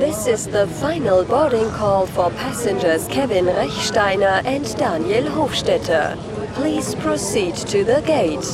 This 0.00 0.26
is 0.26 0.46
the 0.46 0.66
final 0.66 1.26
boarding 1.26 1.68
call 1.72 2.06
for 2.06 2.30
passengers 2.30 3.06
Kevin 3.08 3.44
Rechsteiner 3.44 4.42
and 4.46 4.64
Daniel 4.78 5.24
Hofstetter. 5.24 6.16
Please 6.54 6.94
proceed 6.94 7.54
to 7.54 7.84
the 7.84 8.00
gate. 8.06 8.48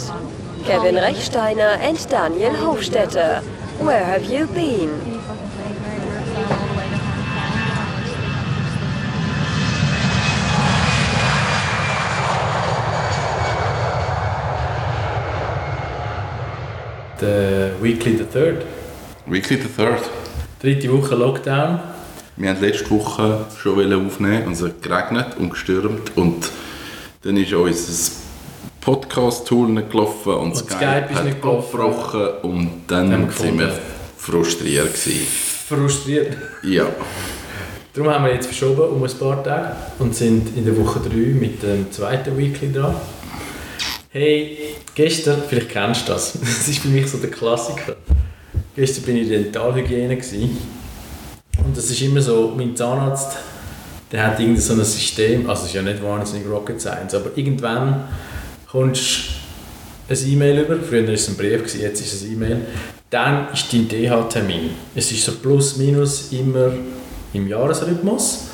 Kevin 0.65 0.97
Rechsteiner 0.97 1.79
and 1.79 2.04
Daniel 2.09 2.51
Hofstetter, 2.51 3.45
where 3.79 4.04
have 4.04 4.24
you 4.24 4.49
been? 4.49 4.90
Der 17.20 17.78
Weekly 17.80 18.16
the 18.16 18.27
Third. 18.27 18.66
Weekly 19.28 19.55
the 19.55 19.69
Third. 19.69 20.16
Dritte 20.61 20.91
Woche 20.91 21.15
Lockdown. 21.15 21.80
Wir 22.39 22.49
haben 22.49 22.61
letzte 22.62 22.91
Woche 22.91 23.45
schon 23.61 23.93
aufnehmen 23.93 24.47
und 24.47 24.53
es 24.55 24.63
hat 24.63 24.83
geregnet 24.83 25.37
und 25.39 25.51
gestürmt 25.51 26.17
und 26.17 26.51
dann 27.23 27.37
ist 27.37 27.53
unser 27.53 28.13
Podcast-Tool 28.80 29.69
nicht 29.69 29.91
gelaufen 29.91 30.33
und, 30.33 30.53
Und 30.53 30.57
Skype 30.57 31.09
ist 31.11 31.19
hat 31.19 31.25
nicht 31.27 31.43
gelaufen. 31.43 31.79
abgebrochen 31.80 32.29
und 32.43 32.71
dann 32.87 33.30
sind 33.30 33.59
wir 33.59 33.79
frustriert 34.16 34.95
gewesen. 34.95 35.27
Frustriert. 35.69 36.37
Ja, 36.63 36.87
Darum 37.93 38.11
haben 38.11 38.25
wir 38.25 38.33
jetzt 38.35 38.47
verschoben 38.47 38.95
um 38.95 39.02
ein 39.02 39.19
paar 39.19 39.43
Tage 39.45 39.77
und 39.99 40.15
sind 40.15 40.57
in 40.57 40.65
der 40.65 40.77
Woche 40.79 41.01
3 41.01 41.15
mit 41.16 41.63
dem 41.63 41.91
zweiten 41.93 42.37
Weekly 42.37 42.73
dran. 42.73 42.95
Hey, 44.11 44.59
gestern, 44.95 45.43
vielleicht 45.47 45.69
kennst 45.69 46.09
du 46.09 46.13
das, 46.13 46.33
das 46.41 46.69
ist 46.69 46.79
für 46.79 46.88
mich 46.88 47.11
so 47.11 47.19
der 47.19 47.30
Klassiker. 47.30 47.97
Gestern 48.77 49.05
bin 49.05 49.16
ich 49.16 49.23
in 49.23 49.29
der 49.30 49.41
Dentalhygiene 49.41 50.16
gewesen. 50.16 50.59
und 51.65 51.75
das 51.75 51.91
ist 51.91 52.03
immer 52.03 52.21
so, 52.21 52.53
mein 52.55 52.77
Zahnarzt, 52.77 53.38
der 54.13 54.27
hat 54.27 54.38
irgendein 54.38 54.63
so 54.63 54.74
ein 54.74 54.85
System, 54.85 55.49
also 55.49 55.63
es 55.63 55.69
ist 55.69 55.74
ja 55.74 55.82
nicht 55.82 56.02
wahnsinnig 56.02 56.46
Rocket 56.46 56.79
Science, 56.79 57.15
aber 57.15 57.30
irgendwann 57.37 58.04
kommst 58.71 59.30
du 60.09 60.15
ein 60.15 60.30
E-Mail 60.30 60.60
über, 60.60 60.77
früher 60.79 61.07
war 61.07 61.15
es 61.15 61.27
ein 61.27 61.37
Brief, 61.37 61.60
gewesen, 61.60 61.80
jetzt 61.80 62.02
ist 62.02 62.13
es 62.13 62.23
ein 62.24 62.35
E-Mail, 62.35 62.66
dann 63.09 63.49
ist 63.51 63.73
dein 63.73 63.88
DH-Termin. 63.88 64.70
Es 64.94 65.10
ist 65.10 65.24
so 65.24 65.32
plus 65.32 65.78
minus 65.78 66.30
immer 66.32 66.70
im 67.32 67.48
Jahresrhythmus 67.48 68.48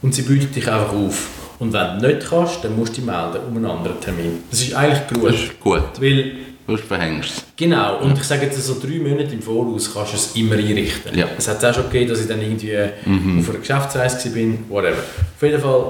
und 0.00 0.14
sie 0.14 0.22
bietet 0.22 0.56
dich 0.56 0.66
einfach 0.68 0.94
auf. 0.94 1.28
Und 1.58 1.74
wenn 1.74 1.98
du 1.98 2.06
nicht 2.08 2.26
kannst, 2.26 2.64
dann 2.64 2.74
musst 2.76 2.96
du 2.96 3.02
dich 3.02 3.04
melden 3.04 3.40
um 3.46 3.56
einen 3.58 3.66
anderen 3.66 4.00
Termin. 4.00 4.42
Das 4.50 4.62
ist 4.62 4.74
eigentlich 4.74 5.00
das 5.00 5.18
gut, 5.18 5.34
ist 5.34 5.60
gut. 5.60 6.00
weil 6.00 6.32
Du 6.70 6.76
verhängst 6.76 7.30
es. 7.30 7.44
Genau, 7.56 7.98
und 7.98 8.16
ich 8.16 8.22
sage 8.22 8.46
jetzt 8.46 8.64
so 8.64 8.76
drei 8.80 8.98
Monate 8.98 9.34
im 9.34 9.42
Voraus 9.42 9.92
kannst 9.92 10.12
du 10.12 10.16
es 10.16 10.36
immer 10.36 10.54
einrichten. 10.54 11.18
Ja. 11.18 11.26
Es 11.36 11.48
hat 11.48 11.64
auch 11.64 11.74
schon 11.74 11.90
gegeben, 11.90 12.10
dass 12.10 12.20
ich 12.20 12.28
dann 12.28 12.40
irgendwie 12.40 12.76
auf 12.78 13.48
einer 13.50 13.58
Geschäftsreise 13.58 14.36
war, 14.36 14.58
whatever. 14.68 14.98
Auf 15.34 15.42
jeden 15.42 15.60
Fall, 15.60 15.84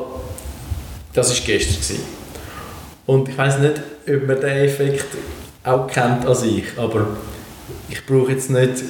das 1.12 1.28
war 1.28 1.46
gestern. 1.46 1.74
Gewesen. 1.74 2.00
Und 3.04 3.28
ich 3.28 3.36
weiß 3.36 3.58
nicht, 3.58 3.74
ob 4.08 4.26
man 4.26 4.40
den 4.40 4.56
Effekt 4.56 5.06
auch 5.64 5.86
kennt 5.86 6.24
als 6.24 6.44
ich, 6.44 6.64
aber 6.78 7.08
ich 7.90 8.06
brauche 8.06 8.32
jetzt 8.32 8.50
nicht 8.50 8.82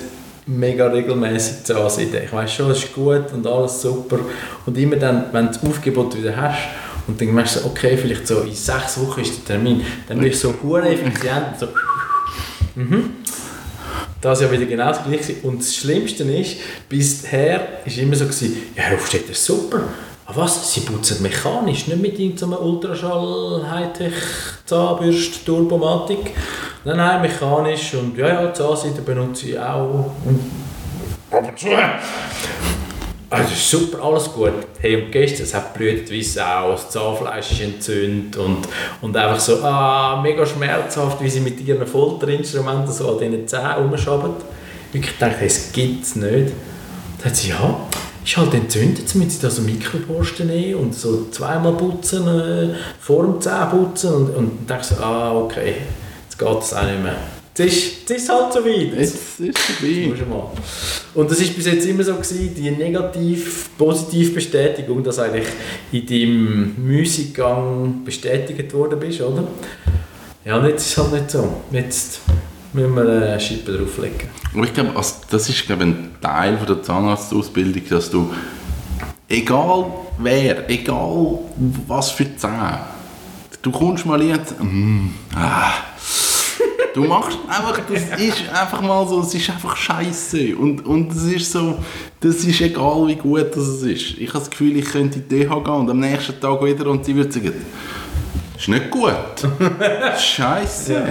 mega 0.47 0.87
regelmäßig 0.87 1.65
zu 1.65 1.77
ansehen. 1.77 2.11
Ich 2.25 2.33
weiß 2.33 2.53
schon, 2.53 2.71
es 2.71 2.85
ist 2.85 2.95
gut 2.95 3.33
und 3.33 3.47
alles 3.47 3.83
super. 3.83 4.21
Und 4.65 4.79
immer 4.79 4.97
dann, 4.97 5.25
wenn 5.33 5.47
du 5.47 5.53
das 5.55 5.65
Aufgebot 5.65 6.17
wieder 6.17 6.37
hast, 6.37 6.59
und 7.07 7.21
dann 7.21 7.35
merkst 7.35 7.57
du, 7.57 7.61
so, 7.61 7.67
okay, 7.67 7.97
vielleicht 7.97 8.27
so 8.27 8.41
in 8.41 8.55
sechs 8.55 8.99
Wochen 9.01 9.21
ist 9.21 9.39
der 9.39 9.45
Termin, 9.57 9.85
dann 10.09 10.19
bist 10.21 10.45
du 10.45 10.49
so 10.49 10.55
hure 10.63 10.89
effizient. 10.89 11.59
So, 11.59 11.69
mhm. 12.75 13.11
Das 14.21 14.41
war 14.41 14.47
ja 14.47 14.53
wieder 14.53 14.67
genau 14.67 14.89
das 14.89 15.03
Gleiche. 15.05 15.37
Und 15.43 15.61
das 15.61 15.75
Schlimmste 15.75 16.25
ist, 16.25 16.57
bisher 16.89 17.81
war 17.85 17.99
immer 17.99 18.17
so, 18.17 18.27
gewesen, 18.27 18.57
ja, 18.77 18.83
Herr 18.83 18.99
Hofstetter, 18.99 19.33
super. 19.33 19.81
Aber 20.27 20.43
was? 20.43 20.75
Sie 20.75 20.81
putzen 20.81 21.23
mechanisch, 21.23 21.87
nicht 21.89 22.01
mit 22.01 22.19
irgendeiner 22.19 22.61
Ultraschall-Hightech-Zahnbürste, 22.63 25.45
Turbomatik. 25.45 26.33
Nein, 26.85 26.99
nein, 26.99 27.23
mechanisch. 27.23 27.95
Und 27.95 28.17
ja, 28.17 28.29
ja, 28.29 28.55
Zahnseite 28.55 29.03
benutze 29.03 29.49
ich 29.49 29.59
auch. 29.59 30.13
Und 30.25 30.41
ab 31.31 31.49
und 31.49 31.59
zu. 31.59 31.67
Also 33.31 33.51
das 33.51 33.71
super, 33.71 34.03
alles 34.03 34.25
gut. 34.33 34.53
Hey, 34.81 35.01
und 35.01 35.13
gestern, 35.13 35.45
es 35.45 35.55
hat 35.55 35.73
blutet 35.75 36.11
wie 36.11 36.21
Sau, 36.23 36.73
das 36.73 36.91
Zahnfleisch 36.91 37.53
ist 37.53 37.61
entzündet 37.61 38.37
und, 38.37 38.67
und 39.01 39.17
einfach 39.17 39.39
so, 39.39 39.63
ah, 39.63 40.21
mega 40.21 40.45
schmerzhaft, 40.45 41.23
wie 41.23 41.31
sie 41.31 41.39
mit 41.39 41.61
ihren 41.61 41.87
Folterinstrumenten 41.87 42.93
so 42.93 43.13
an 43.13 43.19
diesen 43.21 43.47
Zähnen 43.47 43.85
rumschaben. 43.89 44.33
Wirklich 44.93 45.17
gedacht, 45.17 45.37
hey, 45.39 45.47
es 45.47 45.71
gibt 45.71 46.03
es 46.03 46.17
nicht. 46.17 46.53
Dann 47.19 47.25
hat 47.25 47.37
sie, 47.37 47.51
ja, 47.51 47.87
ist 48.25 48.37
halt 48.37 48.53
entzündet, 48.53 49.15
müssen 49.15 49.31
sie 49.31 49.41
da 49.41 49.49
so 49.49 49.63
Mikroborsten 49.63 50.49
nehmen 50.49 50.81
und 50.81 50.95
so 50.97 51.29
zweimal 51.31 51.75
putzen, 51.75 52.27
äh, 52.27 52.75
vor 52.99 53.23
dem 53.23 53.41
Zähneputzen 53.41 54.13
und, 54.13 54.37
und 54.37 54.51
dann 54.59 54.67
dachte 54.67 54.89
ich 54.91 54.99
so, 54.99 55.05
ah, 55.05 55.37
okay, 55.37 55.75
jetzt 56.25 56.37
geht 56.37 56.63
es 56.63 56.75
auch 56.75 56.83
nicht 56.83 57.01
mehr. 57.01 57.40
Jetzt 57.57 57.75
ist, 57.75 57.93
jetzt 58.01 58.11
ist 58.11 58.23
es 58.23 58.29
halt 58.29 58.53
so 58.53 58.65
weit. 58.65 58.95
Jetzt- 58.99 59.39
Jetzt 59.39 59.41
ist 59.41 59.59
es 59.59 59.77
vorbei. 59.77 60.07
Musst 60.09 60.21
du 60.23 60.27
mal. 60.27 60.51
Und 61.15 61.31
das 61.31 61.41
war 61.41 61.47
bis 61.55 61.67
jetzt 61.67 61.87
immer 61.87 62.03
so, 62.05 62.15
gewesen, 62.15 62.55
die 62.57 62.71
negativ-positive 62.71 64.33
Bestätigung, 64.33 65.03
dass 65.03 65.19
eigentlich 65.19 65.47
in 65.93 66.07
deinem 66.07 66.75
Müßiggang 66.87 68.03
bestätigt 68.05 68.73
worden 68.73 68.99
bist, 69.01 69.21
oder? 69.21 69.45
Ja, 70.45 70.57
und 70.59 70.67
jetzt 70.67 70.87
ist 70.87 70.97
es 70.97 70.99
halt 71.03 71.13
nicht 71.13 71.31
so. 71.31 71.49
Jetzt 71.73 72.21
müssen 72.73 72.95
wir 72.95 73.03
eine 73.03 73.41
Schippe 73.41 73.73
drauflegen. 73.77 74.29
Und 74.55 74.65
ich 74.65 74.73
glaube, 74.73 74.97
also 74.97 75.15
das 75.31 75.49
ist 75.49 75.67
glaube 75.67 75.83
ein 75.83 76.11
Teil 76.21 76.57
von 76.57 76.67
der 76.67 76.83
Zahnarztausbildung, 76.83 77.83
dass 77.91 78.11
du, 78.11 78.31
egal 79.29 79.87
wer, 80.19 80.69
egal 80.71 81.39
was 81.87 82.11
für 82.13 82.37
Zähne, 82.37 82.81
du 83.63 83.71
kommst 83.71 84.07
mal 84.07 84.21
hin 84.23 84.39
und 84.61 84.73
mm, 85.05 85.15
ah, 85.35 85.73
du 87.03 87.09
machst 87.09 87.39
einfach, 87.49 87.81
das 87.93 88.21
ist 88.21 88.49
einfach 88.53 88.81
mal 88.81 89.07
so, 89.07 89.21
es 89.21 89.35
ist 89.35 89.51
einfach 89.51 89.77
scheiße 89.77 90.57
und, 90.57 90.85
und 90.87 91.11
es 91.13 91.25
ist 91.25 91.53
so, 91.53 91.79
das 92.21 92.37
ist 92.37 92.61
egal 92.61 93.07
wie 93.09 93.17
gut 93.17 93.47
das 93.55 93.83
ist. 93.83 94.19
Ich 94.19 94.29
habe 94.29 94.39
das 94.41 94.51
Gefühl, 94.51 94.77
ich 94.77 94.85
könnte 94.87 95.19
in 95.19 95.29
die 95.29 95.45
DH 95.47 95.55
gehen 95.65 95.75
und 95.75 95.91
am 95.91 96.01
nächsten 96.01 96.39
Tag 96.41 96.63
wieder 96.65 96.87
und 96.87 97.05
sie 97.05 97.15
würde 97.15 97.33
sagen, 97.33 97.53
ist 98.59 98.69
nicht 98.69 98.91
gut. 98.91 99.11
Scheiße. 100.19 101.03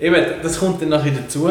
Eben, 0.00 0.24
das 0.42 0.58
kommt 0.58 0.80
dann 0.82 0.88
nachher 0.90 1.12
dazu. 1.12 1.50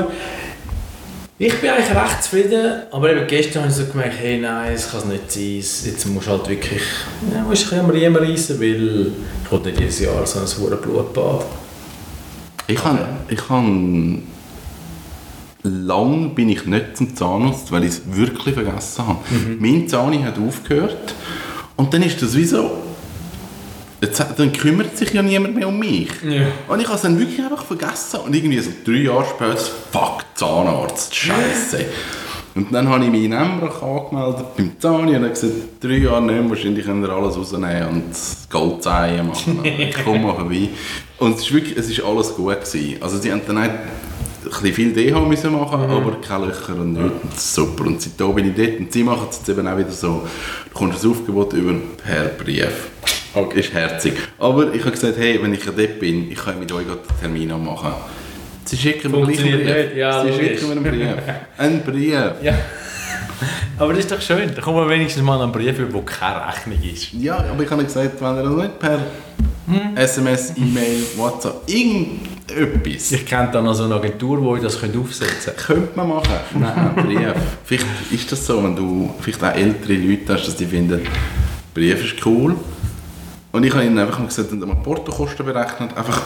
Ich 1.39 1.53
bin 1.59 1.69
eigentlich 1.71 1.89
recht 1.97 2.23
zufrieden, 2.23 2.83
aber 2.91 3.11
eben 3.11 3.27
gestern 3.27 3.63
habe 3.63 3.71
ich 3.71 3.77
so 3.77 3.85
gemerkt, 3.85 4.13
hey 4.19 4.39
nein, 4.39 4.73
es 4.73 4.89
kann 4.91 4.99
es 5.01 5.05
nicht 5.05 5.31
sein, 5.31 5.57
Es- 5.59 5.85
jetzt 5.85 6.05
musst 6.05 6.27
du 6.27 6.31
halt 6.31 6.47
wirklich, 6.47 6.81
ja, 7.33 7.41
musst 7.41 7.63
du 7.71 7.75
ein 7.75 7.81
bisschen 7.81 7.85
am 7.85 7.91
Riemen 7.91 8.15
reissen, 8.23 8.59
weil 8.61 9.11
ich 9.51 9.51
nicht 9.65 9.79
jedes 9.79 9.99
Jahr 9.99 10.25
so 10.25 10.39
ein 10.39 10.47
verdammtes 10.47 10.87
Blutbad. 10.91 11.45
Ich 12.67 12.83
habe, 12.83 12.99
ich 13.29 13.49
habe 13.49 14.19
lang 15.63 16.35
bin 16.35 16.49
ich 16.49 16.65
nicht 16.65 16.97
zum 16.97 17.15
Zahnarzt, 17.15 17.71
weil 17.71 17.83
ich 17.83 17.89
es 17.89 18.01
wirklich 18.05 18.53
vergessen 18.53 19.07
habe. 19.07 19.19
Mein 19.59 19.87
Zahni 19.87 20.21
hat 20.21 20.37
aufgehört 20.37 21.15
und 21.75 21.93
dann 21.93 22.03
ist 22.03 22.21
das 22.21 22.35
wie 22.35 22.45
so, 22.45 22.71
jetzt, 24.01 24.23
dann 24.37 24.51
kümmert 24.51 24.97
sich 24.97 25.13
ja 25.13 25.21
niemand 25.21 25.55
mehr 25.55 25.67
um 25.67 25.79
mich. 25.79 26.09
Ja. 26.23 26.47
Und 26.67 26.79
ich 26.79 26.85
habe 26.85 26.95
es 26.95 27.01
dann 27.01 27.17
wirklich 27.19 27.39
einfach 27.39 27.63
vergessen 27.63 28.19
und 28.21 28.35
irgendwie 28.35 28.59
so 28.59 28.71
drei 28.85 29.03
Jahre 29.03 29.25
später, 29.25 29.71
fuck, 29.91 30.25
Zahnarzt, 30.35 31.15
Scheiße. 31.15 31.85
Und 32.55 32.71
dann 32.71 32.87
habe 32.87 33.05
ich 33.05 33.09
mich 33.09 33.23
in 33.23 33.31
Embrach 33.31 33.81
angemeldet 33.81 34.45
beim 34.55 34.79
Zahni 34.79 35.15
und 35.15 35.23
habe 35.23 35.29
gesagt, 35.29 35.53
drei 35.81 35.97
Jahre 35.97 36.21
nicht 36.21 36.49
wahrscheinlich 36.49 36.85
könnt 36.85 37.03
ihr 37.03 37.09
alles 37.09 37.35
rausnehmen 37.35 37.87
und 37.87 38.13
Goldzehen 38.49 39.27
machen. 39.27 39.59
Ich 39.63 40.03
komme 40.03 40.19
mal 40.19 40.35
vorbei. 40.35 40.69
Und 41.23 41.37
es 41.37 41.43
ist 41.43 41.53
wirklich, 41.53 41.77
es 41.77 41.89
ist 41.89 42.03
alles 42.03 42.35
gut 42.35 42.59
gewesen. 42.59 42.97
Also 43.01 43.17
sie 43.17 43.31
haben 43.31 43.41
dann 43.47 43.61
nicht 43.61 43.69
ein 43.69 43.81
bisschen 44.43 44.73
viel 44.73 44.93
DH 44.93 45.19
müssen 45.21 45.53
machen, 45.53 45.79
aber 45.89 46.19
keine 46.19 46.47
Löcher 46.47 46.75
und 46.75 46.93
nichts. 46.93 47.15
Das 47.33 47.55
super. 47.55 47.85
Und 47.85 48.01
seitdem 48.01 48.35
bin 48.35 48.49
ich 48.49 48.55
dort 48.55 48.79
und 48.79 48.91
sie 48.91 49.03
machen 49.03 49.27
es 49.29 49.37
jetzt 49.37 49.47
eben 49.47 49.65
auch 49.65 49.77
wieder 49.77 49.91
so, 49.91 50.27
du 50.65 50.73
kommst 50.73 51.01
ein 51.01 51.11
Aufgebot 51.11 51.53
über 51.53 51.75
per 52.03 52.25
Brief. 52.25 52.89
Okay. 53.33 53.61
Ist 53.61 53.73
herzig. 53.73 54.15
Aber 54.37 54.73
ich 54.73 54.81
habe 54.81 54.91
gesagt, 54.91 55.17
hey, 55.17 55.39
wenn 55.41 55.53
ich 55.53 55.63
dort 55.63 55.99
bin, 55.99 56.29
ich 56.29 56.37
kann 56.37 56.59
mit 56.59 56.69
euch 56.73 56.85
den 56.85 57.17
Termin 57.21 57.63
machen. 57.63 57.93
Sie 58.65 58.75
schicken 58.75 59.09
mir 59.11 59.25
gleich 59.25 59.39
einen 59.39 59.63
Brief. 59.63 59.95
ja, 59.95 60.23
Sie 60.23 60.33
schicken 60.33 60.67
mir 60.67 60.71
einen 60.73 60.83
Brief. 60.83 61.23
Einen 61.57 61.83
Brief. 61.83 62.13
Ja. 62.41 62.53
Aber 63.79 63.93
das 63.93 63.99
ist 64.03 64.11
doch 64.11 64.21
schön, 64.21 64.51
da 64.53 64.61
kommen 64.61 64.77
wir 64.77 64.89
wenigstens 64.89 65.23
mal 65.23 65.41
einen 65.41 65.51
Brief 65.51 65.79
über, 65.79 65.93
wo 65.93 66.01
keine 66.01 66.47
Rechnung 66.47 66.77
ist. 66.81 67.13
Ja, 67.13 67.37
aber 67.37 67.63
ich 67.63 67.69
habe 67.69 67.83
gesagt, 67.83 68.21
wenn 68.21 68.35
ihr 68.37 68.43
das 68.43 68.55
nicht 68.55 68.79
per 68.79 68.99
SMS, 69.95 70.53
E-Mail, 70.57 71.03
WhatsApp, 71.15 71.67
irgendetwas 71.67 73.11
Ich 73.11 73.25
kenne 73.25 73.49
da 73.51 73.61
noch 73.61 73.73
so 73.73 73.85
eine 73.85 73.95
Agentur, 73.95 74.57
die 74.57 74.63
das 74.63 74.83
aufsetzen 74.83 75.53
könnte 75.55 75.91
man 75.95 76.09
machen. 76.09 76.33
Nein, 76.59 76.95
Brief. 76.95 77.33
Vielleicht 77.63 77.85
ist 78.11 78.31
das 78.31 78.45
so, 78.45 78.63
wenn 78.63 78.75
du 78.75 79.13
vielleicht 79.21 79.43
auch 79.43 79.55
ältere 79.55 79.93
Leute 79.93 80.33
hast, 80.33 80.47
dass 80.47 80.55
die 80.55 80.65
finden, 80.65 81.01
Brief 81.73 82.03
ist 82.03 82.25
cool. 82.25 82.55
Und 83.51 83.63
ich 83.63 83.73
habe 83.73 83.85
ihnen 83.85 83.97
einfach 83.97 84.19
mal 84.19 84.27
gesagt, 84.27 84.51
haben 84.51 84.59
wir 84.59 84.75
Portokosten 84.75 85.45
berechnet. 85.45 85.95
Einfach, 85.95 86.21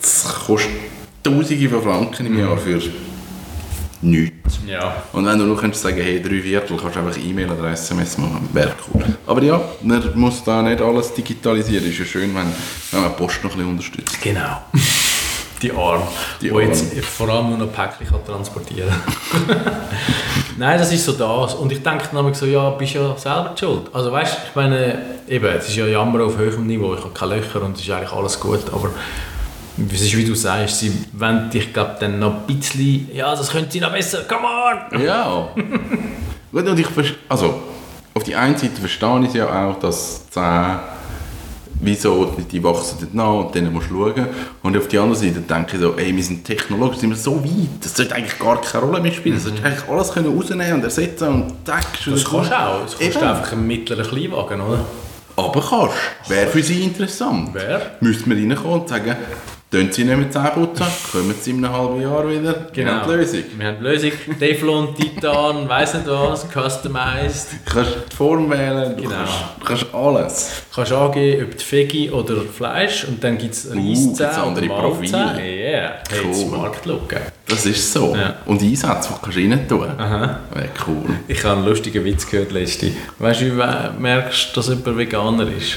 das 0.00 0.24
kostet 0.46 0.70
Tausende 1.22 1.68
von 1.68 1.82
Franken 1.82 2.26
im 2.26 2.38
Jahr 2.38 2.56
für 2.56 2.80
nichts. 4.00 4.41
Ja. 4.66 5.02
Und 5.12 5.26
wenn 5.26 5.38
du 5.38 5.44
nur 5.44 5.56
könntest 5.58 5.82
sagen, 5.82 6.00
hey, 6.00 6.22
drei 6.22 6.40
Viertel, 6.40 6.76
kannst 6.76 6.96
du 6.96 7.00
einfach 7.00 7.18
E-Mail 7.18 7.50
oder 7.50 7.70
SMS 7.70 8.18
machen, 8.18 8.48
wäre 8.52 8.74
cool. 8.92 9.04
Aber 9.26 9.42
ja, 9.42 9.60
man 9.82 10.02
muss 10.14 10.42
da 10.44 10.62
nicht 10.62 10.80
alles 10.80 11.12
digitalisieren. 11.14 11.88
Ist 11.88 11.98
ja 11.98 12.04
schön, 12.04 12.34
wenn, 12.34 12.52
wenn 12.90 13.02
man 13.02 13.16
Post 13.16 13.42
noch 13.42 13.50
ein 13.50 13.56
bisschen 13.56 13.70
unterstützt. 13.70 14.22
Genau. 14.22 14.62
Die 15.62 15.70
Arm, 15.70 16.02
Die 16.40 16.50
wo 16.50 16.58
jetzt 16.58 16.92
vor 17.04 17.28
allem 17.28 17.50
nur 17.50 17.58
noch 17.58 17.72
Päckchen 17.72 18.08
kann 18.08 18.24
transportieren 18.26 18.92
Nein, 20.58 20.76
das 20.76 20.92
ist 20.92 21.04
so 21.04 21.12
das. 21.12 21.54
Und 21.54 21.70
ich 21.70 21.80
denke 21.80 22.08
dann 22.12 22.34
so, 22.34 22.46
ja, 22.46 22.70
bist 22.70 22.94
ja 22.94 23.16
selber 23.16 23.54
schuld. 23.58 23.82
Also 23.92 24.10
weißt, 24.10 24.38
ich 24.48 24.56
meine, 24.56 24.98
eben, 25.28 25.46
es 25.46 25.68
ist 25.68 25.76
ja 25.76 25.86
Jammer 25.86 26.24
auf 26.24 26.36
höherem 26.36 26.66
Niveau, 26.66 26.94
ich 26.94 27.00
habe 27.00 27.14
keine 27.14 27.36
Löcher 27.36 27.62
und 27.62 27.76
es 27.76 27.82
ist 27.82 27.90
eigentlich 27.90 28.12
alles 28.12 28.40
gut, 28.40 28.64
aber 28.72 28.90
es 29.92 30.02
ist 30.02 30.16
wie 30.16 30.24
du 30.24 30.34
sagst, 30.34 30.80
sie 30.80 30.92
wollen 31.12 31.50
dich, 31.50 31.72
dann 31.72 32.18
noch 32.18 32.46
ein 32.46 32.56
bisschen, 32.56 33.08
ja, 33.14 33.34
das 33.34 33.50
könnte 33.50 33.72
sie 33.72 33.80
noch 33.80 33.92
besser, 33.92 34.24
come 34.28 34.46
on! 34.46 35.02
Ja. 35.02 35.48
Gut, 36.52 36.68
und 36.68 36.78
ich 36.78 36.86
also, 37.28 37.62
auf 38.14 38.22
die 38.24 38.36
einen 38.36 38.56
Seite 38.56 38.78
verstehe 38.78 39.20
ich 39.22 39.28
es 39.28 39.34
ja 39.34 39.68
auch, 39.70 39.78
dass 39.78 40.28
10, 40.30 40.42
wieso, 41.80 42.36
die 42.50 42.62
wachsen 42.62 42.98
dort 43.00 43.14
nach 43.14 43.46
und 43.46 43.54
denen 43.54 43.72
musst 43.72 43.90
du 43.90 44.12
schauen. 44.12 44.26
Und 44.62 44.76
auf 44.76 44.88
die 44.88 44.98
andere 44.98 45.16
Seite 45.16 45.40
denke 45.40 45.76
ich 45.76 45.82
so, 45.82 45.94
ey, 45.96 46.14
wir 46.14 46.22
sind 46.22 46.44
technologisch 46.44 46.98
sind 46.98 47.10
wir 47.10 47.16
so 47.16 47.42
weit, 47.42 47.82
das 47.82 47.96
sollte 47.96 48.14
eigentlich 48.14 48.38
gar 48.38 48.60
keine 48.60 48.84
Rolle 48.84 49.00
mehr 49.00 49.12
spielen. 49.12 49.36
Das 49.36 49.44
sollte 49.44 49.64
eigentlich 49.64 49.88
alles 49.88 50.12
können 50.12 50.36
rausnehmen 50.36 50.74
und 50.74 50.84
ersetzen 50.84 51.28
und 51.28 51.64
tack. 51.64 51.86
schon 51.98 52.12
Das 52.12 52.24
kannst 52.24 52.50
du 52.50 52.60
auch, 52.60 52.82
das 52.82 52.98
kannst 52.98 53.16
du 53.16 53.20
einfach 53.20 53.52
einen 53.52 53.66
mittleren 53.66 54.06
Kleinwagen, 54.06 54.60
oder? 54.60 54.84
Aber 55.36 55.60
kannst. 55.60 56.30
Wäre 56.30 56.50
für 56.50 56.62
sie 56.62 56.82
interessant. 56.82 57.50
Wer? 57.54 57.96
Müssten 58.00 58.30
wir 58.30 58.36
reinkommen 58.36 58.80
und 58.80 58.88
sagen, 58.88 59.16
tun 59.72 59.90
sie 59.90 60.04
nicht 60.04 60.16
mit 60.18 60.32
Zähne 60.32 60.50
putzen, 60.54 60.86
kommen 61.10 61.34
sie 61.40 61.50
in 61.50 61.64
einem 61.64 61.74
halben 61.74 62.00
Jahr 62.02 62.28
wieder. 62.28 62.66
Wir 62.72 62.86
haben 62.94 63.08
die 63.10 63.14
Lösung. 63.16 63.40
Wir 63.56 63.66
haben 63.66 63.76
die 63.80 63.84
Lösung. 63.84 64.10
Teflon, 64.38 64.94
Titan, 64.94 65.68
weiss 65.68 65.94
nicht 65.94 66.06
was, 66.06 66.46
customized. 66.48 67.48
Du 67.64 67.72
kannst 67.74 67.90
die 68.12 68.16
Form 68.16 68.50
wählen, 68.50 68.96
du, 68.96 69.02
Genau. 69.02 69.14
kannst, 69.16 69.32
du 69.60 69.64
kannst 69.64 69.94
alles. 69.94 70.62
Du 70.70 70.76
kannst 70.76 70.92
angeben, 70.92 71.44
ob 71.50 71.56
die 71.58 71.72
Veggie 71.72 72.10
oder 72.10 72.36
Fleisch 72.42 73.04
und 73.08 73.24
dann 73.24 73.38
gibt 73.38 73.54
es 73.54 73.66
Uh, 73.66 73.70
Reiszähne 73.74 74.30
andere 74.42 74.64
oder 74.66 74.74
Mahlzähne. 74.88 75.24
Profile. 75.24 75.42
Yeah, 75.42 75.92
hey, 76.10 76.20
Cool. 76.24 76.34
smart 76.34 76.86
looken. 76.86 77.18
Das 77.48 77.66
ist 77.66 77.92
so. 77.92 78.14
Ja. 78.14 78.36
Und 78.46 78.62
Einsätze, 78.62 79.08
die 79.10 79.20
kannst 79.22 79.36
du 79.38 79.40
rein 79.40 79.68
tun. 79.68 79.88
Aha. 79.98 80.40
Wäre 80.52 80.68
cool. 80.86 81.16
Ich 81.28 81.42
habe 81.44 81.56
einen 81.56 81.66
lustigen 81.66 82.04
Witz 82.04 82.26
gehört 82.30 82.52
letzte. 82.52 82.92
Weißt 83.18 83.40
du, 83.40 83.44
wie 83.46 83.50
du 83.60 83.94
merkst, 83.98 84.56
dass 84.56 84.68
jemand 84.68 84.96
Veganer 84.98 85.46
ist? 85.48 85.76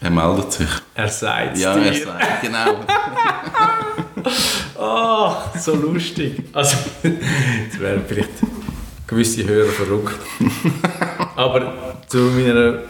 Er 0.00 0.10
meldet 0.10 0.52
sich. 0.52 0.68
Er 0.94 1.08
sagt 1.08 1.58
Ja, 1.58 1.74
dir. 1.74 1.86
er 1.86 1.94
sagt, 1.94 2.42
genau. 2.42 2.76
Oh, 4.78 5.32
so 5.58 5.74
lustig. 5.74 6.44
Also, 6.52 6.76
jetzt 7.02 7.80
wären 7.80 8.04
vielleicht 8.06 8.28
gewisse 9.06 9.44
Hörer 9.46 9.70
verrückt. 9.70 10.18
Aber 11.36 11.74
zu 12.06 12.18
meiner 12.18 12.80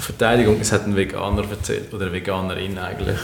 Verteidigung, 0.00 0.58
es 0.60 0.72
hat 0.72 0.86
ein 0.86 0.96
Veganer 0.96 1.44
erzählt, 1.50 1.92
oder 1.92 2.06
eine 2.06 2.14
Veganerin 2.14 2.78
eigentlich. 2.78 3.18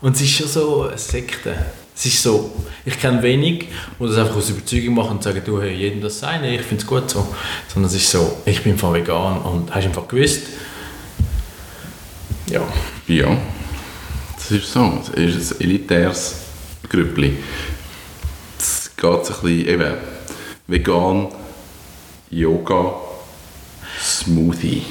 Und 0.00 0.16
es 0.16 0.22
ist 0.22 0.30
schon 0.30 0.48
so 0.48 0.82
eine 0.88 0.98
Sekte. 0.98 1.54
Es 1.94 2.06
ist 2.06 2.22
so, 2.22 2.50
ich 2.84 2.98
kenne 2.98 3.22
wenig, 3.22 3.68
die 3.98 4.06
das 4.06 4.16
einfach 4.16 4.36
aus 4.36 4.48
Überzeugung 4.48 4.94
machen 4.94 5.10
und 5.12 5.22
sagen, 5.22 5.42
du, 5.44 5.60
hey, 5.60 5.74
jedem 5.74 6.00
das 6.00 6.18
sein, 6.18 6.42
ich 6.44 6.62
finde 6.62 6.82
es 6.82 6.86
gut 6.86 7.10
so. 7.10 7.26
Sondern 7.68 7.90
es 7.90 7.96
ist 7.96 8.10
so, 8.10 8.38
ich 8.46 8.62
bin 8.62 8.78
von 8.78 8.94
vegan 8.94 9.38
und 9.42 9.74
hast 9.74 9.84
einfach 9.84 10.08
gewusst, 10.08 10.44
ja, 12.50 12.62
Ja. 13.06 13.36
Das 14.36 14.50
ist 14.50 14.72
so. 14.72 15.00
Es 15.14 15.36
ist 15.36 15.52
ein 15.52 15.60
elitäres 15.60 16.36
Grüppli. 16.88 17.36
Es 18.58 18.90
geht 18.96 19.10
ein 19.10 19.20
bisschen 19.20 19.68
eben 19.68 19.94
vegan, 20.66 21.28
Yoga, 22.30 22.94
Smoothie. 24.00 24.82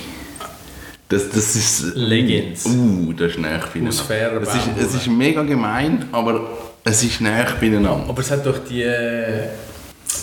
Das, 1.09 1.29
das 1.29 1.55
ist... 1.55 1.95
Legends. 1.95 2.65
Uh, 2.65 3.13
das 3.13 3.31
ist 3.31 3.39
näher 3.39 3.63
beieinander. 3.73 3.89
Aus 3.89 4.01
fairer 4.01 4.41
es 4.41 4.55
ist, 4.55 4.69
es 4.77 4.95
ist 4.95 5.07
mega 5.07 5.41
gemein, 5.43 6.07
aber 6.11 6.41
es 6.83 7.03
ist 7.03 7.19
näher 7.19 7.55
beieinander. 7.59 8.05
Aber 8.07 8.21
es 8.21 8.29
hat 8.29 8.45
doch 8.45 8.59
die, 8.59 8.83
äh, 8.83 9.49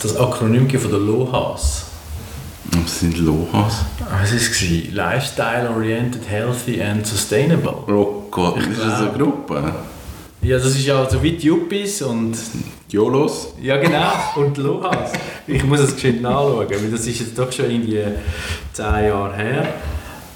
das 0.00 0.16
Akronym 0.16 0.70
von 0.70 0.90
der 0.90 1.00
LOHAS. 1.00 1.85
Was 2.82 3.00
sind 3.00 3.18
Lohas? 3.18 3.84
Was 3.98 4.10
war 4.10 4.22
es? 4.22 4.92
Lifestyle 4.92 5.70
Oriented, 5.70 6.28
Healthy 6.28 6.82
and 6.82 7.06
Sustainable. 7.06 7.74
Oh 7.88 8.24
Gott, 8.30 8.58
ist 8.58 8.80
das 8.80 9.00
eine 9.00 9.10
Gruppe? 9.12 9.74
Ja, 10.42 10.58
das 10.58 10.66
ist 10.66 10.84
ja 10.86 11.08
so 11.08 11.22
wie 11.22 11.32
die 11.32 11.46
Yuppies 11.46 12.02
und... 12.02 12.36
Jolos? 12.88 13.54
Ja 13.60 13.78
genau, 13.78 14.12
und 14.36 14.56
LOHAS. 14.58 15.12
Ich 15.46 15.64
muss 15.64 15.80
es 15.80 15.94
geschwind 15.94 16.22
nachschauen, 16.22 16.68
weil 16.68 16.90
das 16.90 17.06
ist 17.06 17.18
jetzt 17.18 17.38
doch 17.38 17.50
schon 17.50 17.70
irgendwie 17.70 18.02
10 18.72 18.84
Jahre 18.84 19.34
her. 19.34 19.74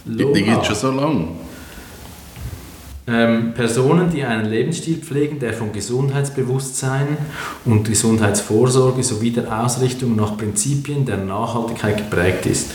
Die, 0.04 0.32
die 0.32 0.42
gibt 0.42 0.62
es 0.62 0.66
schon 0.66 0.76
so 0.76 0.90
lange. 0.90 1.28
Ähm, 3.10 3.54
Personen, 3.54 4.10
die 4.10 4.22
einen 4.22 4.48
Lebensstil 4.48 4.98
pflegen, 4.98 5.40
der 5.40 5.52
von 5.52 5.72
Gesundheitsbewusstsein 5.72 7.16
und 7.64 7.88
Gesundheitsvorsorge 7.88 9.02
sowie 9.02 9.30
der 9.32 9.64
Ausrichtung 9.64 10.14
nach 10.14 10.36
Prinzipien 10.36 11.04
der 11.04 11.16
Nachhaltigkeit 11.16 11.96
geprägt 11.96 12.46
ist. 12.46 12.70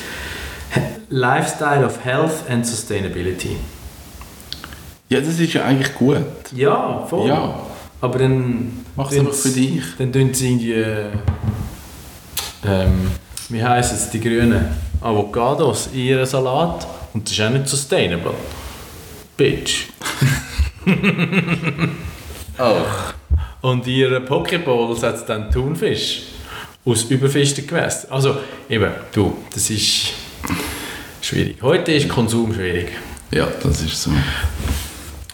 Lifestyle 1.09 1.85
of 1.85 2.03
Health 2.03 2.49
and 2.49 2.65
Sustainability. 2.65 3.55
Ja, 5.07 5.19
das 5.21 5.39
ist 5.39 5.53
ja 5.53 5.63
eigentlich 5.63 5.93
gut. 5.95 6.17
Ja, 6.55 7.05
voll. 7.07 7.27
Ja. 7.29 7.59
Aber 8.01 8.19
dann... 8.19 8.83
Mach's 8.95 9.11
dann- 9.15 9.27
einfach 9.27 9.33
für 9.37 9.49
dich. 9.49 9.83
Dann 9.97 10.11
tun 10.11 10.33
sie 10.33 10.47
irgendwie... 10.49 10.73
äh, 10.73 11.05
Ähm, 12.67 13.11
wie 13.49 13.63
heissen 13.63 13.95
es, 13.95 14.09
die 14.09 14.19
grünen 14.19 14.65
Avocados 14.99 15.89
in 15.93 15.99
ihren 15.99 16.25
Salat. 16.25 16.87
Und 17.13 17.25
das 17.29 17.33
ist 17.37 17.41
auch 17.45 17.51
nicht 17.51 17.67
sustainable. 17.67 18.33
Bitch. 19.37 19.87
Ach. 22.57 23.13
Und 23.61 23.87
in 23.87 23.93
ihren 23.93 24.25
Pokeballs 24.25 25.03
hat 25.03 25.27
dann 25.27 25.51
Thunfisch 25.51 26.23
aus 26.85 27.03
überfischten 27.05 27.65
Gewässern. 27.65 28.11
Also 28.11 28.37
eben, 28.69 28.91
du, 29.11 29.35
das 29.53 29.69
ist 29.69 30.13
schwierig. 31.21 31.57
Heute 31.61 31.91
ist 31.91 32.07
Konsum 32.07 32.53
schwierig. 32.53 32.91
Ja, 33.31 33.47
das 33.61 33.81
ist 33.81 34.01
so. 34.01 34.11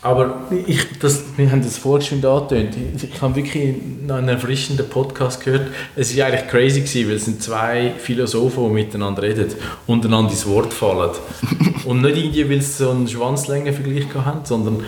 Aber 0.03 0.47
ich, 0.65 0.97
das, 0.97 1.23
wir 1.37 1.51
haben 1.51 1.61
das 1.61 1.77
vorhin 1.77 2.21
schon 2.21 2.25
angetönt. 2.25 2.75
Ich, 2.97 3.21
habe 3.21 3.35
wirklich 3.35 3.75
einen 4.07 4.29
erfrischenden 4.29 4.89
Podcast 4.89 5.43
gehört. 5.43 5.67
Es 5.95 6.17
war 6.17 6.25
eigentlich 6.25 6.47
crazy, 6.47 6.81
gewesen, 6.81 7.07
weil 7.07 7.15
es 7.17 7.25
sind 7.25 7.43
zwei 7.43 7.93
Philosophen, 7.99 8.67
die 8.67 8.73
miteinander 8.73 9.21
reden 9.21 9.53
und 9.85 10.03
einander 10.03 10.31
ins 10.31 10.47
Wort 10.47 10.73
fallen. 10.73 11.11
und 11.85 12.01
nicht 12.01 12.17
irgendwie, 12.17 12.49
weil 12.49 12.61
sie 12.61 12.83
so 12.83 12.91
einen 12.91 13.07
Schwanzlängenvergleich 13.07 14.05
haben, 14.13 14.41
sondern 14.43 14.83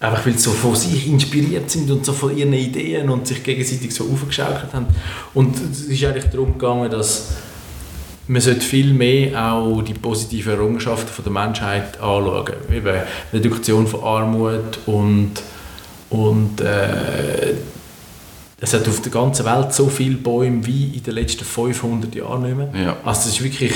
einfach, 0.00 0.26
weil 0.26 0.34
sie 0.34 0.38
so 0.40 0.50
von 0.50 0.74
sich 0.74 1.08
inspiriert 1.08 1.70
sind 1.70 1.90
und 1.90 2.04
so 2.04 2.12
von 2.12 2.36
ihren 2.36 2.52
Ideen 2.52 3.10
und 3.10 3.26
sich 3.26 3.42
gegenseitig 3.42 3.94
so 3.94 4.08
aufgeschaukelt 4.10 4.72
haben. 4.72 4.86
Und 5.34 5.56
es 5.56 5.82
ist 5.82 6.04
eigentlich 6.04 6.26
darum 6.26 6.58
gegangen, 6.58 6.90
dass 6.90 7.28
man 8.28 8.42
sollte 8.42 8.60
viel 8.60 8.92
mehr 8.92 9.52
auch 9.52 9.80
die 9.82 9.94
positiven 9.94 10.52
Errungenschaften 10.52 11.08
von 11.08 11.24
der 11.24 11.32
Menschheit 11.32 11.94
anschauen. 12.00 12.52
Eben 12.70 13.00
Reduktion 13.32 13.86
von 13.86 14.04
Armut 14.04 14.78
und, 14.86 15.32
und 16.10 16.60
äh, 16.60 17.54
es 18.60 18.74
hat 18.74 18.86
auf 18.86 19.00
der 19.00 19.12
ganzen 19.12 19.46
Welt 19.46 19.72
so 19.72 19.88
viele 19.88 20.16
Bäume 20.16 20.66
wie 20.66 20.96
in 20.96 21.02
den 21.02 21.14
letzten 21.14 21.44
500 21.44 22.14
Jahren 22.14 22.42
nicht 22.42 22.56
mehr. 22.56 22.70
Ja. 22.74 22.96
Also 23.04 23.22
das 23.22 23.26
ist 23.28 23.42
wirklich... 23.42 23.72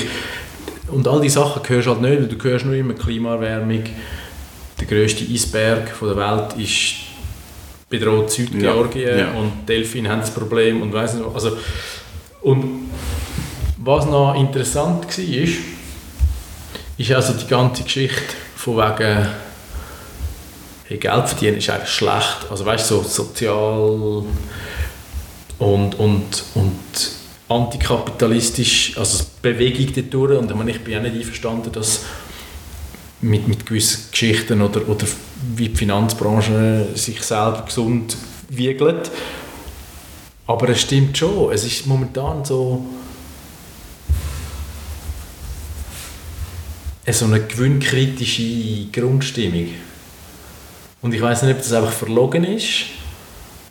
Und 0.88 1.06
all 1.06 1.20
diese 1.20 1.36
Sachen 1.36 1.62
hörst 1.68 1.86
du 1.86 1.90
halt 1.90 2.02
nicht, 2.02 2.20
weil 2.20 2.28
du 2.28 2.44
hörst 2.44 2.64
nur 2.64 2.74
immer 2.74 2.94
Klimaerwärmung. 2.94 3.84
Der 4.80 4.86
grösste 4.86 5.24
Eisberg 5.24 5.90
von 5.90 6.08
der 6.08 6.16
Welt 6.16 6.56
ist 6.58 6.94
bedroht 7.88 8.30
Südgeorgien 8.30 9.08
Ja, 9.08 9.16
ja. 9.16 9.32
und 9.32 9.68
Delfine 9.68 10.08
haben 10.08 10.20
das 10.20 10.32
Problem 10.32 10.82
und 10.82 10.92
weiss 10.92 11.14
nicht 11.14 11.24
was. 11.26 11.44
Also, 11.44 11.56
und 12.40 12.90
was 13.76 14.06
noch 14.06 14.34
interessant 14.34 15.06
war, 15.06 15.24
ist, 15.24 15.58
ist 16.96 17.12
also 17.12 17.34
die 17.34 17.46
ganze 17.46 17.84
Geschichte 17.84 18.34
von 18.56 18.76
wegen 18.76 19.28
hey, 20.88 20.98
Geld 20.98 21.28
verdienen 21.28 21.58
ist 21.58 21.70
eigentlich 21.70 21.90
schlecht. 21.90 22.46
Also 22.50 22.64
weißt 22.64 22.90
du, 22.90 23.02
so 23.02 23.02
sozial 23.02 24.24
und, 25.58 25.94
und, 25.98 26.44
und 26.54 27.21
antikapitalistisch, 27.54 28.96
also 28.98 29.24
Bewegung 29.40 29.92
dadurch. 29.94 30.38
Und 30.38 30.50
ich, 30.50 30.56
meine, 30.56 30.70
ich 30.70 30.80
bin 30.80 30.98
auch 30.98 31.02
nicht 31.02 31.14
einverstanden, 31.14 31.72
dass 31.72 32.04
mit, 33.20 33.46
mit 33.48 33.66
gewissen 33.66 34.10
Geschichten 34.10 34.60
oder, 34.60 34.88
oder 34.88 35.06
wie 35.56 35.68
die 35.68 35.76
Finanzbranche 35.76 36.88
sich 36.94 37.22
selber 37.22 37.64
gesund 37.66 38.16
wiegelt. 38.48 39.10
Aber 40.46 40.68
es 40.68 40.80
stimmt 40.80 41.16
schon, 41.16 41.52
es 41.52 41.64
ist 41.64 41.86
momentan 41.86 42.44
so 42.44 42.84
so 47.10 47.24
eine 47.24 47.40
gewinnkritische 47.40 48.86
Grundstimmung. 48.92 49.68
Und 51.00 51.12
ich 51.12 51.20
weiß 51.20 51.42
nicht, 51.42 51.56
ob 51.56 51.58
das 51.58 51.72
einfach 51.72 51.92
verlogen 51.92 52.44
ist, 52.44 52.84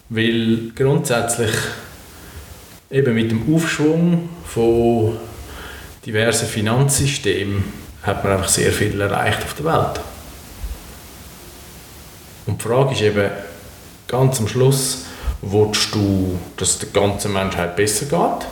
weil 0.09 0.71
grundsätzlich 0.75 1.51
eben 2.91 3.15
mit 3.15 3.31
dem 3.31 3.53
Aufschwung 3.53 4.29
von 4.45 5.17
diversen 6.05 6.47
Finanzsystemen 6.47 7.63
hat 8.03 8.23
man 8.23 8.33
einfach 8.33 8.49
sehr 8.49 8.71
viel 8.71 8.99
erreicht 8.99 9.43
auf 9.43 9.53
der 9.53 9.65
Welt. 9.65 10.01
Und 12.47 12.61
die 12.61 12.67
Frage 12.67 12.93
ist 12.93 13.01
eben 13.01 13.29
ganz 14.07 14.39
am 14.39 14.47
Schluss, 14.47 15.05
willst 15.41 15.93
du, 15.93 16.39
dass 16.57 16.71
es 16.71 16.79
der 16.79 16.89
ganzen 16.89 17.33
Menschheit 17.33 17.75
besser 17.75 18.05
geht? 18.05 18.47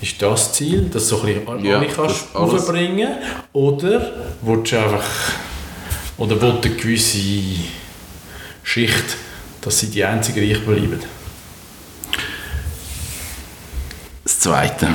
Ist 0.00 0.20
das 0.20 0.46
das 0.48 0.52
Ziel, 0.54 0.88
dass 0.92 1.08
du 1.08 1.16
so 1.16 1.22
ein 1.22 1.44
bisschen 1.44 1.64
Ja, 1.64 1.78
alle 1.78 1.86
kannst 1.86 2.34
aufbringen 2.34 3.18
Oder 3.52 4.10
willst 4.40 4.72
du 4.72 4.78
einfach, 4.78 5.04
oder 6.16 6.40
will 6.40 6.58
eine 6.60 6.74
gewisse 6.74 7.18
Schicht, 8.64 9.16
dass 9.60 9.78
sie 9.78 9.88
die 9.88 10.02
einzige 10.02 10.40
reich 10.40 10.64
bleiben? 10.64 11.00
Das 14.24 14.31
Zweite, 14.42 14.88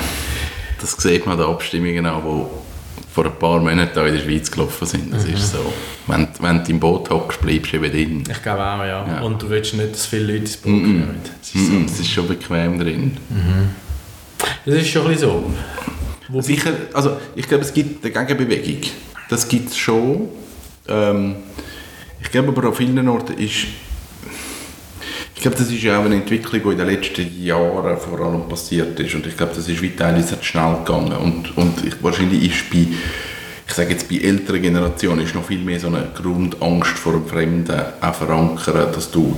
das 0.82 0.92
sieht 0.98 1.25
man 1.25 1.39
an 1.39 1.46
den 1.46 1.54
Abstimmungen 1.54 2.06
an, 2.06 2.22
die 2.22 3.04
vor 3.13 3.25
ein 3.27 3.39
paar 3.39 3.62
Monaten 3.62 3.98
in 4.06 4.13
der 4.13 4.20
Schweiz 4.20 4.51
gelaufen 4.51 4.86
sind. 4.86 5.13
Das 5.13 5.24
ist 5.24 5.54
so, 5.54 5.72
wenn, 6.08 6.27
wenn 6.42 6.66
du 6.66 6.72
im 6.72 6.82
Boot 6.82 7.10
hockst, 7.10 7.39
bleibst 7.39 7.72
du 7.72 7.77
eben 7.77 7.89
drin. 7.89 8.24
Ich 8.30 8.44
glaube 8.44 8.62
auch, 8.62 8.80
ja. 8.80 9.08
Ja. 9.08 9.22
Und 9.22 9.42
du 9.42 9.50
willst 9.50 9.74
nicht, 9.75 9.94
dass 9.94 10.06
viele 10.06 10.34
Leute 10.34 10.39
ins 10.39 10.58
Boot 10.58 10.74
kommen. 10.74 11.16
Das 11.39 11.56
ist, 11.56 11.66
so. 11.66 11.72
Mhm, 11.72 11.86
Es 11.86 11.98
ist 12.01 12.10
schon 12.10 12.27
bequem 12.27 12.77
drin. 12.77 13.18
das 14.66 14.75
ist 14.75 14.89
schon 14.89 15.04
ein 15.04 15.13
bisschen 15.13 15.30
so. 15.30 15.50
Wo 16.27 16.42
Sicher, 16.42 16.74
also 16.94 17.16
ich 17.34 17.48
glaube, 17.48 17.63
es 17.63 17.74
gibt 17.74 18.04
eine 18.04 18.25
Gegenbewegung. 18.25 18.82
Das 19.30 19.48
gibt 19.48 19.70
es 19.70 19.77
schon. 19.77 20.27
Ähm, 20.89 21.38
ich 22.20 22.30
glaube 22.32 22.50
aber 22.50 22.68
an 22.68 22.74
vielen 22.74 23.08
Orten 23.08 23.38
ist. 23.38 23.68
Ich 25.38 25.44
glaube, 25.44 25.56
das 25.56 25.72
ist 25.72 25.84
ja 25.84 26.00
auch 26.00 26.06
eine 26.06 26.15
Entwicklung, 26.15 26.63
die 26.63 26.70
in 26.72 26.77
den 26.79 26.88
letzten 26.88 27.44
Jahren 27.44 27.96
vor 28.00 28.20
allem 28.22 28.50
passiert 28.50 29.00
ist. 29.00 29.13
Und 29.13 29.27
ich 29.27 29.38
glaube, 29.38 29.53
das 29.56 29.70
ist 29.70 29.84
wie 29.84 29.91
teilweise 29.91 30.36
schnell 30.41 30.77
gegangen. 30.84 31.13
Und, 31.13 31.56
und 31.56 31.86
ich, 31.86 32.01
wahrscheinlich 32.01 32.51
ist 32.51 32.70
bei, 32.72 32.88
ich 33.67 33.74
sage 33.74 33.91
jetzt 33.91 34.10
bei 34.10 34.15
älteren 34.15 34.63
Generationen, 34.63 35.24
ist 35.24 35.36
noch 35.36 35.46
viel 35.46 35.60
mehr 35.60 35.79
so 35.79 35.88
eine 35.88 36.08
Grundangst 36.15 36.98
vor 36.98 37.13
dem 37.13 37.27
Fremden 37.27 37.79
auch 38.01 38.15
verankert, 38.15 38.98
dass 38.98 39.12
du 39.12 39.38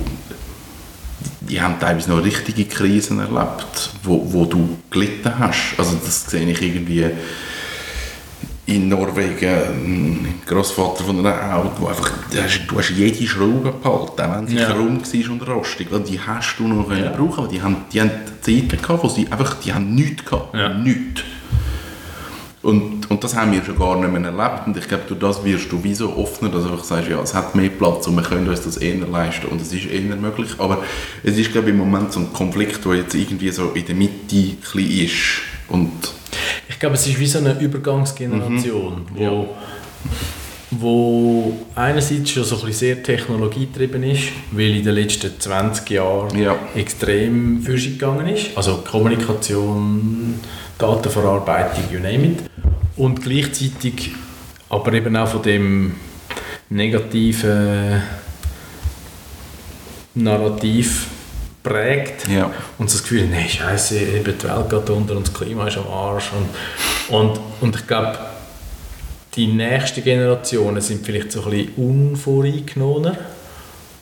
die 1.40 1.60
haben 1.60 1.78
teilweise 1.78 2.10
noch 2.10 2.24
richtige 2.24 2.64
Krisen 2.64 3.18
erlebt, 3.18 3.90
wo, 4.02 4.32
wo 4.32 4.46
du 4.46 4.78
gelitten 4.88 5.38
hast. 5.38 5.74
Also 5.76 5.98
das 6.02 6.30
sehe 6.30 6.48
ich 6.48 6.62
irgendwie 6.62 7.10
in 8.70 8.88
Norwegen, 8.88 9.48
ein 9.48 10.34
Großvater 10.46 11.04
von 11.04 11.18
einer 11.26 11.56
Auto, 11.56 11.86
einfach, 11.86 12.10
du 12.30 12.76
hast, 12.78 12.90
jede 12.90 13.26
Schraube 13.26 13.72
behalten, 13.72 14.22
wenn 14.36 14.46
sie 14.46 14.56
Ja. 14.56 14.70
krumm 14.70 15.00
war 15.02 15.32
und 15.32 15.48
rostig, 15.48 15.88
weil 15.90 16.00
die 16.00 16.20
hast 16.20 16.56
du 16.58 16.68
noch 16.68 16.88
können 16.88 17.12
brauchen, 17.16 17.44
weil 17.44 17.50
die 17.50 17.60
haben, 17.62 17.76
die 17.92 18.00
haben 18.00 18.10
Zeiten 18.40 18.80
gehabt, 18.80 19.02
wo 19.04 19.08
sie 19.08 19.26
einfach, 19.30 19.54
die 19.60 19.72
haben 19.72 19.94
nichts 19.94 20.24
gehabt, 20.24 20.54
Ja. 20.54 20.68
nichts. 20.68 21.22
Und, 22.62 23.10
und 23.10 23.24
das 23.24 23.34
haben 23.34 23.52
wir 23.52 23.64
schon 23.64 23.78
gar 23.78 23.96
nicht 23.98 24.12
mehr 24.12 24.22
erlebt. 24.30 24.66
Und 24.66 24.76
ich 24.76 24.86
glaube, 24.86 25.04
durch 25.08 25.18
das 25.18 25.42
wirst 25.44 25.72
du 25.72 25.82
wie 25.82 25.94
so 25.94 26.14
offener, 26.14 26.50
dass 26.50 26.64
du 26.64 26.70
einfach 26.72 26.84
sagst, 26.84 27.08
ja, 27.08 27.18
es 27.22 27.32
hat 27.32 27.54
mehr 27.54 27.70
Platz 27.70 28.06
und 28.06 28.16
wir 28.16 28.22
können 28.22 28.46
uns 28.46 28.60
das 28.60 28.76
eher 28.76 28.96
leisten 29.06 29.46
und 29.46 29.62
es 29.62 29.72
ist 29.72 29.86
eher 29.86 30.14
möglich. 30.14 30.50
Aber 30.58 30.82
es 31.22 31.38
ist, 31.38 31.52
glaube 31.52 31.68
ich, 31.68 31.72
im 31.72 31.78
Moment 31.78 32.12
so 32.12 32.20
ein 32.20 32.30
Konflikt, 32.34 32.84
der 32.84 32.96
jetzt 32.96 33.14
irgendwie 33.14 33.48
so 33.50 33.70
in 33.70 33.86
der 33.86 33.94
Mitte 33.94 34.36
ein 34.74 34.78
ist. 34.78 35.40
Und 35.68 35.90
glaube, 36.80 36.96
es 36.96 37.06
ist 37.06 37.18
wie 37.20 37.26
so 37.26 37.38
eine 37.38 37.58
Übergangsgeneration, 37.60 39.06
Mhm. 39.14 39.16
wo, 39.16 39.48
wo 40.72 41.56
einerseits 41.74 42.30
schon 42.30 42.44
so 42.44 42.56
ein 42.56 42.66
bisschen 42.66 42.94
sehr 42.96 43.02
technologiegetrieben 43.02 44.02
ist, 44.04 44.24
weil 44.52 44.76
in 44.76 44.84
den 44.84 44.94
letzten 44.94 45.38
20 45.38 45.90
Jahren 45.90 46.38
Ja. 46.38 46.56
extrem 46.74 47.62
Forschung 47.62 47.92
gegangen 47.92 48.26
ist. 48.28 48.46
Also 48.56 48.76
Kommunikation, 48.88 50.34
Datenverarbeitung, 50.78 51.84
you 51.92 51.98
name 52.00 52.26
it. 52.28 52.38
Und 52.96 53.22
gleichzeitig 53.22 54.12
aber 54.68 54.92
eben 54.92 55.16
auch 55.16 55.28
von 55.28 55.42
dem 55.42 55.94
negativen 56.70 58.02
Narrativ 60.14 61.06
prägt 61.62 62.28
ja, 62.28 62.50
und 62.78 62.92
das 62.92 63.02
Gefühl, 63.02 63.26
nee, 63.26 63.48
scheiße, 63.48 63.98
die 63.98 64.26
Welt 64.26 64.40
geht 64.70 64.90
unter 64.90 65.16
und 65.16 65.26
das 65.26 65.34
Klima 65.34 65.68
ist 65.68 65.76
am 65.76 65.86
Arsch. 65.88 66.30
Und, 66.32 67.14
und, 67.14 67.40
und 67.60 67.76
ich 67.76 67.86
glaube, 67.86 68.18
die 69.34 69.46
nächsten 69.46 70.02
Generationen 70.02 70.80
sind 70.80 71.04
vielleicht 71.04 71.32
so 71.32 71.44
ein 71.44 71.50
bisschen 71.50 71.74
unvoreingenommener 71.76 73.16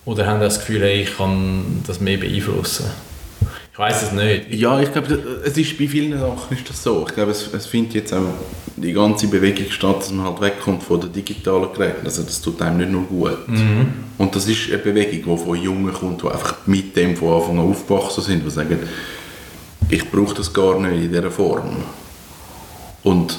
oder 0.05 0.27
haben 0.27 0.41
das 0.41 0.61
Gefühl, 0.61 0.83
hey, 0.83 1.03
ich 1.03 1.17
kann 1.17 1.83
das 1.87 2.01
mehr 2.01 2.17
beeinflussen. 2.17 2.87
Ich 3.79 3.85
weiß 3.85 4.03
es 4.03 4.13
nicht. 4.13 4.53
ja, 4.55 4.81
ich 4.81 4.91
glaube, 4.93 5.23
es 5.45 5.57
ist 5.57 5.79
bei 5.79 5.87
vielen 5.87 6.19
Sachen 6.19 6.57
ist 6.57 6.69
das 6.69 6.83
so. 6.83 7.05
Ich 7.07 7.15
glaube, 7.15 7.31
es, 7.31 7.55
es 7.55 7.67
findet 7.67 7.95
jetzt 7.95 8.13
auch 8.13 8.27
die 8.77 8.93
ganze 8.93 9.29
Bewegung 9.29 9.71
statt, 9.71 10.01
dass 10.01 10.11
man 10.11 10.27
halt 10.27 10.41
wegkommt 10.41 10.83
von 10.83 11.01
den 11.01 11.13
digitalen 11.13 11.73
Geräten. 11.73 12.05
Also 12.05 12.25
das 12.25 12.41
tut 12.41 12.61
einem 12.61 12.79
nicht 12.79 12.91
nur 12.91 13.05
gut. 13.05 13.39
Und 14.19 14.35
das 14.35 14.49
ist 14.49 14.69
eine 14.73 14.79
Bewegung, 14.79 15.37
die 15.39 15.45
von 15.45 15.63
Jungen 15.63 15.93
kommt, 15.93 16.25
die 16.25 16.27
einfach 16.27 16.57
mit 16.67 16.97
dem 16.97 17.17
von 17.17 17.35
Anfang 17.35 17.61
an 17.61 17.71
aufgewachsen 17.71 18.25
sind, 18.25 18.45
die 18.45 18.51
sagen, 18.51 18.81
ich 19.89 20.11
brauche 20.11 20.35
das 20.35 20.53
gar 20.53 20.81
nicht 20.81 21.05
in 21.05 21.13
dieser 21.13 21.31
Form. 21.31 21.77
Und 23.05 23.39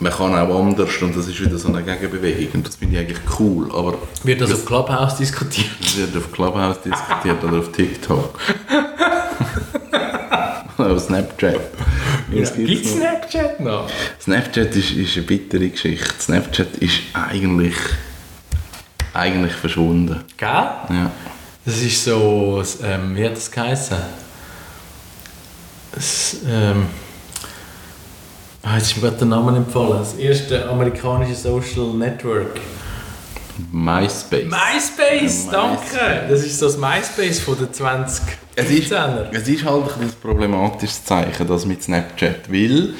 man 0.00 0.12
kann 0.12 0.34
auch 0.34 0.60
anders 0.60 0.90
und 1.02 1.16
das 1.16 1.28
ist 1.28 1.40
wieder 1.40 1.58
so 1.58 1.68
eine 1.68 1.82
Gegenbewegung 1.82 2.54
und 2.54 2.66
das 2.66 2.76
finde 2.76 2.96
ich 2.96 3.02
eigentlich 3.02 3.20
cool, 3.38 3.70
aber 3.70 3.98
Wird 4.24 4.40
das 4.40 4.52
auf 4.52 4.64
Clubhouse 4.64 5.16
diskutiert? 5.16 5.68
das 5.80 5.96
wird 5.98 6.16
auf 6.16 6.32
Clubhouse 6.32 6.80
diskutiert 6.80 7.44
oder 7.44 7.58
auf 7.58 7.70
TikTok. 7.70 8.38
oder 10.78 10.92
auf 10.92 11.00
Snapchat. 11.00 11.60
Was 12.32 12.54
Gibt? 12.54 12.86
Snapchat 12.86 13.60
noch? 13.60 13.90
Snapchat 14.20 14.74
ist, 14.74 14.92
ist 14.92 15.16
eine 15.16 15.26
bittere 15.26 15.68
Geschichte. 15.68 16.14
Snapchat 16.18 16.76
ist 16.78 16.94
eigentlich, 17.12 17.74
eigentlich 19.12 19.52
verschwunden. 19.52 20.24
Gell? 20.36 20.48
Ja. 20.48 21.10
Das 21.66 21.82
ist 21.82 22.02
so, 22.02 22.62
ähm, 22.82 23.14
wie 23.16 23.26
hat 23.26 23.36
das 23.36 23.50
geheißen? 23.50 23.98
Das, 25.92 26.36
ähm, 26.48 26.86
ah, 28.70 28.76
jetzt 28.76 28.92
ist 28.92 28.96
mir 28.96 29.02
gerade 29.02 29.16
der 29.18 29.26
Name 29.26 29.56
empfohlen. 29.56 29.98
Das 29.98 30.14
erste 30.14 30.68
amerikanische 30.68 31.34
Social 31.34 31.88
Network. 31.94 32.60
MySpace. 33.72 34.44
MySpace, 34.44 35.46
Ja, 35.46 35.52
danke! 35.52 36.26
Das 36.30 36.44
ist 36.44 36.58
so 36.58 36.66
das 36.66 36.78
MySpace 36.78 37.40
von 37.40 37.58
den 37.58 37.72
20 37.72 38.24
Es 38.54 38.70
ist, 38.70 38.92
15er. 38.92 39.26
es 39.32 39.48
ist 39.48 39.64
halt 39.64 39.84
ein 40.00 40.10
problematisches 40.22 41.04
Zeichen, 41.04 41.46
das 41.46 41.66
mit 41.66 41.82
Snapchat, 41.82 42.50
weil 42.50 42.94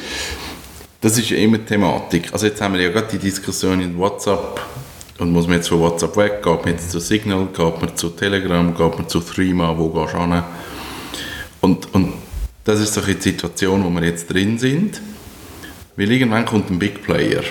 das 1.01 1.17
ist 1.17 1.31
ja 1.31 1.39
immer 1.39 1.59
die 1.59 1.65
Thematik. 1.65 2.31
Also 2.33 2.47
jetzt 2.47 2.61
haben 2.61 2.75
wir 2.75 2.83
ja 2.83 2.91
gerade 2.91 3.07
die 3.11 3.19
Diskussion 3.19 3.81
in 3.81 3.97
WhatsApp 3.97 4.61
und 5.19 5.33
muss 5.33 5.47
man 5.47 5.57
jetzt 5.57 5.69
von 5.69 5.81
WhatsApp 5.81 6.17
weg, 6.19 6.43
geht 6.43 6.65
man 6.65 6.75
jetzt 6.75 6.91
zu 6.91 7.01
Signal, 7.01 7.47
geht 7.47 7.81
man 7.81 7.97
zu 7.97 8.11
Telegram, 8.11 8.75
geht 8.75 8.99
man 8.99 9.09
zu 9.09 9.21
Threema, 9.21 9.77
wo 9.79 9.89
gehst 9.89 10.13
du 10.13 10.19
hin? 10.19 10.43
Und, 11.63 11.95
und 11.95 12.13
das 12.65 12.81
ist 12.81 12.93
so 12.93 13.01
ein 13.01 13.07
bisschen 13.07 13.23
die 13.23 13.31
Situation, 13.31 13.83
wo 13.85 13.89
wir 13.89 14.05
jetzt 14.05 14.31
drin 14.31 14.59
sind, 14.59 15.01
weil 16.01 16.11
irgendwann 16.11 16.47
kommt 16.47 16.71
ein 16.71 16.79
Big 16.79 17.03
Player 17.03 17.43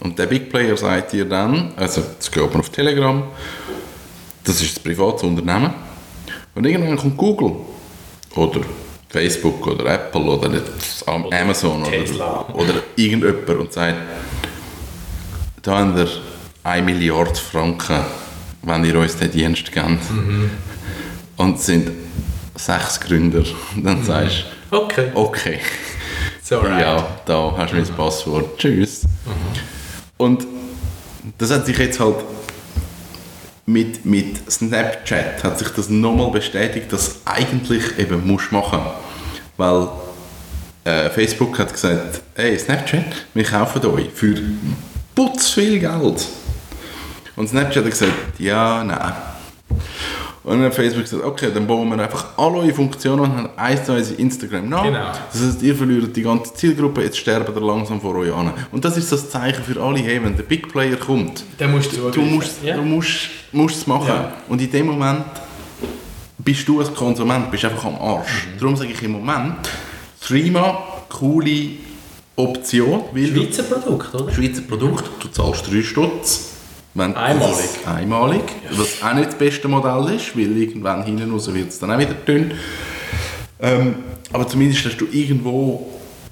und 0.00 0.18
der 0.18 0.26
Big 0.26 0.50
Player 0.50 0.76
sagt 0.76 1.12
dir 1.12 1.24
dann, 1.24 1.72
also 1.76 2.02
jetzt 2.02 2.30
geht 2.30 2.42
man 2.50 2.60
auf 2.60 2.68
Telegram, 2.68 3.22
das 4.44 4.60
ist 4.60 4.78
ein 4.78 4.82
privates 4.82 5.22
Unternehmen 5.22 5.72
und 6.54 6.66
irgendwann 6.66 6.96
kommt 6.98 7.16
Google 7.16 7.52
oder 8.36 8.60
Facebook 9.08 9.66
oder 9.66 9.86
Apple 9.94 10.20
oder 10.22 10.48
das 10.50 11.02
Am- 11.06 11.26
Amazon 11.32 11.84
Tesla. 11.84 12.44
oder, 12.52 12.58
oder 12.58 12.74
irgendjemand 12.96 13.48
und 13.48 13.72
sagt, 13.72 13.96
da 15.62 15.78
habt 15.78 15.96
ihr 15.98 16.08
1 16.64 16.84
Milliarde 16.84 17.34
Franken, 17.36 18.00
wenn 18.62 18.84
ihr 18.84 18.98
uns 18.98 19.16
den 19.16 19.30
Dienst 19.30 19.70
gebt. 19.72 19.86
Und 21.36 21.56
es 21.56 21.66
sind 21.66 21.90
sechs 22.56 23.00
Gründer. 23.00 23.44
Und 23.74 23.84
dann 23.84 24.04
sagst 24.04 24.44
Okay, 24.70 25.10
du, 25.14 25.18
okay, 25.20 25.58
so 26.44 26.62
ja, 26.62 27.08
da 27.24 27.54
hast 27.56 27.72
du 27.72 27.76
mein 27.76 27.86
Passwort, 27.86 28.58
tschüss. 28.58 29.04
Und 30.18 30.46
das 31.38 31.50
hat 31.50 31.64
sich 31.64 31.78
jetzt 31.78 31.98
halt 31.98 32.16
mit, 33.64 34.04
mit 34.04 34.52
Snapchat 34.52 35.42
hat 35.42 35.58
sich 35.58 35.68
das 35.68 35.88
nochmal 35.88 36.30
bestätigt, 36.30 36.92
dass 36.92 37.22
eigentlich 37.24 37.98
eben 37.98 38.26
musst 38.26 38.52
machen. 38.52 38.80
Weil 39.56 39.88
äh, 40.84 41.08
Facebook 41.08 41.58
hat 41.58 41.72
gesagt, 41.72 42.20
hey 42.34 42.58
Snapchat, 42.58 43.24
wir 43.32 43.44
kaufen 43.44 43.86
euch 43.86 44.10
für 44.12 44.34
putz 45.14 45.48
viel 45.48 45.78
Geld. 45.78 46.28
Und 47.36 47.48
Snapchat 47.48 47.84
hat 47.84 47.90
gesagt, 47.90 48.38
ja, 48.38 48.84
nein. 48.84 49.14
Und 50.44 50.58
dann 50.58 50.66
hat 50.66 50.74
Facebook 50.74 51.04
gesagt, 51.04 51.24
okay, 51.24 51.50
dann 51.52 51.66
bauen 51.66 51.88
wir 51.88 51.98
einfach 51.98 52.26
alle 52.36 52.58
eure 52.58 52.74
Funktionen 52.74 53.20
und 53.20 53.34
haben 53.34 53.48
eins 53.56 53.84
zu 53.84 53.92
eins 53.92 54.10
in 54.10 54.18
Instagram 54.18 54.68
nach. 54.68 54.82
Genau. 54.84 55.12
Das 55.32 55.40
heißt, 55.42 55.62
ihr 55.62 55.74
verliert 55.74 56.14
die 56.14 56.22
ganze 56.22 56.52
Zielgruppe, 56.52 57.02
jetzt 57.02 57.16
sterben 57.16 57.54
ihr 57.54 57.60
langsam 57.62 57.98
vor 57.98 58.14
euch 58.16 58.32
an. 58.32 58.52
Und 58.70 58.84
das 58.84 58.98
ist 58.98 59.10
das 59.10 59.30
Zeichen 59.30 59.64
für 59.64 59.80
alle, 59.82 60.00
hey, 60.00 60.22
wenn 60.22 60.36
der 60.36 60.42
Big 60.42 60.70
Player 60.70 60.96
kommt, 60.96 61.44
Dann 61.56 61.72
musst 61.72 61.96
du 61.96 62.10
du 62.10 62.20
musst, 62.20 62.62
ja. 62.62 62.76
du 62.76 62.82
musst, 62.82 63.30
musst 63.52 63.76
es 63.78 63.86
machen. 63.86 64.08
Ja. 64.08 64.32
Und 64.46 64.60
in 64.60 64.70
dem 64.70 64.86
Moment 64.86 65.24
bist 66.36 66.68
du 66.68 66.78
als 66.78 66.94
Konsument 66.94 67.50
bist 67.50 67.64
einfach 67.64 67.86
am 67.86 67.96
Arsch. 67.96 68.46
Mhm. 68.46 68.60
Darum 68.60 68.76
sage 68.76 68.90
ich 68.92 69.02
im 69.02 69.12
Moment, 69.12 69.56
Streamer, 70.20 70.82
coole 71.08 71.70
Option. 72.36 73.04
Weil 73.12 73.28
Schweizer 73.28 73.62
Produkt, 73.62 74.14
oder? 74.14 74.30
Schweizer 74.30 74.62
Produkt, 74.62 75.04
du 75.20 75.28
zahlst 75.28 75.72
3 75.72 75.82
Stutz. 75.82 76.53
Wenn 76.94 77.16
Einmalig. 77.16 77.56
Einmalig. 77.86 78.42
Was 78.70 79.02
auch 79.02 79.14
nicht 79.14 79.26
das 79.28 79.34
beste 79.34 79.66
Modell 79.68 80.14
ist, 80.14 80.36
weil 80.36 80.56
irgendwann 80.56 81.04
hinten 81.04 81.30
raus 81.32 81.52
wird 81.52 81.68
es 81.70 81.78
dann 81.80 81.90
auch 81.90 81.98
wieder 81.98 82.14
dünn. 82.14 82.52
Ähm, 83.60 83.96
aber 84.32 84.46
zumindest 84.46 84.84
hast 84.86 84.98
du 84.98 85.06
irgendwo 85.10 85.88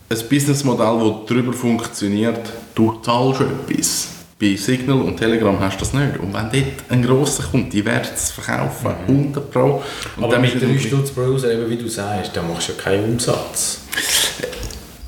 ein 0.08 0.18
Businessmodell, 0.28 0.98
das 1.00 1.28
darüber 1.28 1.52
funktioniert, 1.52 2.40
du 2.74 3.00
zahlst 3.02 3.40
etwas. 3.40 4.08
Bei 4.40 4.56
Signal 4.56 5.00
und 5.02 5.16
Telegram 5.16 5.58
hast 5.60 5.76
du 5.76 5.80
das 5.80 5.92
nicht. 5.94 6.18
Und 6.18 6.32
wenn 6.34 6.50
dort 6.50 6.90
ein 6.90 7.02
grosser 7.02 7.44
kommt, 7.44 7.72
die 7.72 7.84
werden 7.84 8.08
es 8.14 8.30
verkaufen, 8.32 8.90
100 9.06 9.50
Pro. 9.50 9.82
Und 10.16 10.24
Aber 10.24 10.32
dann 10.32 10.42
mit 10.42 10.54
ist 10.54 10.62
3 10.62 10.74
es- 10.74 10.82
Stutz 10.82 11.10
pro 11.12 11.22
User, 11.22 11.52
eben 11.52 11.70
wie 11.70 11.76
du 11.76 11.88
sagst, 11.88 12.36
da 12.36 12.42
machst 12.42 12.68
du 12.68 12.72
ja 12.72 12.78
keinen 12.78 13.04
Umsatz. 13.12 13.80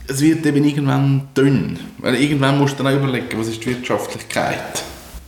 es 0.07 0.21
wird 0.21 0.47
eben 0.47 0.65
irgendwann 0.65 1.29
dünn. 1.37 1.79
Weil 1.99 2.15
irgendwann 2.17 2.59
musst 2.59 2.79
du 2.79 2.83
dann 2.85 2.93
auch 2.93 2.99
überlegen, 3.03 3.27
was 3.39 3.49
ist 3.49 3.61
die 3.65 3.71
Wirtschaftlichkeit. 3.71 4.83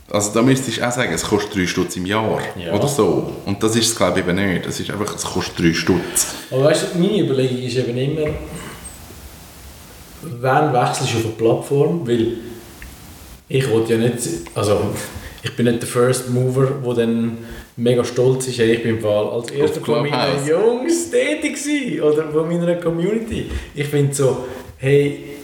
Also 0.09 0.31
da 0.33 0.41
müsstest 0.41 0.77
du 0.77 0.87
auch 0.87 0.91
sagen, 0.91 1.11
es 1.13 1.23
kostet 1.23 1.55
3 1.55 1.67
Stutz 1.67 1.95
im 1.97 2.05
Jahr 2.05 2.39
Ja. 2.57 2.73
oder 2.73 2.87
so. 2.87 3.33
Und 3.45 3.61
das 3.61 3.75
ist 3.75 3.87
es 3.89 3.95
glaube 3.95 4.19
ich 4.19 4.25
eben 4.27 4.35
nicht. 4.37 4.65
Es 4.65 4.79
ist 4.79 4.89
einfach, 4.89 5.13
es 5.15 5.23
kostet 5.23 5.59
3 5.59 5.73
Stutz. 5.73 6.27
Aber 6.49 6.63
weißt 6.65 6.87
du, 6.93 6.99
meine 6.99 7.19
Überlegung 7.23 7.57
ist 7.61 7.75
eben 7.75 7.97
immer, 7.97 8.29
wann 10.21 10.73
wechselst 10.73 11.13
du 11.13 11.17
auf 11.17 11.25
eine 11.25 11.33
Plattform? 11.33 12.07
Weil 12.07 12.27
ich 13.49 13.69
wollte 13.69 13.93
ja 13.93 13.99
nicht, 13.99 14.17
also 14.55 14.79
ich 15.43 15.55
bin 15.55 15.65
nicht 15.65 15.81
der 15.81 15.89
First 15.89 16.29
Mover, 16.29 16.67
der 16.85 16.93
dann 17.05 17.37
mega 17.75 18.03
stolz 18.03 18.47
ist, 18.47 18.59
hey, 18.59 18.73
ich 18.75 18.83
bin 18.83 18.95
im 18.95 19.01
Fall 19.01 19.27
als 19.29 19.51
erster 19.51 19.81
von 19.81 20.09
meinen. 20.09 20.47
Jungs 20.47 21.11
tätig 21.11 21.55
gewesen, 21.61 22.01
oder 22.01 22.31
von 22.31 22.47
meiner 22.49 22.75
Community. 22.75 23.49
Ich 23.75 23.87
finde 23.87 24.13
so, 24.13 24.45
hey, 24.77 25.36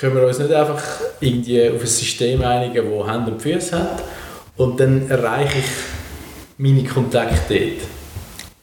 können 0.00 0.14
wir 0.16 0.26
uns 0.26 0.38
nicht 0.38 0.52
einfach 0.52 0.82
irgendwie 1.20 1.68
auf 1.70 1.80
ein 1.80 1.86
System 1.86 2.42
einigen, 2.42 2.86
das 2.98 3.10
Hände 3.12 3.32
und 3.32 3.42
Füße 3.42 3.78
hat 3.78 4.02
und 4.56 4.78
dann 4.80 5.08
erreiche 5.10 5.58
ich 5.58 5.64
meine 6.58 6.84
Kontakte 6.84 7.36
dort. 7.48 7.88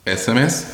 SMS 0.06 0.65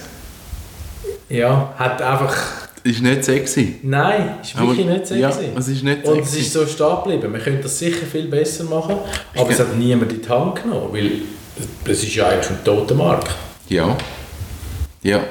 Ja, 1.30 1.74
hat 1.78 2.02
einfach 2.02 2.36
ist 2.84 3.02
nicht 3.02 3.24
sexy. 3.24 3.76
Nein, 3.84 4.36
ist 4.42 4.56
Aber- 4.58 4.70
wirklich 4.70 4.88
nicht 4.88 5.08
sexy. 5.08 5.22
ja, 5.22 5.30
es 5.58 5.68
ist 5.68 5.84
nicht 5.84 6.04
Und 6.06 6.20
es 6.20 6.32
sexy. 6.32 6.40
ist 6.46 6.54
so 6.54 6.66
stehen 6.66 6.96
geblieben. 7.04 7.32
Man 7.32 7.42
könnte 7.42 7.64
das 7.64 7.78
sicher 7.78 8.06
viel 8.12 8.28
besser 8.28 8.64
machen, 8.66 8.96
aber 9.36 9.50
es 9.50 9.60
hat 9.60 9.76
niemand 9.78 10.12
in 10.12 10.22
die 10.22 10.28
Hand 10.30 10.62
genommen, 10.64 10.90
weil 10.92 11.12
es 11.86 12.04
ist 12.04 12.16
ja 12.16 12.28
eigentlich 12.28 12.50
ein 12.50 12.64
toter 12.64 12.96
Markt. 12.96 13.30
Ja. 13.70 13.96
Ja. 15.04 15.24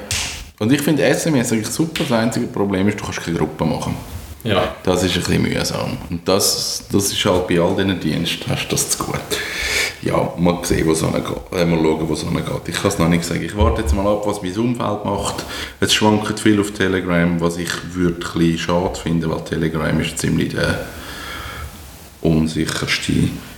Und 0.59 0.71
ich 0.71 0.81
finde 0.81 1.03
SMS 1.03 1.51
eigentlich 1.51 1.67
super. 1.67 2.03
Das 2.07 2.11
einzige 2.17 2.47
Problem 2.47 2.87
ist, 2.87 2.99
du 2.99 3.03
kannst 3.03 3.21
keine 3.21 3.37
Gruppe 3.37 3.65
machen. 3.65 3.95
Ja. 4.43 4.75
Das 4.83 5.03
ist 5.03 5.15
ein 5.15 5.23
bisschen 5.23 5.41
mühsam. 5.43 5.97
Und 6.09 6.27
das, 6.27 6.85
das 6.91 7.11
ist 7.11 7.25
halt 7.25 7.47
bei 7.47 7.59
all 7.59 7.75
diesen 7.75 7.99
Diensten, 7.99 8.49
hast 8.49 8.67
du 8.67 8.71
das 8.71 8.89
zu 8.91 9.03
gut. 9.03 9.19
Ja, 10.01 10.33
mal 10.37 10.59
sehen, 10.63 10.87
wo 10.87 10.93
es 10.93 11.01
hingeht. 11.01 11.23
Äh, 11.53 11.65
mal 11.65 11.79
schauen, 11.79 12.09
wo 12.09 12.13
es 12.13 12.21
hingeht. 12.21 12.45
Ich 12.67 12.75
kann 12.75 12.87
es 12.87 12.97
noch 12.97 13.07
nicht 13.07 13.23
sagen. 13.23 13.43
Ich 13.43 13.55
warte 13.55 13.81
jetzt 13.81 13.93
mal 13.93 14.07
ab, 14.07 14.23
was 14.25 14.41
mein 14.41 14.57
Umfeld 14.57 15.05
macht. 15.05 15.45
Es 15.79 15.93
schwankt 15.93 16.39
viel 16.39 16.59
auf 16.59 16.71
Telegram, 16.71 17.39
was 17.39 17.57
ich 17.57 17.69
würde 17.93 18.25
ein 18.25 18.39
bisschen 18.39 18.57
schade 18.57 18.95
finden, 18.99 19.29
weil 19.29 19.43
Telegram 19.43 19.99
ist 19.99 20.17
ziemlich 20.17 20.53
der 20.55 20.87
unsicherste 22.21 23.13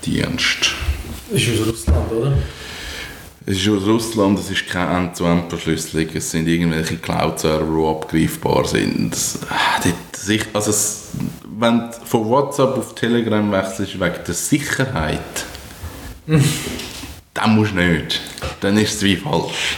Dienst. 0.05 0.71
Das 1.31 1.41
ist 1.41 1.61
aus 1.61 1.67
Russland, 1.67 2.11
oder? 2.11 2.33
Es 3.45 3.57
ist 3.57 3.67
aus 3.67 3.85
Russland, 3.85 4.39
es 4.39 4.49
ist 4.49 4.67
keine 4.67 4.97
End-to-End-Verschlüsselung, 4.99 6.07
es 6.13 6.31
sind 6.31 6.47
irgendwelche 6.47 6.95
Cloud-Server, 6.95 7.65
die 7.65 7.87
abgreifbar 7.87 8.65
sind. 8.65 9.11
Das, 9.11 9.39
ah, 9.49 9.81
also 10.53 10.69
es, 10.69 11.09
wenn 11.59 11.79
du 11.79 11.91
von 12.05 12.29
WhatsApp 12.29 12.77
auf 12.77 12.95
Telegram 12.95 13.51
wechselst 13.51 13.99
wegen 13.99 14.15
der 14.25 14.33
Sicherheit, 14.33 15.45
dann 17.33 17.55
musst 17.55 17.73
du 17.73 17.81
nicht. 17.81 18.21
Dann 18.61 18.77
ist 18.77 18.95
es 18.95 19.03
wie 19.03 19.17
falsch. 19.17 19.77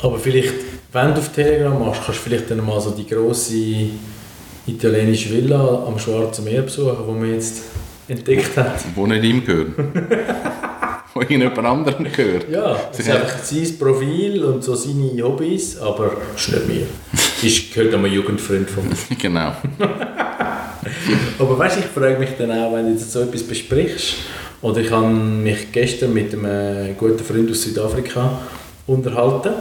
Aber 0.00 0.16
vielleicht, 0.16 0.54
wenn 0.92 1.08
du 1.12 1.20
auf 1.20 1.32
Telegram 1.32 1.84
machst, 1.84 2.02
kannst 2.06 2.20
du 2.20 2.24
vielleicht 2.28 2.48
dann 2.48 2.64
mal 2.64 2.80
so 2.80 2.92
die 2.92 3.08
grosse 3.08 3.90
italienische 4.68 5.30
Villa 5.30 5.84
am 5.84 5.98
Schwarzen 5.98 6.44
Meer 6.44 6.62
besuchen, 6.62 6.96
die 7.08 7.12
man 7.12 7.34
jetzt 7.34 7.62
entdeckt 8.06 8.56
hat. 8.56 8.84
Wo 8.94 9.04
nicht 9.08 9.24
ihm 9.24 9.44
gehört. 9.44 9.70
Wo 11.12 11.20
irgendjemand 11.20 11.66
anderem 11.66 12.04
gehört. 12.04 12.48
Ja, 12.50 12.78
das 12.90 13.00
ist 13.00 13.10
einfach 13.10 13.38
sein 13.38 13.78
Profil 13.78 14.44
und 14.44 14.62
so 14.62 14.74
seine 14.74 15.22
Hobbys, 15.22 15.78
aber 15.78 16.12
das 16.32 16.48
ist 16.48 16.52
nicht 16.52 16.68
mir. 16.68 16.86
Ist, 17.42 17.74
gehört 17.74 17.94
einem 17.94 18.06
Jugendfreund 18.06 18.70
von 18.70 18.88
mir. 18.88 18.94
Genau. 19.18 19.52
Aber 21.38 21.58
weißt 21.58 21.76
du, 21.76 21.80
ich 21.80 21.86
frage 21.86 22.18
mich 22.18 22.30
dann 22.38 22.52
auch, 22.52 22.74
wenn 22.74 22.86
du 22.86 22.92
jetzt 22.92 23.10
so 23.10 23.22
etwas 23.22 23.42
besprichst, 23.42 24.14
oder 24.62 24.80
ich 24.80 24.90
habe 24.90 25.06
mich 25.08 25.72
gestern 25.72 26.12
mit 26.12 26.32
einem 26.34 26.96
guten 26.96 27.24
Freund 27.24 27.50
aus 27.50 27.62
Südafrika 27.62 28.38
unterhalten 28.86 29.54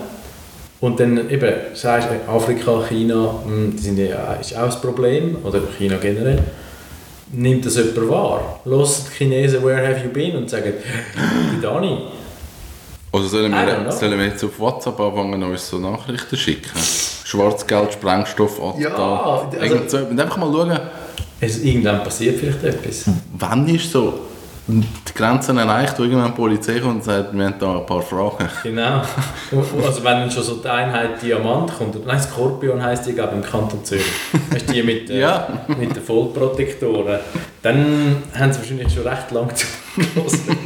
und 0.82 1.00
dann 1.00 1.30
eben 1.30 1.54
sagst 1.74 2.10
du, 2.10 2.32
Afrika, 2.32 2.84
China, 2.88 3.42
hm, 3.46 3.76
ja, 3.98 4.34
ist 4.34 4.56
auch 4.58 4.74
ein 4.74 4.82
Problem, 4.82 5.38
oder 5.44 5.62
China 5.78 5.98
generell. 5.98 6.40
Nimmt 7.32 7.66
das 7.66 7.76
jemand 7.76 8.10
wahr? 8.10 8.60
Los 8.66 9.06
die 9.06 9.18
Chinesen, 9.18 9.64
where 9.64 9.88
have 9.88 10.04
you 10.04 10.10
been? 10.12 10.36
Und 10.36 10.50
sagen, 10.50 10.74
die 11.56 11.62
Dani. 11.62 11.98
Oder 13.12 13.24
sollen 13.24 13.52
wir, 13.52 13.92
sollen 13.92 14.18
wir 14.20 14.26
jetzt 14.28 14.44
auf 14.44 14.60
WhatsApp 14.60 15.00
anfangen, 15.00 15.42
uns 15.44 15.68
so 15.68 15.78
Nachrichten 15.80 16.38
schicken? 16.38 16.70
Schwarzgeld, 17.24 17.94
Sprengstoff, 17.94 18.60
Attentat. 18.62 18.98
Ja, 19.00 19.24
also- 19.54 19.58
Irgend 19.76 19.90
so- 19.90 19.98
und 19.98 20.20
einfach 20.20 20.38
mal 20.38 20.52
schauen, 20.52 20.80
Es, 21.42 21.64
irgendwann 21.64 22.04
passiert 22.04 22.40
vielleicht 22.40 22.64
etwas. 22.64 23.06
wann 23.38 23.68
ist 23.68 23.92
so 23.92 24.14
die 24.70 25.14
Grenzen 25.16 25.58
erreicht, 25.58 25.98
wo 25.98 26.04
irgendwann 26.04 26.28
die 26.32 26.36
Polizei 26.38 26.80
kommt 26.80 26.96
und 26.96 27.04
sagt, 27.04 27.34
wir 27.36 27.46
haben 27.46 27.56
da 27.60 27.80
ein 27.80 27.86
paar 27.86 28.02
Fragen. 28.02 28.48
Genau. 28.64 29.02
Also 29.84 30.04
wenn 30.04 30.20
dann 30.20 30.32
schon 30.32 30.44
so 30.44 30.56
die 30.58 30.68
Einheit 30.70 31.22
Diamant 31.22 31.76
kommt, 31.76 32.06
nein, 32.06 32.20
Skorpion 32.22 32.82
heisst 32.84 33.08
die, 33.08 33.14
glaube 33.14 33.36
im 33.36 33.42
Kanton 33.44 33.84
Zürich. 33.84 34.04
Weißt 34.52 34.70
du, 34.70 34.74
die 34.74 34.84
mit, 34.84 35.10
äh, 35.10 35.20
Ja. 35.22 35.48
mit 35.68 35.96
den 35.96 36.04
Vollprotektoren. 36.04 37.20
Dann 37.64 38.18
haben 38.38 38.54
sie 38.54 38.60
wahrscheinlich 38.60 38.94
schon 38.94 39.08
recht 39.08 39.32
lang 39.32 39.50
zugelassen. 39.56 40.58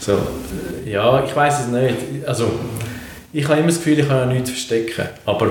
so, 0.00 0.12
äh, 0.12 0.90
ja, 0.90 1.24
ich 1.24 1.34
weiß 1.34 1.60
es 1.60 1.66
nicht. 1.68 2.26
Also, 2.28 2.50
ich 3.32 3.44
habe 3.48 3.58
immer 3.58 3.68
das 3.68 3.78
Gefühl, 3.78 3.98
ich 4.00 4.08
kann 4.08 4.18
ja 4.18 4.26
nichts 4.26 4.50
verstecken. 4.50 5.08
Aber 5.24 5.50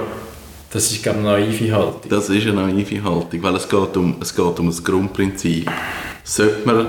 das 0.72 0.92
ist, 0.92 1.02
glaube 1.04 1.20
ich, 1.20 1.26
eine 1.28 1.40
naive 1.40 1.72
Haltung. 1.76 2.02
Das 2.10 2.30
ist 2.30 2.48
eine 2.48 2.54
naive 2.68 3.04
Haltung, 3.04 3.44
weil 3.44 3.56
es 3.56 3.68
geht 3.68 3.98
um, 3.98 4.16
es 4.22 4.36
geht 4.36 4.60
um 4.60 4.68
das 4.68 4.84
Grundprinzip. 4.84 5.70
Sollte 6.26 6.66
man 6.66 6.88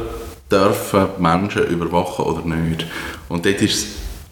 dürfen 0.51 1.07
Menschen 1.18 1.68
überwachen 1.68 2.25
oder 2.25 2.42
nicht? 2.44 2.87
Und 3.29 3.46
dort 3.46 3.62
ist 3.62 3.75
es 3.75 3.87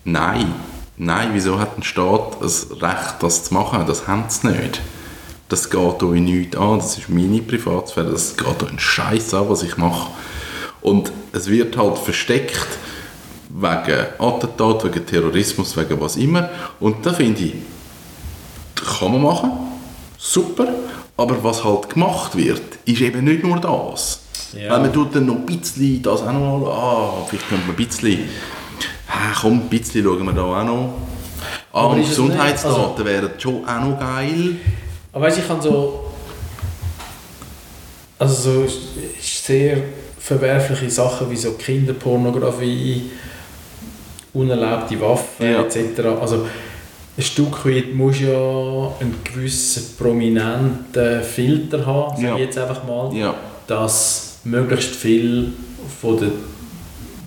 Nein. 0.04 0.54
Nein, 0.96 1.30
wieso 1.32 1.58
hat 1.58 1.78
ein 1.78 1.82
Staat 1.82 2.36
das 2.40 2.68
Recht, 2.82 3.16
das 3.20 3.44
zu 3.44 3.54
machen? 3.54 3.86
Das 3.86 4.06
haben 4.06 4.24
sie 4.28 4.48
nicht. 4.48 4.80
Das 5.48 5.70
geht 5.70 6.02
euch 6.02 6.20
nichts 6.20 6.56
an, 6.56 6.78
das 6.78 6.98
ist 6.98 7.08
meine 7.08 7.40
Privatsphäre, 7.40 8.10
das 8.10 8.36
geht 8.36 8.62
euch 8.62 8.68
einen 8.68 8.78
Scheiß 8.78 9.34
an, 9.34 9.48
was 9.48 9.62
ich 9.62 9.76
mache. 9.76 10.10
Und 10.80 11.10
es 11.32 11.48
wird 11.48 11.76
halt 11.76 11.98
versteckt 11.98 12.68
wegen 13.48 14.06
Attentat, 14.18 14.84
wegen 14.84 15.06
Terrorismus, 15.06 15.76
wegen 15.76 16.00
was 16.00 16.16
immer. 16.16 16.50
Und 16.80 17.04
da 17.04 17.12
finde 17.12 17.42
ich, 17.42 17.54
kann 18.98 19.12
man 19.12 19.22
machen, 19.22 19.52
super, 20.18 20.68
aber 21.16 21.42
was 21.42 21.64
halt 21.64 21.90
gemacht 21.90 22.36
wird, 22.36 22.62
ist 22.84 23.00
eben 23.00 23.24
nicht 23.24 23.42
nur 23.42 23.58
das. 23.58 24.20
Ja. 24.60 24.70
Weil 24.70 24.80
man 24.80 24.92
tut 24.92 25.14
dann 25.14 25.26
noch 25.26 25.36
ein 25.36 25.46
bisschen 25.46 26.02
das 26.02 26.22
auch 26.22 26.32
noch 26.32 26.68
ah, 26.68 27.26
vielleicht 27.28 27.48
könnte 27.48 27.66
man 27.66 27.74
ein 27.76 27.86
bisschen, 27.86 28.18
ah, 29.08 29.32
komm, 29.40 29.52
ein 29.60 29.68
bisschen 29.68 30.04
schauen 30.04 30.24
wir 30.24 30.32
da 30.32 30.42
auch 30.42 30.64
noch. 30.64 30.94
Ah, 31.72 31.80
Aber 31.86 31.94
und 31.94 32.02
Gesundheitsdaten 32.08 32.82
also- 32.92 33.04
wären 33.04 33.30
schon 33.38 33.64
auch 33.66 33.80
noch 33.80 33.98
geil. 33.98 34.56
Aber 35.12 35.26
weißt, 35.26 35.38
ich 35.38 35.46
kann 35.46 35.60
so. 35.60 36.00
Also 38.18 38.64
so 38.66 38.72
sehr 39.20 39.78
verwerfliche 40.18 40.88
Sachen 40.90 41.30
wie 41.30 41.36
so 41.36 41.52
Kinderpornografie, 41.52 43.10
unerlaubte 44.32 44.98
Waffen 45.00 45.44
Ja. 45.52 45.62
etc. 45.62 46.00
Also 46.20 46.46
ein 47.16 47.22
Stück 47.22 47.64
weit 47.66 47.92
muss 47.94 48.20
ja 48.20 48.28
einen 49.00 49.16
gewissen 49.24 49.96
prominenten 49.98 51.22
Filter 51.22 51.84
haben, 51.84 52.16
sage 52.16 52.26
Ja. 52.28 52.34
ich 52.34 52.40
jetzt 52.40 52.58
einfach 52.58 52.84
mal, 52.84 53.14
Ja, 53.14 53.34
dass 53.66 54.33
möglichst 54.44 54.94
viel 54.94 55.52
von 56.00 56.18
den 56.18 56.33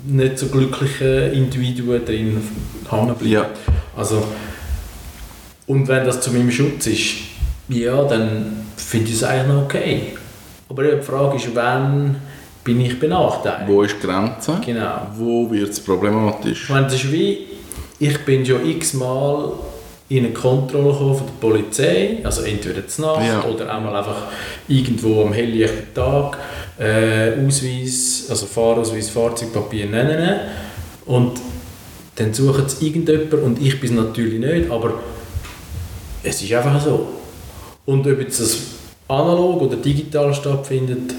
nicht 0.08 0.40
so 0.40 0.48
glücklichen 0.48 1.34
Individuen 1.34 2.06
drin 2.06 2.42
hängen 2.90 3.16
bleiben. 3.16 3.30
ja. 3.30 3.50
Also, 3.96 4.24
und 5.66 5.88
wenn 5.88 6.06
das 6.06 6.22
zu 6.22 6.32
meinem 6.32 6.52
Schutz 6.52 6.88
ist, 6.88 7.16
ja, 7.68 8.04
dann 8.04 8.66
finde 8.78 9.08
ich 9.10 9.16
es 9.16 9.24
eigentlich 9.24 9.48
noch 9.48 9.64
okay. 9.64 10.02
Aber 10.70 10.84
die 10.84 11.02
Frage 11.02 11.36
ist, 11.38 11.50
wann 11.54 12.16
bin 12.64 12.80
ich 12.82 12.98
benachteiligt? 13.00 13.68
Wo 13.68 13.82
ist 13.82 13.96
die 14.02 14.08
Grenze? 14.08 14.62
Genau. 14.66 15.08
Wo 15.16 15.50
wird 15.52 15.70
es 15.70 15.80
problematisch? 15.80 16.64
Ich 16.64 16.70
meine, 16.70 16.86
das 16.86 16.96
ist 16.96 17.12
wie, 17.12 17.48
ich 18.00 18.18
bin 18.20 18.46
schon 18.46 18.66
x-mal 18.70 19.52
in 20.10 20.26
eine 20.26 20.34
Kontrolle 20.34 20.94
von 20.94 21.18
der 21.18 21.48
Polizei, 21.48 22.20
also 22.24 22.44
entweder 22.44 22.88
zu 22.88 23.02
Nacht 23.02 23.26
Ja. 23.26 23.44
oder 23.44 23.76
auch 23.76 23.82
mal 23.82 23.96
einfach 23.96 24.28
irgendwo 24.70 25.24
am 25.24 25.34
helllichten 25.34 25.94
Tag, 25.94 26.38
äh, 26.80 27.34
Ausweis, 27.46 28.26
also 28.30 28.46
Fahrausweis, 28.46 29.10
Fahrzeugpapier 29.10 29.86
nennen 29.88 30.40
und 31.06 31.34
dann 32.16 32.34
suchen 32.34 32.68
sie 32.68 32.88
irgendjemanden 32.88 33.42
und 33.44 33.62
ich 33.62 33.80
bin 33.80 33.92
es 33.98 34.04
natürlich 34.04 34.40
nicht, 34.40 34.70
aber 34.72 34.94
es 36.24 36.42
ist 36.42 36.54
einfach 36.54 36.82
so. 36.84 37.08
Und 37.86 38.06
ob 38.06 38.20
jetzt 38.20 38.40
das 38.42 38.58
analog 39.08 39.62
oder 39.62 39.78
digital 39.78 40.34
stattfindet, 40.34 41.14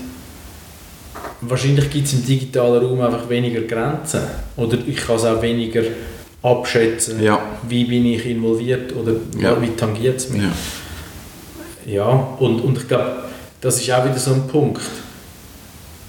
wahrscheinlich 1.40 1.88
gibt 1.90 2.06
es 2.06 2.12
im 2.14 2.26
digitalen 2.26 2.84
Raum 2.84 3.00
einfach 3.00 3.28
weniger 3.28 3.60
Grenzen. 3.62 4.20
Oder 4.56 4.76
ich 4.86 4.96
kann 4.96 5.16
es 5.16 5.24
auch 5.24 5.40
weniger 5.40 5.82
abschätzen, 6.42 7.22
Ja. 7.22 7.40
wie 7.68 7.84
bin 7.84 8.04
ich 8.06 8.26
involviert 8.26 8.94
oder 8.94 9.12
Ja. 9.40 9.60
wie 9.60 9.68
tangiert 9.70 10.16
es 10.18 10.30
mich. 10.30 10.42
Ja. 10.42 10.52
Ja, 11.86 12.04
und, 12.38 12.60
und 12.60 12.76
ich 12.76 12.86
glaube, 12.86 13.22
das 13.60 13.80
ist 13.80 13.90
auch 13.90 14.04
wieder 14.04 14.18
so 14.18 14.32
ein 14.34 14.46
Punkt. 14.46 14.82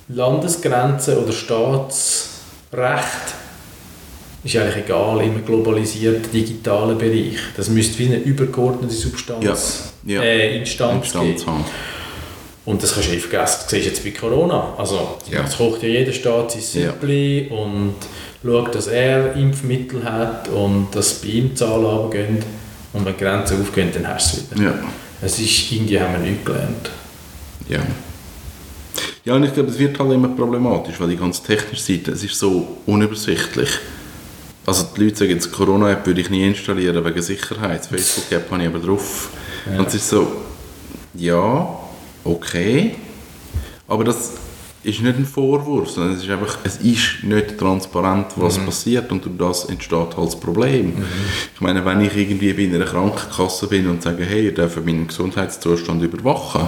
Landesgrenzen 0.10 1.18
oder 1.18 1.32
Staatsrecht 1.32 3.36
ist 4.44 4.56
eigentlich 4.56 4.86
egal 4.86 5.22
im 5.22 5.46
globalisierten 5.46 6.32
digitalen 6.32 6.98
Bereich. 6.98 7.38
Das 7.56 7.70
müsste 7.70 8.00
wie 8.00 8.06
eine 8.08 8.18
übergeordnete 8.18 8.94
Substanz, 8.94 9.92
Ja, 10.06 10.16
ja. 10.16 10.22
Äh, 10.24 10.58
Instanz, 10.58 11.06
Instanz 11.06 11.40
geben. 11.42 11.52
haben. 11.52 11.66
Und 12.66 12.84
das 12.84 12.94
kannst 12.94 13.10
du 13.10 13.14
eh 13.16 13.20
vergessen. 13.20 13.58
Das 13.62 13.70
siehst 13.70 13.86
du 13.86 13.90
jetzt 13.90 14.04
bei 14.04 14.12
Corona. 14.12 14.74
Also, 14.78 15.18
Ja. 15.30 15.42
jetzt 15.42 15.58
kocht 15.58 15.84
ja 15.84 15.90
jeder 15.90 16.14
Staat 16.14 16.52
sein 16.52 16.62
Ja. 16.74 16.92
Süppli 16.92 17.48
und 17.50 17.96
schaut, 18.44 18.76
dass 18.76 18.88
er 18.88 19.34
Impfmittel 19.36 20.04
hat 20.04 20.48
und 20.50 20.88
dass 20.94 21.16
bei 21.16 21.28
ihm 21.30 21.50
die 21.50 21.56
Zahlen 21.56 21.86
runtergehen. 21.86 22.38
Und 22.94 23.06
wenn 23.06 23.16
die 23.18 23.24
Grenzen 23.24 23.62
aufgehen, 23.62 23.90
dann 23.94 24.08
hast 24.08 24.34
du 24.34 24.38
es 24.42 24.52
wieder. 24.60 24.72
Ja. 24.72 24.80
Es 25.22 25.38
ist, 25.40 25.72
irgendwie 25.72 26.00
haben 26.00 26.14
wir 26.14 26.20
nichts 26.32 26.46
gelernt. 26.46 26.90
Ja. 27.68 27.80
Ja, 29.30 29.36
und 29.36 29.44
ich 29.44 29.54
glaube, 29.54 29.70
es 29.70 29.78
wird 29.78 30.00
halt 30.00 30.12
immer 30.12 30.30
problematisch, 30.30 31.00
weil 31.00 31.10
die 31.10 31.16
ganze 31.16 31.44
technische 31.44 31.84
Seite, 31.84 32.14
es 32.14 32.24
ist 32.24 32.40
so 32.40 32.80
unübersichtlich. 32.88 33.70
Also 34.66 34.88
die 34.98 35.04
Leute 35.04 35.18
sagen 35.18 35.30
jetzt, 35.30 35.52
Corona-App 35.52 36.04
würde 36.08 36.22
ich 36.22 36.32
nie 36.32 36.48
installieren 36.48 37.06
wegen 37.06 37.22
Sicherheit. 37.22 37.86
Facebook-App 37.86 38.50
habe 38.50 38.64
ich 38.64 38.68
aber 38.70 38.80
drauf. 38.80 39.30
Ja. 39.72 39.78
Und 39.78 39.88
es 39.88 39.94
ist 39.94 40.10
so, 40.10 40.32
ja, 41.14 41.78
okay, 42.24 42.96
aber 43.88 44.04
das 44.04 44.32
ist 44.82 45.02
nicht 45.04 45.18
ein 45.18 45.26
Vorwurf, 45.28 45.92
sondern 45.92 46.16
es 46.16 46.24
ist 46.24 46.30
einfach, 46.32 46.58
es 46.64 46.78
ist 46.78 47.24
nicht 47.24 47.56
transparent, 47.56 48.28
was 48.36 48.58
passiert 48.58 49.12
und 49.12 49.24
durch 49.26 49.38
das 49.38 49.66
entsteht 49.66 50.18
halt 50.18 50.18
das 50.18 50.40
Problem. 50.40 51.04
Ich 51.54 51.62
meine, 51.62 51.86
wenn 51.86 52.02
ich 52.02 52.18
irgendwie 52.18 52.52
bei 52.54 52.64
einer 52.64 52.86
Krankenkasse 52.86 53.68
bin 53.68 53.88
und 53.90 54.02
sage, 54.02 54.26
hey, 54.26 54.46
ihr 54.46 54.56
dürft 54.56 54.84
meinen 54.84 55.06
Gesundheitszustand 55.06 56.02
überwachen, 56.02 56.68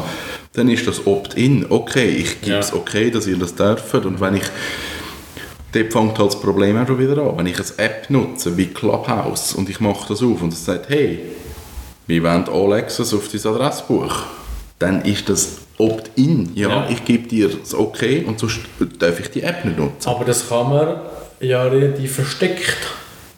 dann 0.54 0.70
ist 0.70 0.86
das 0.88 1.06
Opt-in. 1.08 1.66
Okay, 1.70 2.10
ich 2.10 2.42
gebe 2.42 2.58
es 2.58 2.70
Ja. 2.72 2.76
okay, 2.76 3.10
dass 3.12 3.28
ihr 3.28 3.38
das 3.38 3.56
dürft 3.56 3.94
und 4.06 4.20
wenn 4.20 4.36
ich 4.36 4.44
dort 5.74 5.94
fängt 5.94 6.20
halt 6.20 6.34
das 6.34 6.40
Problem 6.42 6.78
auch 6.82 6.88
schon 6.88 7.00
wieder 7.00 7.18
an. 7.22 7.38
Wenn 7.38 7.46
ich 7.48 7.58
eine 7.58 7.78
App 7.78 8.10
nutze, 8.10 8.58
wie 8.58 8.68
Clubhouse, 8.68 9.54
und 9.54 9.70
ich 9.70 9.80
mache 9.80 10.10
das 10.10 10.22
auf 10.22 10.42
und 10.42 10.52
es 10.52 10.66
sagt, 10.66 10.90
hey, 10.90 11.20
wir 12.08 12.24
wollen 12.24 12.46
All 12.50 12.74
Access 12.74 13.14
auf 13.14 13.30
dein 13.30 13.54
Adressbuch, 13.54 14.14
dann 14.80 15.04
ist 15.06 15.30
das 15.30 15.60
Opt-in. 15.78 16.52
Ja, 16.56 16.70
Ja. 16.70 16.90
ich 16.90 17.06
gebe 17.06 17.28
dir 17.28 17.48
das 17.50 17.74
Okay 17.74 18.24
und 18.28 18.40
sonst 18.40 18.60
darf 19.00 19.20
ich 19.20 19.30
die 19.32 19.44
App 19.44 19.64
nicht 19.64 19.78
nutzen. 19.80 20.10
Aber 20.10 20.26
das 20.26 20.50
kann 20.50 20.70
man 20.70 20.96
ja 21.40 21.64
relativ 21.64 22.16
versteckt 22.16 22.76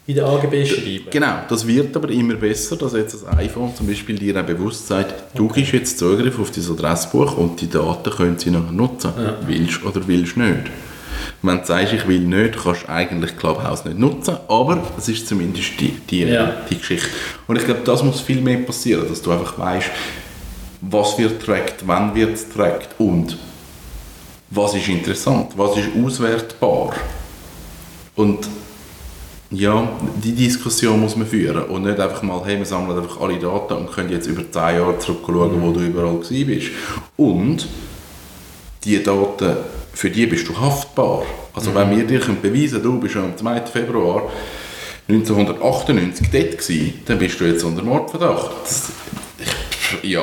in 0.06 0.16
den 0.16 0.24
AGB 0.24 0.66
schreiben. 0.66 1.06
Genau, 1.10 1.34
das 1.48 1.66
wird 1.66 1.96
aber 1.96 2.10
immer 2.10 2.34
besser, 2.34 2.76
dass 2.76 2.92
jetzt 2.92 3.14
das 3.14 3.26
iPhone 3.38 3.74
zum 3.74 3.86
Beispiel 3.86 4.18
dir 4.18 4.38
auch 4.38 4.44
bewusst 4.44 4.86
sagt, 4.86 5.14
du 5.34 5.48
gibst 5.48 5.72
jetzt 5.72 5.98
Zugriff 5.98 6.38
auf 6.38 6.50
dein 6.50 6.64
Adressbuch 6.64 7.36
und 7.38 7.60
die 7.60 7.70
Daten 7.70 8.10
können 8.10 8.38
sie 8.38 8.50
nachher 8.50 8.72
nutzen. 8.72 9.12
Ja. 9.16 9.36
Willst 9.46 9.82
oder 9.84 10.06
willst 10.06 10.36
nicht. 10.36 10.70
Wenn 11.40 11.58
du 11.60 11.64
sagst, 11.66 11.92
ich 11.94 12.06
will 12.06 12.20
nicht, 12.20 12.56
kannst 12.62 12.82
du 12.84 12.88
eigentlich 12.90 13.36
Clubhouse 13.36 13.84
nicht 13.86 13.98
nutzen, 13.98 14.36
aber 14.48 14.82
es 14.98 15.08
ist 15.08 15.26
zumindest 15.26 15.80
die, 15.80 15.96
die, 16.10 16.24
Ja. 16.24 16.52
die 16.68 16.78
Geschichte. 16.78 17.08
Und 17.46 17.56
ich 17.56 17.64
glaube, 17.64 17.80
das 17.84 18.02
muss 18.02 18.20
viel 18.20 18.40
mehr 18.40 18.58
passieren, 18.58 19.06
dass 19.08 19.22
du 19.22 19.30
einfach 19.30 19.58
weißt, 19.58 19.90
was 20.82 21.16
wird 21.18 21.42
trackt, 21.42 21.86
wann 21.86 22.14
wird 22.14 22.34
es 22.34 22.48
trackt 22.50 22.88
und 22.98 23.38
was 24.50 24.74
ist 24.74 24.88
interessant, 24.88 25.52
was 25.56 25.76
ist 25.78 25.88
auswertbar. 26.02 26.94
Und 28.16 28.46
ja, 29.50 29.88
die 30.22 30.32
Diskussion 30.32 31.00
muss 31.00 31.16
man 31.16 31.26
führen 31.26 31.64
und 31.64 31.82
nicht 31.82 32.00
einfach 32.00 32.22
mal, 32.22 32.42
hey, 32.44 32.58
wir 32.58 32.66
sammeln 32.66 32.98
einfach 32.98 33.20
alle 33.20 33.38
Daten 33.38 33.74
und 33.74 33.92
können 33.92 34.10
jetzt 34.10 34.26
über 34.26 34.42
10 34.42 34.52
Jahre 34.76 34.98
zurückschauen, 34.98 35.62
wo 35.62 35.70
du 35.72 35.80
überall 35.80 36.18
gewesen 36.18 36.46
bist. 36.46 36.68
Und 37.16 37.66
die 38.84 39.02
Daten, 39.02 39.56
für 39.92 40.10
die 40.10 40.26
bist 40.26 40.48
du 40.48 40.58
haftbar. 40.58 41.22
Also 41.54 41.74
wenn 41.74 41.96
wir 41.96 42.04
dir 42.04 42.18
können 42.18 42.40
beweisen 42.40 42.82
du 42.82 42.98
bist 42.98 43.16
am 43.16 43.36
2. 43.36 43.66
Februar 43.66 44.22
1998 45.08 46.28
dort 46.32 46.58
gewesen, 46.58 46.94
dann 47.06 47.18
bist 47.18 47.38
du 47.38 47.44
jetzt 47.44 47.62
unter 47.62 47.82
Mordverdacht. 47.82 48.50
Das, 48.64 48.90
ja, 50.02 50.20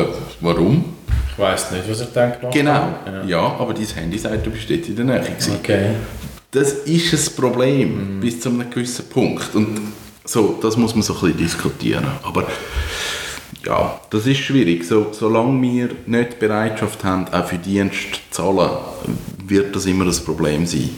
äh, 0.00 0.06
warum? 0.40 0.84
Ich 1.32 1.38
weiss 1.38 1.70
nicht, 1.70 1.88
was 1.88 2.00
ich 2.00 2.08
denke. 2.08 2.48
Genau, 2.52 2.88
Ja. 3.06 3.24
ja, 3.26 3.40
aber 3.58 3.74
dein 3.74 3.84
Handy 3.86 4.18
sagt, 4.18 4.46
du 4.46 4.50
bist 4.50 4.70
dort 4.70 4.88
in 4.88 4.96
der 4.96 5.04
Nähe 5.04 5.20
gewesen. 5.20 5.56
Okay. 5.58 5.90
Das 6.52 6.72
ist 6.72 7.12
ein 7.12 7.36
Problem 7.36 8.18
bis 8.20 8.40
zu 8.40 8.48
einem 8.48 8.68
gewissen 8.68 9.08
Punkt. 9.08 9.54
Und 9.54 9.80
so, 10.24 10.58
das 10.60 10.76
muss 10.76 10.94
man 10.94 11.02
so 11.02 11.14
ein 11.14 11.20
bisschen 11.20 11.38
diskutieren. 11.38 12.06
Aber 12.24 12.48
ja, 13.64 14.00
das 14.10 14.26
ist 14.26 14.38
schwierig. 14.38 14.84
So, 14.84 15.08
solange 15.12 15.62
wir 15.62 15.90
nicht 16.06 16.40
Bereitschaft 16.40 17.04
haben, 17.04 17.28
auch 17.28 17.46
für 17.46 17.58
Dienst 17.58 18.20
zu 18.30 18.42
zahlen, 18.42 18.70
wird 19.46 19.76
das 19.76 19.86
immer 19.86 20.04
ein 20.06 20.24
Problem 20.24 20.66
sein. 20.66 20.90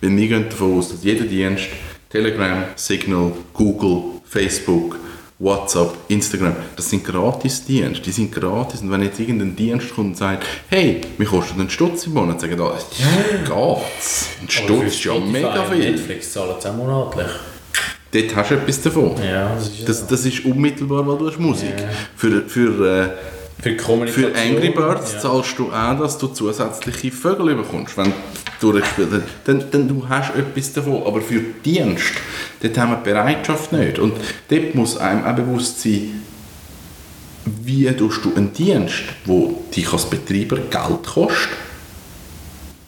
Weil 0.00 0.16
wir 0.16 0.28
gehen 0.28 0.46
davon 0.50 0.78
aus, 0.78 0.88
dass 0.88 1.04
jeder 1.04 1.24
Dienst, 1.24 1.66
Telegram, 2.10 2.64
Signal, 2.74 3.32
Google, 3.52 4.20
Facebook, 4.24 4.98
WhatsApp, 5.38 5.94
Instagram, 6.08 6.56
das 6.76 6.88
sind 6.88 7.04
Gratis-Dienste, 7.04 8.02
die 8.02 8.10
sind 8.10 8.32
gratis. 8.32 8.80
Und 8.80 8.90
wenn 8.90 9.02
jetzt 9.02 9.20
irgendein 9.20 9.54
Dienst 9.54 9.94
kommt 9.94 10.08
und 10.08 10.16
sagt, 10.16 10.46
hey, 10.70 11.02
mir 11.18 11.26
kostet 11.26 11.58
einen 11.58 11.68
Stutz 11.68 12.06
im 12.06 12.14
Monat, 12.14 12.40
sagen 12.40 12.58
alle, 12.58 12.78
ja, 12.98 13.44
geht's. 13.44 14.28
Ein 14.40 14.48
Stutz 14.48 14.84
ist 14.84 15.04
ja 15.04 15.18
mega 15.18 15.64
viel. 15.64 15.90
Netflix 15.90 16.32
zahlen 16.32 16.54
es 16.58 16.64
auch 16.64 16.74
monatlich. 16.74 17.26
Dort 18.12 18.36
hast 18.36 18.50
du 18.50 18.54
etwas 18.54 18.80
davon. 18.80 19.12
Ja, 19.22 19.54
das 19.54 19.68
ist 19.68 19.80
ja 19.80 19.86
Das, 19.86 20.06
das 20.06 20.24
ist 20.24 20.44
unmittelbar, 20.46 21.06
weil 21.06 21.18
du 21.18 21.28
hast 21.28 21.38
Musik. 21.38 21.74
Für, 22.16 22.42
für, 22.48 22.86
äh, 22.86 23.08
Für 23.58 23.74
für 23.74 24.34
Angry 24.34 24.70
Birds 24.70 25.14
ja. 25.14 25.20
zahlst 25.20 25.58
du 25.58 25.72
auch, 25.72 25.98
dass 25.98 26.18
du 26.18 26.28
zusätzliche 26.28 27.10
Vögel 27.10 27.54
bekommst, 27.54 27.96
wenn 27.96 28.12
du 28.60 28.72
durchspielst. 28.72 29.12
Dann, 29.44 29.64
dann 29.70 29.88
du 29.88 30.06
hast 30.08 30.34
etwas 30.34 30.72
davon. 30.74 31.02
Aber 31.06 31.20
für 31.22 31.40
Dienst, 31.64 32.12
dort 32.60 32.78
haben 32.78 32.90
wir 32.90 32.96
die 32.98 33.10
Bereitschaft 33.10 33.72
nicht. 33.72 33.98
Und 33.98 34.14
dort 34.48 34.74
muss 34.74 34.98
einem 34.98 35.24
auch 35.24 35.34
bewusst 35.34 35.80
sein, 35.80 36.22
wie 37.44 37.86
du 37.86 38.10
einen 38.36 38.52
Dienst, 38.52 39.04
wo 39.24 39.64
dich 39.74 39.90
als 39.92 40.08
Betreiber 40.10 40.56
Geld 40.56 41.06
kostet, 41.06 41.48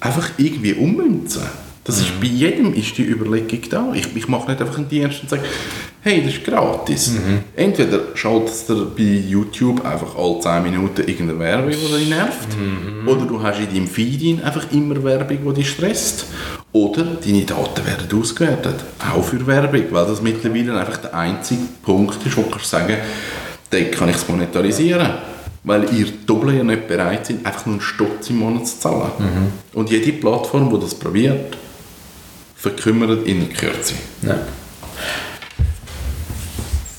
einfach 0.01 0.31
irgendwie 0.37 0.75
ummünzen. 0.75 1.43
Das 1.89 2.01
ist, 2.01 2.21
bei 2.21 2.27
jedem 2.27 2.75
ist 2.75 2.99
die 2.99 3.03
Überlegung 3.03 3.61
da. 3.71 3.93
Ich, 3.95 4.15
ich 4.15 4.29
mache 4.29 4.51
nicht 4.51 4.61
einfach 4.61 4.77
einen 4.77 4.91
Dienst 4.91 5.23
und 5.23 5.31
sage, 5.31 5.45
hey, 6.03 6.23
das 6.23 6.35
ist 6.35 6.45
gratis. 6.45 7.13
Entweder 7.57 8.01
schaltest 8.15 8.69
du 8.69 8.91
bei 8.95 9.23
YouTube 9.27 9.83
einfach 9.87 10.15
alle 10.15 10.39
10 10.39 10.65
Minuten 10.65 11.01
irgendeine 11.09 11.39
Werbung, 11.39 11.71
die 11.71 11.99
dich 11.99 12.09
nervt, 12.11 12.49
oder 13.07 13.25
du 13.25 13.43
hast 13.43 13.61
in 13.61 13.69
deinem 13.73 13.87
Feed 13.87 14.45
einfach 14.45 14.71
immer 14.71 15.03
Werbung, 15.03 15.39
die 15.49 15.61
dich 15.63 15.71
stresst. 15.71 16.27
Oder 16.73 17.05
deine 17.25 17.45
Daten 17.47 17.87
werden 17.87 18.21
ausgewertet, 18.21 18.85
auch 19.11 19.25
für 19.25 19.47
Werbung, 19.47 19.85
weil 19.91 20.07
das 20.07 20.21
mittlerweile 20.21 20.79
einfach 20.79 20.99
der 20.99 21.15
einzige 21.15 21.63
Punkt 21.83 22.19
ist, 22.27 22.37
wo 22.37 22.43
du 22.43 22.51
kannst 22.51 22.69
sagen, 22.69 22.99
dort 23.71 23.93
kann 23.93 24.11
ich 24.11 24.17
es 24.17 24.29
monetarisieren. 24.29 25.09
Weil 25.65 25.87
ihr 25.95 26.07
Doppel 26.27 26.55
ja 26.55 26.65
nicht 26.65 26.87
bereit 26.87 27.25
sind, 27.25 27.47
einfach 27.47 27.65
nur 27.65 27.77
einen 27.77 27.81
Stutz 27.81 28.29
im 28.29 28.41
Monat 28.41 28.67
zu 28.67 28.79
zahlen. 28.79 29.11
Und 29.73 29.91
jede 29.91 30.13
Plattform, 30.13 30.69
die 30.69 30.81
das 30.81 30.95
probiert, 30.95 31.57
verkümmert 32.59 33.27
in 33.27 33.53
Kürze. 33.53 33.95
Ja. 34.23 34.39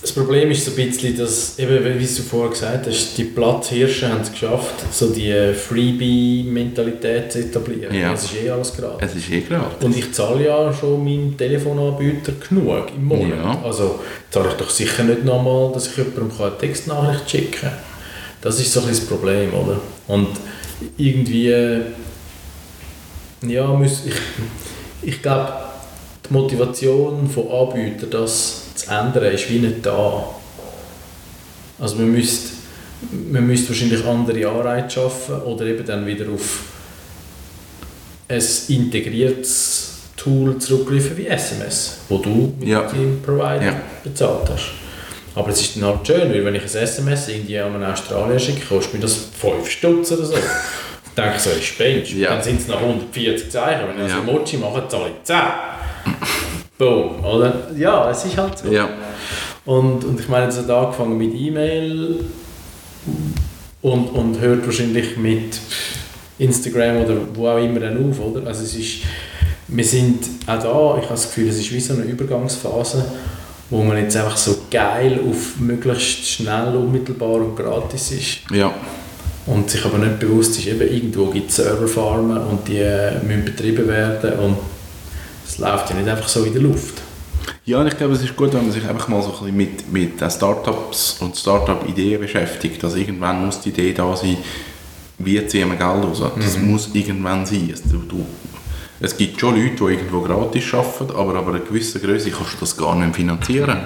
Das 0.02 0.14
Problem 0.14 0.50
ist 0.50 0.66
so 0.66 0.72
ein 0.72 0.76
bisschen, 0.76 1.16
dass, 1.18 1.60
eben, 1.60 2.00
wie 2.00 2.06
du 2.06 2.22
vorher 2.24 2.50
gesagt 2.50 2.88
hast, 2.88 3.16
die 3.18 3.26
Platzhirsche 3.26 4.10
haben 4.10 4.22
es 4.22 4.32
geschafft, 4.32 4.74
so 4.92 5.12
die 5.12 5.54
Freebie-Mentalität 5.54 7.32
zu 7.32 7.40
etablieren. 7.40 7.94
Ja. 7.94 8.14
Es 8.14 8.24
ist 8.24 8.36
eh 8.42 8.50
alles 8.50 8.76
gratis. 8.76 9.10
Es 9.12 9.16
ist 9.18 9.30
eh 9.30 9.42
gratis. 9.42 9.86
Und 9.86 9.96
ich 9.96 10.12
zahle 10.12 10.46
ja 10.46 10.74
schon 10.74 11.04
meinem 11.04 11.38
Telefonanbieter 11.38 12.32
genug 12.48 12.88
im 12.96 13.06
Monat. 13.06 13.38
Ja. 13.38 13.62
Also 13.64 14.00
zahle 14.32 14.50
ich 14.50 14.56
doch 14.56 14.70
sicher 14.70 15.04
nicht 15.04 15.26
nochmal, 15.26 15.72
dass 15.74 15.88
ich 15.88 15.98
jemandem 15.98 16.32
eine 16.40 16.58
Textnachricht 16.58 17.30
schicken 17.30 17.62
kann. 17.62 17.74
Das 18.42 18.60
ist 18.60 18.72
so 18.72 18.80
ein 18.80 18.88
bisschen 18.88 19.06
das 19.06 19.18
Problem, 19.18 19.54
oder? 19.54 19.80
Und 20.08 20.30
irgendwie, 20.98 21.82
ja, 23.48 23.68
muss 23.68 24.06
ich, 24.08 24.14
ich 25.02 25.22
glaube, 25.22 25.54
die 26.30 26.34
Motivation 26.34 27.30
von 27.30 27.48
Anbietern, 27.50 28.10
das 28.10 28.76
zu 28.76 28.90
ändern, 28.92 29.24
ist 29.34 29.50
wie 29.50 29.60
nicht 29.60 29.86
da. 29.86 30.26
Also 31.80 31.96
man 31.96 32.12
müsste, 32.12 32.50
man 33.32 33.48
müsste 33.48 33.70
wahrscheinlich 33.70 34.06
andere 34.06 34.48
Anreize 34.50 34.90
schaffen 34.96 35.42
oder 35.42 35.66
eben 35.66 35.86
dann 35.86 36.06
wieder 36.06 36.26
auf 36.32 36.60
ein 38.28 38.44
integriertes 38.68 39.86
Tool 40.18 40.58
zurückgreifen 40.60 41.18
wie 41.18 41.28
SMS, 41.28 42.00
wo 42.10 42.18
du 42.18 42.54
mit 42.60 42.68
Ja. 42.68 42.82
deinem 42.82 43.22
Provider 43.22 43.64
Ja. 43.66 43.82
bezahlt 44.04 44.50
hast. 44.50 44.72
Aber 45.36 45.50
es 45.50 45.62
ist 45.62 45.78
dann 45.78 45.86
halt 45.86 46.06
schön, 46.06 46.30
weil 46.32 46.44
wenn 46.44 46.56
ich 46.56 46.64
ein 46.64 46.68
SMS 46.68 47.30
irgendwie 47.30 47.58
an 47.60 47.74
einen 47.76 47.86
Australier 47.86 48.38
schicke, 48.38 48.66
kostet 48.68 48.96
mir 48.96 49.00
das 49.00 49.16
5 49.40 49.70
Stutz 49.70 50.12
oder 50.12 50.26
so. 50.26 50.34
Denke 51.20 51.36
ich 51.38 51.42
so, 51.42 51.50
ich 51.58 51.68
spinnst. 51.68 52.12
Ja. 52.14 52.30
Dann 52.36 52.44
sind 52.44 52.60
es 52.62 52.68
noch 52.68 52.80
140 52.82 53.50
Zeichen. 53.50 53.82
Wenn 53.96 54.06
ich 54.06 54.12
Ja. 54.12 54.20
ein 54.20 54.28
Emoji 54.28 54.58
mache, 54.58 54.88
zahle 54.88 55.08
ich 55.08 55.24
10. 55.24 55.36
Boom, 56.78 57.24
oder? 57.26 57.68
Ja, 57.78 58.10
es 58.10 58.24
ist 58.26 58.38
halt 58.38 58.58
so. 58.58 58.72
Ja. 58.72 58.88
Und, 59.66 60.04
und 60.06 60.20
ich 60.20 60.30
meine, 60.30 60.48
es 60.48 60.58
hat 60.58 60.70
angefangen 60.70 61.18
mit 61.18 61.34
E-Mail 61.36 62.24
und, 63.82 64.08
und 64.10 64.40
hört 64.40 64.66
wahrscheinlich 64.66 65.18
mit 65.18 65.60
Instagram 66.38 67.04
oder 67.04 67.16
wo 67.34 67.48
auch 67.50 67.58
immer 67.58 67.80
dann 67.82 68.10
auf, 68.10 68.20
oder? 68.20 68.48
Also 68.48 68.64
es 68.64 68.76
ist, 68.76 69.00
wir 69.68 69.84
sind 69.86 70.24
auch 70.48 70.60
da, 70.62 70.98
ich 70.98 71.04
habe 71.04 71.10
das 71.16 71.24
Gefühl, 71.28 71.50
es 71.50 71.60
ist 71.60 71.72
wie 71.74 71.80
so 71.80 71.94
eine 71.94 72.04
Übergangsphase, 72.04 73.06
wo 73.70 73.84
man 73.84 73.98
jetzt 73.98 74.16
einfach 74.16 74.38
so 74.38 74.56
geil 74.72 75.20
auf 75.30 75.60
möglichst 75.60 76.28
schnell, 76.30 76.76
unmittelbar 76.76 77.36
und 77.36 77.56
gratis 77.56 78.12
ist 78.12 78.40
Ja. 78.52 78.74
Und 79.50 79.70
sich 79.70 79.84
aber 79.84 79.98
nicht 79.98 80.20
bewusst 80.20 80.58
ist, 80.58 80.68
eben 80.68 80.82
irgendwo 80.82 81.28
gibt 81.28 81.50
es 81.50 81.58
Serverfarmen 81.58 82.38
und 82.38 82.68
die 82.68 82.78
äh, 82.78 83.22
müssen 83.24 83.46
betrieben 83.46 83.88
werden 83.88 84.40
und 84.40 84.58
es 85.48 85.58
läuft 85.58 85.90
ja 85.90 85.96
nicht 85.96 86.08
einfach 86.08 86.28
so 86.28 86.44
in 86.44 86.54
der 86.54 86.62
Luft. 86.62 87.02
Ja, 87.66 87.82
und 87.82 87.88
ich 87.88 87.98
glaube, 87.98 88.14
es 88.14 88.24
ist 88.24 88.36
gut, 88.36 88.54
wenn 88.54 88.64
man 88.64 88.72
sich 88.72 88.88
einfach 88.88 89.08
mal 89.08 89.22
so 89.22 89.30
ein 89.30 89.56
bisschen 89.56 89.58
mit, 89.58 89.92
mit 89.92 90.32
Startups 90.32 91.18
und 91.20 91.36
Startup-Ideen 91.36 92.22
beschäftigt. 92.22 92.84
Also 92.84 92.98
irgendwann 92.98 93.46
muss 93.46 93.62
die 93.62 93.70
Idee 93.70 93.94
da 93.94 94.16
sein, 94.16 94.38
wie 95.18 95.46
ziehen 95.48 95.70
wir 95.70 95.78
Geld 95.78 96.04
raus. 96.04 96.22
Das 96.36 96.58
muss 96.58 96.90
irgendwann 96.94 97.46
sein. 97.46 97.70
Es, 97.74 97.84
du, 97.84 98.00
du, 98.00 98.26
es 99.00 99.16
gibt 99.16 99.40
schon 99.40 99.56
Leute, 99.56 99.76
die 99.76 99.94
irgendwo 99.94 100.22
gratis 100.22 100.74
arbeiten, 100.74 101.16
aber 101.16 101.36
ab 101.36 101.48
einer 101.48 101.60
gewissen 101.60 102.02
Größe 102.02 102.32
kannst 102.32 102.54
du 102.54 102.58
das 102.60 102.78
gar 102.78 102.96
nicht 102.96 103.16
finanzieren. 103.16 103.80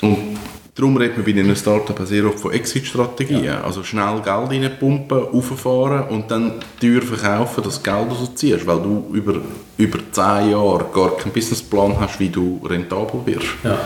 Und 0.00 0.37
darum 0.78 0.96
redet 0.96 1.16
man 1.16 1.26
bei 1.26 1.32
einem 1.32 1.56
Startup 1.56 1.98
sehr 2.06 2.24
oft 2.24 2.38
von 2.38 2.52
Exit-Strategien. 2.52 3.56
Also 3.64 3.82
schnell 3.82 4.20
Geld 4.24 4.50
reinpumpen, 4.50 5.18
rauffahren 5.18 6.08
und 6.08 6.30
dann 6.30 6.52
teuer 6.80 7.02
verkaufen, 7.02 7.64
das 7.64 7.82
Geld 7.82 8.10
rausziehst, 8.10 8.64
weil 8.66 8.78
du 8.80 9.06
über, 9.12 9.40
über 9.76 9.98
10 10.12 10.50
Jahre 10.52 10.86
gar 10.94 11.16
keinen 11.16 11.32
Businessplan 11.32 11.98
hast, 11.98 12.20
wie 12.20 12.28
du 12.28 12.60
rentabel 12.64 13.20
wirst. 13.26 13.48
Ja. 13.64 13.78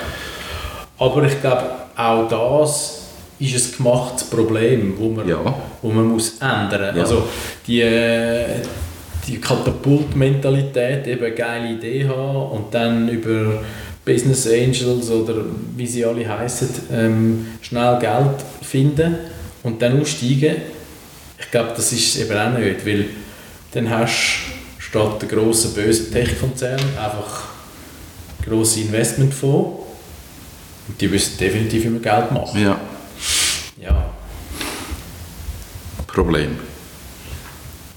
Aber 0.98 1.22
ich 1.24 1.40
glaube, 1.40 1.64
auch 1.96 2.28
das 2.28 3.09
ist 3.38 3.74
ein 3.74 3.76
gemachtes 3.78 4.28
Problem, 4.28 4.94
wo 4.98 5.09
man, 5.09 5.26
Ja. 5.26 5.38
wo 5.81 5.88
man 5.90 6.07
muss 6.09 6.38
ändern 6.40 6.94
muss. 6.94 6.96
Ja. 6.96 7.02
Also 7.02 7.22
die, 7.66 7.85
die 9.26 9.40
Katapult-Mentalität, 9.40 11.07
eben 11.07 11.24
eine 11.24 11.35
geile 11.35 11.72
Idee 11.72 12.07
haben 12.07 12.50
und 12.52 12.74
dann 12.74 13.09
über 13.09 13.61
Business 14.05 14.47
Angels 14.47 15.09
oder 15.11 15.45
wie 15.77 15.87
sie 15.87 16.05
alle 16.05 16.29
heißen, 16.29 16.69
ähm, 16.93 17.47
schnell 17.61 17.99
Geld 18.01 18.37
finden 18.62 19.17
und 19.62 19.81
dann 19.81 20.01
aussteigen. 20.01 20.57
Ich 21.38 21.51
glaube, 21.51 21.73
das 21.77 21.93
ist 21.93 22.17
eben 22.17 22.37
auch 22.37 22.59
nicht, 22.59 22.85
weil 22.87 23.07
dann 23.73 23.88
hast 23.91 24.12
du 24.77 24.83
statt 24.83 25.23
der 25.23 25.29
grossen 25.29 25.73
bösen 25.75 26.12
Tech-Konzern 26.12 26.81
einfach 26.99 27.45
grosse 28.45 28.81
Investmentfonds 28.81 29.83
und 30.88 31.01
die 31.01 31.11
wissen 31.12 31.38
definitiv, 31.38 31.85
wie 31.85 31.88
man 31.91 32.03
Geld 32.03 32.33
macht. 32.33 32.55
Ja, 32.57 32.81
Ja, 33.81 34.11
Problem. 36.09 36.59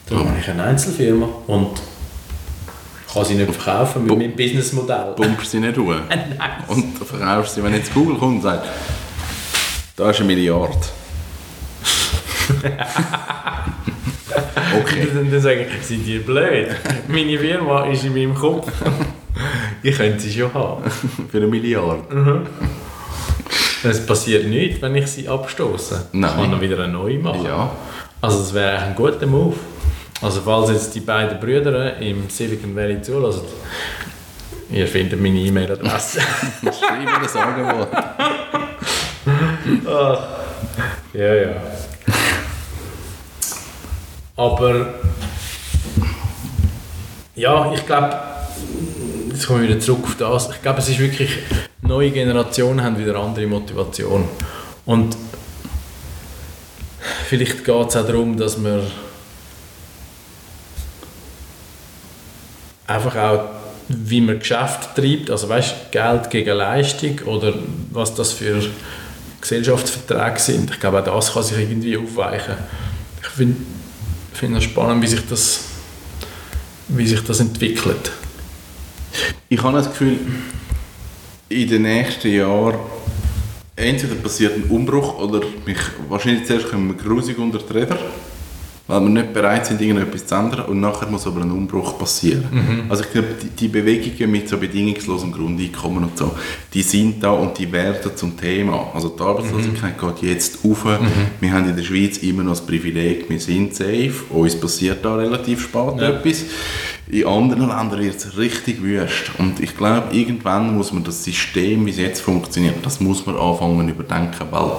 darum 0.07 0.29
habe 0.29 0.39
ich 0.39 0.49
eine 0.49 0.63
Einzelfirma 0.63 1.27
und 1.47 1.71
kann 3.15 3.25
sie 3.25 3.33
nicht 3.35 3.51
verkaufen 3.55 4.03
mit 4.03 4.09
Bu- 4.09 4.17
meinem 4.17 4.35
Businessmodell. 4.35 5.13
Pumpst 5.15 5.49
sie 5.51 5.59
nicht 5.59 5.77
hoch. 5.77 5.95
Und 6.67 6.97
verkaufst 6.97 7.55
sie, 7.55 7.63
wenn 7.63 7.73
jetzt 7.73 7.91
Google 7.93 8.17
kommt 8.17 8.35
und 8.35 8.41
sagt, 8.43 8.67
da 9.95 10.09
ist 10.11 10.17
eine 10.19 10.27
Milliarde. 10.27 10.75
okay. 14.79 15.07
Und 15.17 15.31
dann 15.31 15.41
sagen 15.41 15.65
sie, 15.81 15.95
sind 15.95 16.05
die 16.05 16.19
blöd? 16.19 16.67
Meine 17.07 17.37
Firma 17.39 17.85
ist 17.85 18.03
in 18.03 18.13
meinem 18.13 18.35
Kopf. 18.35 18.71
Ich 19.83 19.97
könnte 19.97 20.17
sie 20.21 20.31
schon 20.31 20.51
haben. 20.53 20.81
Für 21.29 21.37
eine 21.37 21.47
Milliarde. 21.47 22.01
Es 23.83 24.03
passiert 24.05 24.47
nichts, 24.47 24.81
wenn 24.81 24.95
ich 24.95 25.05
sie 25.07 25.27
abstoße. 25.27 26.07
Nein. 26.13 26.31
Ich 26.33 26.41
kann 26.41 26.51
dann 26.51 26.61
wieder 26.61 26.79
eine 26.81 26.93
neue 26.93 27.19
machen. 27.19 27.43
Ja. 27.43 27.69
Also 28.21 28.39
das 28.39 28.53
wäre 28.53 28.77
eigentlich 28.79 28.87
ein 28.87 28.95
guter 28.95 29.27
Move. 29.27 29.55
Also 30.25 30.41
falls 30.41 30.71
jetzt 30.71 30.95
die 30.95 31.01
beiden 31.01 31.39
Brüder 31.39 31.97
im 31.97 32.27
Silicon 32.31 32.75
Valley 32.75 32.99
zulassen, 32.99 33.43
ihr 34.71 34.87
findet 34.87 35.21
meine 35.21 35.37
E-Mail-Adresse. 35.37 36.19
Schreibe 36.63 37.11
das 37.21 37.35
Angebot. 37.35 37.87
ja, 41.13 41.35
ja. 41.35 41.55
Aber 44.35 44.95
ja, 47.35 47.71
ich 47.71 47.85
glaube, 47.85 48.17
jetzt 49.29 49.45
kommen 49.45 49.61
wir 49.61 49.69
wieder 49.69 49.79
zurück 49.79 50.05
auf 50.05 50.15
das. 50.17 50.49
Ich 50.55 50.61
glaube, 50.63 50.79
es 50.79 50.89
ist 50.89 50.97
wirklich, 50.97 51.37
neue 51.83 52.09
Generationen 52.09 52.83
haben 52.83 52.97
wieder 52.97 53.15
andere 53.15 53.45
Motivation. 53.45 54.27
Und 54.87 55.15
vielleicht 57.27 57.63
geht 57.63 57.89
es 57.89 57.95
auch 57.95 58.07
darum, 58.07 58.35
dass 58.35 58.57
man 58.57 58.81
einfach 62.87 63.15
auch, 63.15 63.39
wie 63.87 64.21
man 64.21 64.39
Geschäft 64.39 64.95
treibt, 64.95 65.29
also 65.29 65.47
weißt, 65.49 65.91
Geld 65.91 66.29
gegen 66.29 66.57
Leistung 66.57 67.19
oder 67.25 67.53
was 67.91 68.15
das 68.15 68.33
für 68.33 68.61
Gesellschaftsverträge 69.41 70.39
sind. 70.39 70.71
Ich 70.71 70.79
glaube, 70.79 70.99
auch 70.99 71.15
das 71.15 71.33
kann 71.33 71.43
sich 71.43 71.57
irgendwie 71.57 71.97
aufweichen. 71.97 72.55
Ich 73.21 73.27
finde 73.27 73.57
find 74.33 74.57
es 74.57 74.63
spannend, 74.63 75.01
wie 75.01 75.07
sich, 75.07 75.25
das, 75.27 75.65
wie 76.89 77.07
sich 77.07 77.23
das 77.23 77.39
entwickelt. 77.39 78.11
Ich 79.49 79.61
habe 79.61 79.77
das 79.77 79.87
Gefühl, 79.87 80.17
in 81.49 81.69
den 81.69 81.83
nächsten 81.83 82.33
Jahren 82.33 82.79
entweder 83.75 84.15
passiert 84.15 84.55
ein 84.55 84.63
Umbruch 84.63 85.19
oder 85.19 85.41
mich, 85.65 85.77
wahrscheinlich 86.09 86.45
zuerst 86.45 86.69
kommen 86.69 86.89
wir 86.89 86.95
grusig 86.95 87.37
unter 87.37 87.59
die 87.59 87.73
Räder, 87.73 87.99
weil 88.87 89.01
wir 89.01 89.09
nicht 89.09 89.33
bereit 89.33 89.65
sind, 89.65 89.81
irgendetwas 89.81 90.27
zu 90.27 90.35
ändern 90.35 90.65
und 90.65 90.79
nachher 90.79 91.07
muss 91.09 91.25
aber 91.25 91.41
ein 91.41 91.51
Umbruch 91.51 91.97
passieren. 91.97 92.85
Also 92.87 93.03
ich 93.03 93.11
glaube, 93.11 93.29
die, 93.41 93.47
die 93.49 93.67
Bewegungen 93.67 94.31
mit 94.31 94.47
so 94.47 94.57
bedingungslosem 94.57 95.31
Grundeinkommen 95.31 96.03
und 96.03 96.17
so, 96.17 96.31
die 96.73 96.83
sind 96.83 97.23
da 97.23 97.31
und 97.31 97.57
die 97.57 97.71
werden 97.71 98.11
zum 98.15 98.37
Thema. 98.37 98.91
Also 98.93 99.09
die 99.09 99.21
Arbeitslosigkeit 99.23 99.95
geht 99.99 100.29
jetzt 100.29 100.59
auf. 100.63 100.85
Wir 101.39 101.51
haben 101.51 101.67
in 101.69 101.75
der 101.75 101.83
Schweiz 101.83 102.17
immer 102.19 102.43
noch 102.43 102.51
das 102.51 102.61
Privileg, 102.65 103.27
wir 103.29 103.39
sind 103.39 103.73
safe, 103.75 104.13
uns 104.29 104.55
passiert 104.59 105.03
da 105.03 105.15
relativ 105.15 105.63
spät 105.63 105.99
Ja. 105.99 106.09
etwas. 106.09 106.43
In 107.07 107.25
anderen 107.25 107.67
Ländern 107.67 107.99
wird 107.99 108.15
es 108.15 108.37
richtig 108.37 108.81
wüst. 108.81 109.31
Und 109.37 109.59
ich 109.59 109.75
glaube, 109.77 110.15
irgendwann 110.15 110.75
muss 110.75 110.91
man 110.91 111.03
das 111.03 111.23
System, 111.23 111.85
wie 111.85 111.91
es 111.91 111.97
jetzt 111.97 112.21
funktioniert, 112.21 112.83
das 112.83 112.99
muss 112.99 113.25
man 113.25 113.35
anfangen 113.35 113.87
zu 113.87 113.93
überdenken, 113.93 114.45
weil 114.51 114.71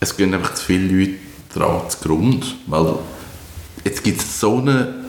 es 0.00 0.16
gehen 0.16 0.32
einfach 0.34 0.54
zu 0.54 0.64
viele 0.64 0.86
Leute 0.98 1.14
daran 1.54 1.88
zugrunde. 1.88 2.46
Weil 2.66 2.94
jetzt 3.86 4.02
gibt 4.02 4.20
es 4.20 4.40
so 4.40 4.56
einen, 4.56 5.04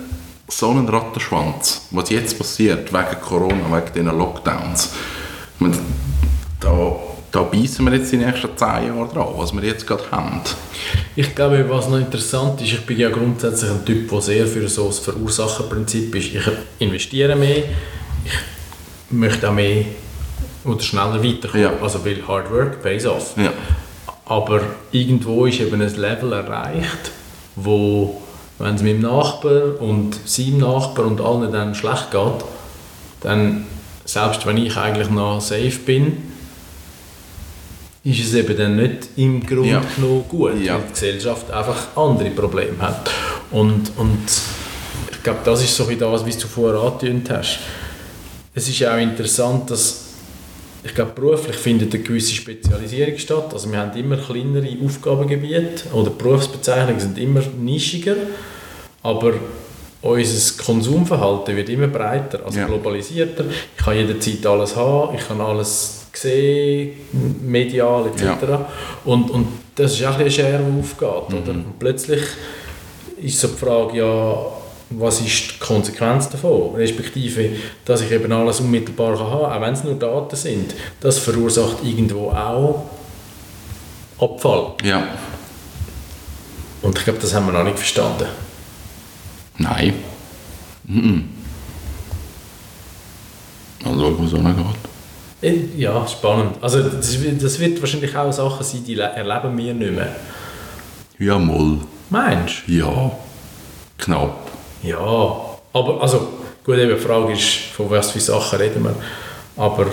so 0.48 0.70
einen 0.70 0.88
Rattenschwanz, 0.88 1.88
was 1.92 2.10
jetzt 2.12 2.38
passiert, 2.38 2.94
wegen 2.94 3.22
Corona, 3.22 3.66
wegen 3.72 3.94
diesen 3.94 4.18
Lockdowns. 4.18 4.92
Meine, 5.60 5.78
da, 6.60 6.96
da 7.32 7.42
beißen 7.42 7.84
wir 7.86 7.96
jetzt 7.96 8.12
die 8.12 8.18
nächsten 8.18 8.56
zehn 8.56 8.88
Jahre 8.88 9.10
dran, 9.12 9.28
was 9.36 9.52
wir 9.52 9.63
jetzt 9.63 9.88
gerade 9.88 10.04
haben. 10.12 10.42
Ich 11.16 11.34
glaube, 11.34 11.68
was 11.68 11.90
noch 11.90 11.98
interessant 11.98 12.62
ist, 12.62 12.74
ich 12.74 12.86
bin 12.86 13.00
ja 13.00 13.10
grundsätzlich 13.10 13.72
ein 13.72 13.84
Typ, 13.84 14.10
der 14.10 14.22
sehr 14.22 14.46
für 14.46 14.68
so 14.70 14.88
das 14.88 15.00
Verursacherprinzip 15.00 16.13
ist. 16.16 16.36
Ich 16.36 16.48
investiere 16.78 17.36
mehr, 17.36 17.63
ich 18.26 18.32
möchte 19.10 19.50
auch 19.50 19.54
mehr 19.54 19.86
oder 20.66 20.82
schneller 20.82 21.24
weiterkommen. 21.24 21.63
Ja. 21.63 21.74
Also 21.82 22.06
weil 22.06 22.26
Hard 22.28 22.52
Work 22.52 22.84
pays 22.84 23.08
off. 23.08 23.34
Ja. 23.38 23.52
Aber 24.26 24.62
irgendwo 24.92 25.48
ist 25.48 25.62
eben 25.62 25.82
ein 25.82 25.96
Level 25.96 26.34
erreicht, 26.34 27.12
wo, 27.56 28.22
wenn 28.60 28.76
es 28.76 28.82
meinem 28.82 29.02
Nachbar 29.02 29.80
und 29.80 30.17
seinem 30.26 30.60
Nachbar 30.60 31.06
und 31.06 31.22
allen 31.22 31.52
dann 31.52 31.76
schlecht 31.76 32.12
geht, 32.12 32.43
dann, 33.22 33.65
selbst 34.06 34.46
wenn 34.46 34.58
ich 34.58 34.76
eigentlich 34.78 35.10
noch 35.10 35.39
safe 35.41 35.80
bin, 35.86 36.17
ist 38.04 38.20
es 38.20 38.34
eben 38.36 38.58
dann 38.58 38.76
nicht 38.78 39.10
im 39.17 39.46
Grunde 39.46 39.70
Ja. 39.70 39.82
genommen 39.96 40.24
gut, 40.30 40.54
Ja. 40.63 40.76
weil 40.76 40.82
die 40.88 40.93
Gesellschaft 40.93 41.52
einfach 41.52 41.88
andere 41.96 42.30
Probleme 42.32 42.78
hat. 42.80 43.10
Und, 43.52 43.91
und 43.98 44.20
ich 45.12 45.24
glaube, 45.24 45.39
das 45.43 45.63
ist 45.63 45.76
so 45.76 45.84
bisschen 45.86 46.00
das, 46.00 46.26
was 46.26 46.38
du 46.38 46.48
vorher 46.48 46.80
angetönt 46.82 47.30
hast. 47.30 47.60
Es 48.54 48.67
ist 48.70 48.84
auch 48.86 48.98
interessant, 48.98 49.70
dass 49.70 50.07
ich 50.84 50.94
glaube, 50.94 51.12
beruflich 51.16 51.56
findet 51.56 51.94
eine 51.94 52.04
gewisse 52.04 52.34
Spezialisierung 52.34 53.18
statt. 53.18 53.50
Also 53.54 53.72
wir 53.72 53.80
haben 53.80 53.98
immer 53.98 54.18
kleinere 54.18 54.70
Aufgabengebiete 54.84 55.90
oder 55.94 56.12
Berufsbezeichnungen 56.12 57.00
sind 57.00 57.18
immer 57.18 57.42
nischiger, 57.60 58.16
aber 59.04 59.34
unser 60.02 60.63
Konsumverhalten 60.63 61.56
wird 61.56 61.70
immer 61.70 61.88
breiter, 61.88 62.46
also 62.46 62.60
Ja. 62.60 62.68
globalisierter. 62.68 63.46
Ich 63.78 63.84
kann 63.84 63.96
jederzeit 63.98 64.46
alles 64.46 64.76
haben, 64.76 65.16
ich 65.16 65.28
kann 65.28 65.42
alles 65.42 66.06
sehen, 66.13 66.92
medial 67.46 68.08
etc. 68.08 68.22
Ja. 68.24 68.70
Und, 69.06 69.30
und 69.30 69.48
das 69.76 69.94
ist 69.94 70.06
auch 70.06 70.16
ein 70.16 70.22
eine 70.22 70.32
Schere, 70.32 70.63
die 70.63 70.80
aufgeht. 70.80 71.38
Oder? 71.40 71.52
Und 71.52 71.80
plötzlich 71.80 72.22
ist 73.22 73.40
so 73.40 73.48
die 73.50 73.58
Frage, 73.58 73.98
ja, 73.98 74.36
was 74.89 75.19
ist 75.21 75.52
die 75.52 75.60
Konsequenz 75.60 76.30
davon? 76.30 76.76
Respektive, 76.76 77.50
dass 77.86 78.02
ich 78.02 78.12
eben 78.12 78.32
alles 78.32 78.60
unmittelbar 78.60 79.17
kann 79.17 79.28
haben 79.28 79.45
auch 79.45 79.62
wenn 79.62 79.73
es 79.73 79.84
nur 79.84 79.95
Daten 79.95 80.36
sind. 80.36 80.73
Das 81.00 81.19
verursacht 81.19 81.78
irgendwo 81.84 82.30
auch 82.32 82.86
Abfall. 84.19 84.71
Ja. 84.84 85.04
Und 86.82 86.97
ich 86.97 87.04
glaube, 87.04 87.19
das 87.19 87.34
haben 87.34 87.45
wir 87.47 87.54
noch 87.54 87.63
nicht 87.63 87.78
verstanden. 87.78 88.26
Nein. 89.58 89.93
Mhm. 90.86 91.30
Also 93.86 94.00
schauen, 94.30 94.43
noch 94.43 94.73
geht. 95.41 95.52
Äh, 95.76 95.80
Ja, 95.80 96.08
spannend. 96.08 96.56
Also 96.62 96.82
das 96.82 97.21
wird, 97.21 97.43
das 97.43 97.60
wird 97.60 97.80
wahrscheinlich 97.82 98.15
auch 98.15 98.32
Sachen 98.32 98.63
sein, 98.65 98.84
die 98.86 98.95
le- 98.95 99.04
erleben 99.04 99.58
wir 99.58 99.73
nicht 99.73 99.91
mehr. 99.93 100.15
Ja, 101.19 101.38
mal. 101.38 101.78
Meinst 102.10 102.63
Ja. 102.67 103.12
Knapp. 103.97 104.47
Ja, 104.88 105.36
aber 105.73 106.02
also 106.02 106.28
gut, 106.63 106.78
eben 106.78 106.95
die 106.95 107.02
Frage 107.02 107.34
ist, 107.34 107.45
von 107.76 107.89
was 107.89 108.12
für 108.12 108.19
Sachen 108.19 108.60
reden 108.60 108.84
wir. 108.84 108.95
Aber 109.58 109.88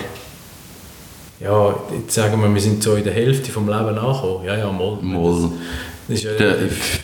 ja, 1.41 1.75
jetzt 1.99 2.15
sagen 2.15 2.41
wir, 2.41 2.53
wir 2.53 2.61
sind 2.61 2.83
so 2.83 2.95
in 2.95 3.05
der 3.05 3.13
Hälfte 3.13 3.51
vom 3.51 3.67
Leben 3.67 3.99
angekommen. 3.99 4.45
Ja, 4.45 4.57
ja, 4.57 4.71
mal. 4.71 4.99
Mal. 5.03 5.51
Das 6.07 6.19
ist 6.19 6.25
ja 6.25 6.33
Der, 6.33 6.57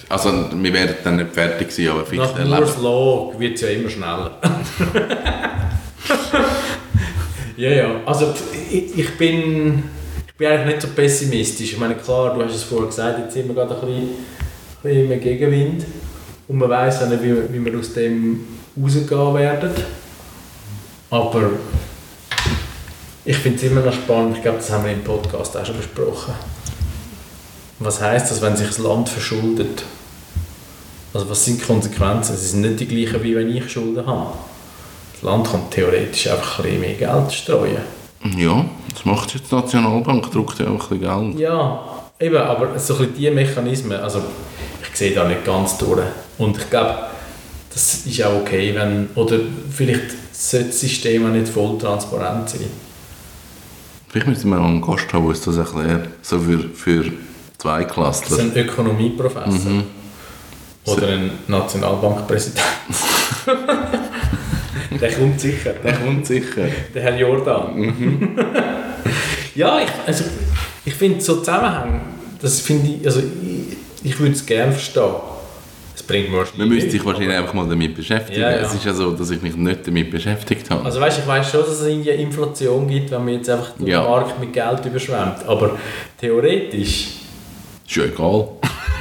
also, 0.09 0.31
wir 0.53 0.73
werden 0.73 0.95
dann 1.03 1.17
nicht 1.17 1.33
fertig 1.33 1.73
sein, 1.73 1.89
aber 1.89 2.05
fix 2.07 2.23
Nach 2.23 2.39
erleben. 2.39 2.57
Moore's 2.57 2.77
Law 2.81 3.35
wird 3.39 3.55
es 3.55 3.61
ja 3.63 3.69
immer 3.69 3.89
schneller. 3.89 4.39
ja, 7.57 7.71
ja. 7.71 8.01
Also 8.07 8.35
ich, 8.71 8.99
ich, 8.99 9.19
bin, 9.19 9.83
ich 10.27 10.35
bin 10.35 10.47
eigentlich 10.47 10.67
nicht 10.67 10.83
so 10.83 10.89
pessimistisch. 10.89 11.73
Ich 11.73 11.79
meine, 11.79 11.97
klar, 11.97 12.35
du 12.35 12.45
hast 12.45 12.55
es 12.55 12.63
vorher 12.63 12.87
gesagt, 12.87 13.19
jetzt 13.19 13.35
sind 13.35 13.49
wir 13.49 13.55
gerade 13.55 13.75
ein 13.75 13.81
bisschen, 13.81 14.03
ein 14.03 14.09
bisschen 14.83 15.13
im 15.13 15.21
Gegenwind. 15.21 15.85
Und 16.51 16.59
man 16.59 16.69
weiß 16.69 17.05
auch 17.05 17.09
nicht, 17.09 17.23
wie, 17.23 17.33
wie 17.53 17.65
wir 17.65 17.79
aus 17.79 17.93
dem 17.93 18.45
rausgehen 18.77 19.35
werden. 19.35 19.71
Aber 21.09 21.51
ich 23.25 23.37
finde 23.37 23.57
es 23.59 23.71
immer 23.71 23.83
noch 23.83 23.93
spannend. 23.93 24.37
Ich 24.37 24.43
glaube, 24.43 24.59
das 24.59 24.69
haben 24.73 24.85
wir 24.85 24.93
im 24.93 25.05
Podcast 25.05 25.57
auch 25.57 25.65
schon 25.65 25.77
besprochen. 25.77 26.35
Was 27.79 28.03
heißt 28.03 28.33
das, 28.33 28.43
wenn 28.43 28.57
sich 28.57 28.67
das 28.67 28.79
Land 28.79 29.09
verschuldet? 29.09 29.85
Also 31.15 31.31
was 31.31 31.45
sind 31.45 31.61
die 31.61 31.65
Konsequenzen? 31.65 32.37
Sie 32.37 32.49
sind 32.49 32.63
nicht 32.63 32.81
die 32.81 32.89
gleichen, 32.89 33.23
wie 33.23 33.37
wenn 33.37 33.57
ich 33.57 33.71
Schulden 33.71 34.05
habe. 34.05 34.33
Das 35.13 35.23
Land 35.23 35.49
kann 35.49 35.71
theoretisch 35.71 36.27
einfach 36.27 36.59
ein 36.59 36.65
bisschen 36.65 36.81
mehr 36.81 36.95
Geld 36.95 37.33
streuen. 37.33 37.79
Ja, 38.37 38.65
das 38.93 39.05
macht 39.05 39.35
jetzt 39.35 39.53
die 39.53 39.55
Nationalbank, 39.55 40.29
druckt 40.33 40.59
ja 40.59 40.67
auch 40.67 40.91
ein 40.91 40.99
bisschen 40.99 41.31
Geld. 41.31 41.39
Ja, 41.39 41.81
eben, 42.19 42.37
aber 42.39 42.77
so 42.77 42.95
ein 42.95 42.99
bisschen 42.99 43.15
diese 43.17 43.31
Mechanismen, 43.31 44.01
also 44.01 44.21
ich 44.93 44.99
sehe 44.99 45.15
da 45.15 45.27
nicht 45.27 45.45
ganz 45.45 45.79
durch. 45.79 46.07
Und 46.39 46.57
ich 46.57 46.71
glaube, 46.71 46.99
das 47.73 48.07
ist 48.07 48.25
auch 48.25 48.41
okay, 48.41 48.75
wenn, 48.75 49.09
oder 49.15 49.39
vielleicht 49.71 50.11
sollte 50.33 50.69
das 50.69 50.81
System 50.81 51.27
auch 51.27 51.31
nicht 51.31 51.49
voll 51.49 51.79
transparent 51.79 52.49
sein. 52.49 52.71
Vielleicht 54.09 54.27
müssen 54.27 54.51
wir 54.51 54.59
mal 54.59 54.67
einen 54.67 54.81
Gast 54.81 55.13
haben, 55.13 55.23
der 55.23 55.31
uns 55.31 55.41
das 55.43 55.57
erklärt. 55.57 56.09
So 56.23 56.41
für, 56.41 56.59
für 56.59 57.13
zwei 57.59 57.85
Das 57.85 58.23
ist 58.23 58.41
ein 58.41 58.57
Ökonomieprofessor. 58.57 59.85
Oder 60.87 61.09
ein 61.09 61.31
Nationalbankpräsident. 61.47 62.65
Der 65.01 65.13
kommt 65.13 65.41
sicher. 65.41 65.75
Der 65.85 65.95
kommt 65.95 66.27
sicher. 66.27 66.69
Der 66.95 67.03
Herr 67.03 67.17
Jordan. 67.17 68.37
ja, 69.55 69.81
ich, 69.81 69.89
also, 70.07 70.25
ich 70.85 70.95
finde 70.95 71.21
so 71.21 71.37
Zusammenhänge, 71.37 72.01
das 72.41 72.61
finde 72.61 72.89
ich, 72.89 73.07
also 73.07 73.21
ich, 73.21 73.77
ich 74.03 74.19
würde 74.19 74.33
es 74.33 74.45
gerne 74.47 74.73
verstehen. 74.73 75.05
Es 75.95 76.03
bringt 76.03 76.31
mir 76.31 76.39
wahrscheinlich 76.39 76.59
Man 76.61 76.69
müsste 76.71 76.91
sich 76.91 77.05
wahrscheinlich 77.05 77.37
einfach 77.37 77.53
mal 77.53 77.69
damit 77.69 77.95
beschäftigen. 77.95 78.41
Ja, 78.41 78.51
ja. 78.51 78.57
Es 78.59 78.73
ist 78.75 78.85
ja 78.85 78.95
so, 78.95 79.11
dass 79.11 79.31
ich 79.31 79.43
mich 79.43 79.55
nicht 79.57 79.87
damit 79.87 80.11
beschäftigt 80.11 80.71
habe. 80.71 80.85
Also 80.85 81.01
weißt, 81.01 81.19
ich 81.19 81.27
weiß 81.27 81.51
schon, 81.51 81.61
dass 81.61 81.81
es 81.81 81.87
irgendwie 81.87 82.11
Inflation 82.11 82.89
gibt, 82.89 83.11
wenn 83.11 83.25
man 83.25 83.35
jetzt 83.35 83.51
einfach 83.51 83.73
den 83.79 83.87
Ja. 83.87 84.03
Markt 84.03 84.41
mit 84.41 84.53
Geld 84.53 84.85
überschwemmt. 84.87 85.45
Aber 85.47 85.77
theoretisch... 86.19 87.09
ist 87.87 87.97
ja 87.97 88.05
egal. 88.05 88.49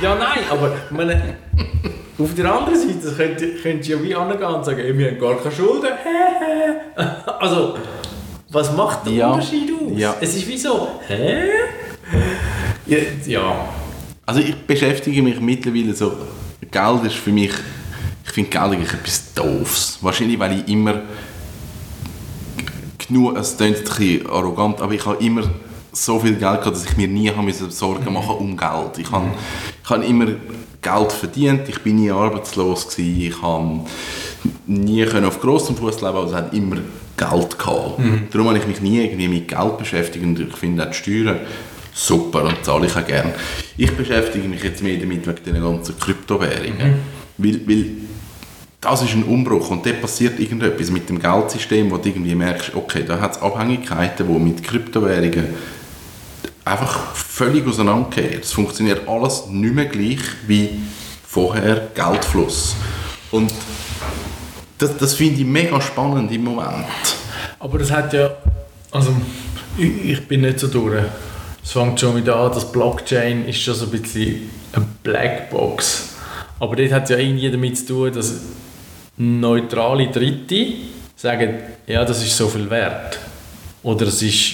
Ja, 0.02 0.16
nein, 0.16 0.40
aber 0.50 0.74
meine, 0.90 1.36
auf 2.18 2.34
der 2.36 2.54
anderen 2.54 2.78
Seite 2.80 3.16
könnt, 3.16 3.62
könnt 3.64 3.88
ihr 3.88 3.96
ja 3.98 4.04
wie 4.04 4.16
angehen 4.16 4.44
und 4.48 4.66
sagen, 4.66 4.80
ey, 4.80 4.98
wir 4.98 5.12
haben 5.12 5.20
gar 5.20 5.38
keine 5.38 5.56
Schulden. 5.56 5.90
also, 7.40 7.78
was 8.50 8.76
macht 8.76 9.06
der 9.06 9.14
Ja. 9.14 9.32
Unterschied 9.32 9.72
aus? 9.72 9.92
Ja. 9.96 10.16
Es 10.20 10.36
ist 10.36 10.48
wie 10.48 10.58
so, 10.58 10.88
hä? 11.08 11.44
Ja, 12.88 12.98
ja. 13.26 13.70
Also 14.30 14.42
ich 14.42 14.56
beschäftige 14.56 15.24
mich 15.24 15.40
mittlerweile 15.40 15.96
so, 15.96 16.14
Geld 16.70 17.04
ist 17.04 17.16
für 17.16 17.32
mich, 17.32 17.50
ich 18.24 18.32
finde 18.32 18.52
Geld 18.52 18.64
eigentlich 18.64 18.94
etwas 18.94 19.34
Doofes. 19.34 19.98
Wahrscheinlich, 20.02 20.38
weil 20.38 20.60
ich 20.60 20.68
immer 20.68 21.02
genug, 23.00 23.36
es 23.36 23.58
klingt 23.58 23.78
ein 23.78 23.84
bisschen 23.84 24.30
arrogant, 24.30 24.82
aber 24.82 24.94
ich 24.94 25.04
habe 25.04 25.18
immer 25.26 25.50
so 25.92 26.20
viel 26.20 26.34
Geld 26.34 26.60
gehabt, 26.60 26.68
dass 26.68 26.86
ich 26.86 26.96
mir 26.96 27.08
nie 27.08 27.32
müssen 27.42 27.72
Sorgen 27.72 28.14
machen 28.14 28.36
um 28.38 28.56
Geld. 28.56 29.00
Ich 29.00 29.12
habe, 29.12 29.32
ich 29.84 29.90
habe 29.90 30.06
immer 30.06 30.28
Geld 30.80 31.12
verdient, 31.12 31.68
ich 31.68 31.80
bin 31.80 31.96
nie 31.96 32.12
arbeitslos 32.12 32.88
gewesen, 32.88 33.22
ich 33.22 33.42
habe 33.42 33.80
nie 34.68 35.06
können 35.06 35.26
auf 35.26 35.42
grossem 35.42 35.76
Fuß 35.76 36.02
leben, 36.02 36.18
also 36.18 36.36
habe 36.36 36.56
immer 36.56 36.76
Geld 37.18 37.58
gehabt. 37.58 38.00
Darum 38.30 38.48
habe 38.50 38.60
ich 38.60 38.68
mich 38.68 38.80
nie 38.80 39.04
irgendwie 39.04 39.28
mit 39.28 39.48
Geld 39.48 39.80
beschäftigt 39.80 40.24
und 40.24 40.40
ich 40.40 40.56
finde 40.56 40.84
auch 40.84 40.92
die 40.92 40.98
Steuern 40.98 41.40
super 42.00 42.44
und 42.44 42.64
zahle 42.64 42.88
ich 42.88 42.96
auch 42.96 43.06
gerne. 43.06 43.34
Ich 43.78 43.96
beschäftige 43.96 44.48
mich 44.48 44.64
jetzt 44.64 44.82
mehr 44.82 44.98
damit 44.98 45.28
wegen 45.28 45.44
den 45.44 45.62
ganzen 45.62 46.00
Kryptowährungen, 46.00 46.96
weil, 47.38 47.68
weil 47.68 47.86
das 48.82 49.02
ist 49.02 49.14
ein 49.14 49.24
Umbruch 49.24 49.70
und 49.70 49.86
dort 49.86 50.02
passiert 50.02 50.40
irgendetwas 50.40 50.90
mit 50.90 51.10
dem 51.10 51.20
Geldsystem, 51.20 51.92
wo 51.92 51.98
du 51.98 52.08
irgendwie 52.08 52.36
merkst, 52.36 52.74
okay, 52.76 53.04
da 53.06 53.20
hat 53.20 53.36
es 53.36 53.42
Abhängigkeiten, 53.42 54.28
die 54.28 54.40
mit 54.40 54.64
Kryptowährungen 54.64 55.48
einfach 56.64 57.14
völlig 57.16 57.68
auseinandergehen. 57.68 58.40
Es 58.42 58.54
funktioniert 58.54 59.08
alles 59.08 59.48
nicht 59.48 59.74
mehr 59.74 59.86
gleich 59.86 60.20
wie 60.48 60.82
vorher 61.28 61.90
Geldfluss. 61.94 62.76
Und 63.32 63.52
das, 64.78 64.96
das 64.98 65.14
finde 65.14 65.42
ich 65.42 65.46
mega 65.46 65.82
spannend 65.82 66.32
im 66.32 66.46
Moment. 66.46 66.86
Aber 67.60 67.78
das 67.78 67.92
hat 67.92 68.14
ja, 68.14 68.32
also 68.92 69.14
ich, 69.78 70.12
ich 70.12 70.28
bin 70.28 70.42
nicht 70.42 70.60
so 70.60 70.68
durch. 70.68 71.04
Es 71.70 71.74
fängt 71.74 72.00
schon 72.00 72.16
wieder 72.16 72.36
an, 72.36 72.52
das 72.52 72.72
Blockchain 72.72 73.48
ist 73.48 73.62
schon 73.62 73.76
so 73.76 73.86
ein 73.86 73.92
bisschen 73.92 74.50
eine 74.74 74.88
Blackbox. 75.04 76.16
Aber 76.60 76.76
das 76.76 76.92
hat 76.92 77.12
ja 77.12 77.18
irgendwie 77.20 77.52
damit 77.52 77.78
zu 77.78 77.86
tun, 77.86 78.12
dass 78.12 78.40
neutrale 79.18 80.08
Dritte 80.08 80.66
sagen, 81.16 81.60
ja, 81.86 82.04
das 82.04 82.24
ist 82.24 82.36
so 82.36 82.48
viel 82.48 82.68
wert. 82.72 83.20
Oder 83.84 84.08
es 84.08 84.20
ist, 84.24 84.54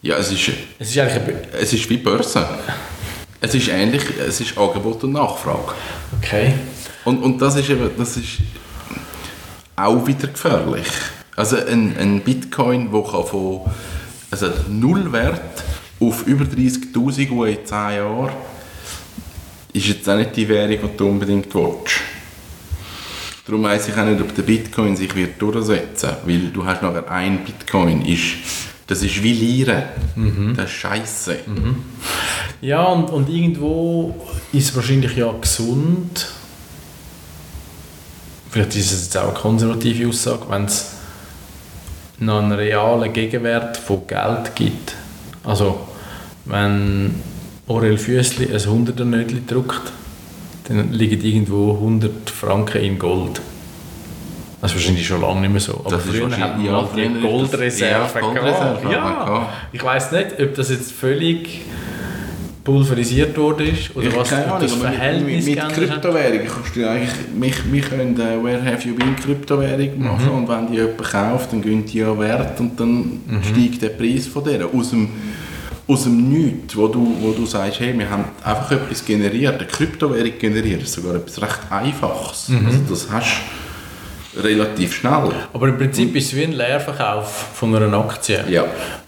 Ja, 0.00 0.16
es 0.16 0.32
ist, 0.32 0.52
es 0.78 0.88
ist 0.88 0.98
eigentlich, 0.98 1.22
eine, 1.22 1.52
es 1.60 1.74
ist 1.74 1.90
wie 1.90 1.98
Börse. 1.98 2.48
Es 3.42 3.54
ist 3.54 3.68
ähnlich, 3.68 4.04
es 4.26 4.40
ist 4.40 4.56
Angebot 4.56 5.04
und 5.04 5.12
Nachfrage. 5.12 5.74
okay. 6.18 6.54
Und, 7.04 7.22
und 7.22 7.42
das 7.42 7.56
ist 7.56 7.68
eben, 7.68 7.90
das 7.98 8.16
ist 8.16 8.38
auch 9.76 10.06
wieder 10.06 10.28
gefährlich. 10.28 10.86
Also 11.36 11.56
ein, 11.56 11.94
ein 11.98 12.20
Bitcoin, 12.22 12.90
der 12.90 13.02
kann 14.40 14.52
von 14.52 14.58
also 14.58 14.70
Nullwert 14.70 15.64
auf 16.00 16.26
über 16.26 16.44
30'000 16.44 17.30
Uhr 17.30 17.48
in 17.48 17.64
10 17.64 17.76
Jahren, 17.76 18.32
ist 19.72 19.86
jetzt 19.86 20.08
auch 20.08 20.16
nicht 20.16 20.36
die 20.36 20.48
Währung, 20.48 20.90
die 20.92 20.96
du 20.96 21.08
unbedingt 21.08 21.54
willst. 21.54 22.00
Darum 23.46 23.62
weiss 23.64 23.88
ich 23.88 23.96
auch 23.96 24.04
nicht, 24.04 24.20
ob 24.20 24.34
der 24.34 24.42
Bitcoin 24.42 24.96
sich 24.96 25.14
wird 25.14 25.40
durchsetzen 25.40 26.10
wird, 26.24 26.26
weil 26.26 26.50
du 26.50 26.64
hast 26.64 26.82
nachher 26.82 27.10
ein 27.10 27.44
Bitcoin, 27.44 28.02
ist, 28.06 28.36
das 28.86 29.02
ist 29.02 29.22
wie 29.22 29.32
Lire. 29.32 29.90
Das 30.56 30.66
ist 30.66 30.76
Scheiße. 30.76 31.36
Ja, 32.62 32.84
und, 32.84 33.10
und 33.10 33.28
irgendwo 33.28 34.14
ist 34.52 34.70
es 34.70 34.76
wahrscheinlich 34.76 35.16
ja 35.16 35.30
gesund, 35.32 36.28
vielleicht 38.50 38.76
ist 38.76 38.92
es 38.92 39.04
jetzt 39.04 39.16
auch 39.18 39.30
eine 39.30 39.34
konservative 39.34 40.08
Aussage, 40.08 40.46
wenn 40.48 40.64
es 40.64 40.93
noch 42.18 42.38
einen 42.38 42.52
realen 42.52 43.12
Gegenwert 43.12 43.76
von 43.76 44.06
Geld 44.06 44.54
gibt. 44.54 44.94
Also, 45.44 45.80
wenn 46.44 47.14
Aurel 47.66 47.98
Füssli 47.98 48.46
ein 48.46 48.58
100er 48.58 49.04
Nötli 49.04 49.42
druckt, 49.46 49.92
dann 50.68 50.92
liegen 50.92 51.20
irgendwo 51.22 51.72
100 51.72 52.30
Franken 52.30 52.82
in 52.82 52.98
Gold. 52.98 53.40
Das 54.60 54.70
ist 54.70 54.78
wahrscheinlich 54.78 55.06
schon 55.06 55.20
lange 55.20 55.42
nicht 55.42 55.50
mehr 55.50 55.60
so. 55.60 55.82
Aber 55.84 55.98
früher 55.98 56.30
hatten 56.38 56.62
wir 56.62 56.70
ja, 56.70 56.72
mal 56.72 56.86
früher 56.86 57.08
die 57.08 57.20
Goldreserve 57.20 58.18
ja, 58.18 58.20
Goldreserve 58.20 58.80
gehabt. 58.80 58.84
man 58.84 58.92
Ja, 58.92 59.48
ich 59.72 59.84
weiß 59.84 60.12
nicht, 60.12 60.40
ob 60.40 60.54
das 60.54 60.70
jetzt 60.70 60.92
völlig 60.92 61.60
pulverisiert 62.64 63.36
worden 63.36 63.68
ist 63.68 63.94
oder 63.94 64.08
Ich 64.08 64.16
was 64.16 64.30
keine 64.30 64.46
Ahnung, 64.46 64.60
das 64.62 64.72
Verhältnis 64.72 65.46
mit, 65.46 65.56
mit. 65.56 65.72
Kryptowährungen 65.74 66.48
kannst 66.48 66.74
du 66.74 66.88
eigentlich, 66.88 67.10
wir, 67.34 67.72
wir 67.72 67.82
können 67.82 68.18
äh, 68.18 68.42
Where 68.42 68.64
Have 68.64 68.88
You 68.88 68.94
Been 68.94 69.14
Kryptowährung 69.16 70.02
machen 70.02 70.30
und 70.30 70.48
wenn 70.48 70.68
die 70.68 70.78
jemand 70.78 71.02
kauft, 71.02 71.52
dann 71.52 71.60
gehen 71.60 71.84
die 71.84 71.98
ja 71.98 72.18
Wert 72.18 72.58
und 72.60 72.80
dann 72.80 73.20
steigt 73.42 73.82
der 73.82 73.90
Preis 73.90 74.26
von 74.26 74.42
der 74.44 74.64
aus 74.66 74.90
dem 74.90 75.08
aus 75.86 76.04
dem 76.04 76.30
Nichts, 76.30 76.74
wo 76.76 76.88
du, 76.88 77.14
wo 77.20 77.32
du 77.32 77.44
sagst, 77.44 77.80
hey, 77.80 77.96
wir 77.98 78.08
haben 78.08 78.24
einfach 78.42 78.72
etwas 78.72 79.04
generiert, 79.04 79.60
eine 79.60 79.66
Kryptowährung 79.66 80.32
generiert, 80.38 80.82
ist 80.82 80.94
sogar 80.94 81.16
etwas 81.16 81.42
recht 81.42 81.60
Einfaches. 81.70 82.50
Also 82.64 82.78
das 82.88 83.10
hast 83.10 83.42
du 84.34 84.40
relativ 84.40 84.94
schnell. 84.94 85.30
Aber 85.52 85.68
im 85.68 85.76
Prinzip 85.76 86.16
ist 86.16 86.28
es 86.28 86.36
wie 86.36 86.44
ein 86.44 86.52
Leerverkauf 86.52 87.50
von 87.54 87.74
einer 87.74 87.92
Aktie. 87.98 88.42
Ja. 88.48 88.64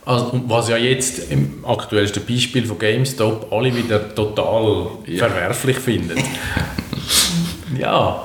Also, 0.07 0.41
was 0.47 0.69
ja 0.69 0.77
jetzt 0.77 1.31
im 1.33 1.65
aktuellsten 1.67 2.25
Beispiel 2.25 2.65
von 2.65 2.79
GameStop 2.79 3.53
alle 3.53 3.75
wieder 3.77 4.15
total 4.15 4.87
Ja. 5.05 5.27
verwerflich 5.27 5.79
finden. 5.79 6.17
ja. 7.79 8.23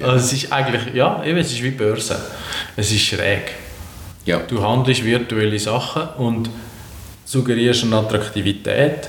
Also 0.00 0.16
es 0.16 0.32
ist 0.32 0.50
eigentlich, 0.52 0.94
ja, 0.94 1.22
eben, 1.24 1.38
es 1.38 1.52
ist 1.52 1.62
wie 1.62 1.72
Börse. 1.72 2.18
Es 2.74 2.90
ist 2.90 3.02
schräg. 3.02 3.52
Ja. 4.24 4.38
Du 4.38 4.62
handelst 4.66 5.04
virtuelle 5.04 5.58
Sachen 5.58 6.08
und 6.16 6.48
suggerierst 7.26 7.84
eine 7.84 7.96
Attraktivität. 7.98 9.08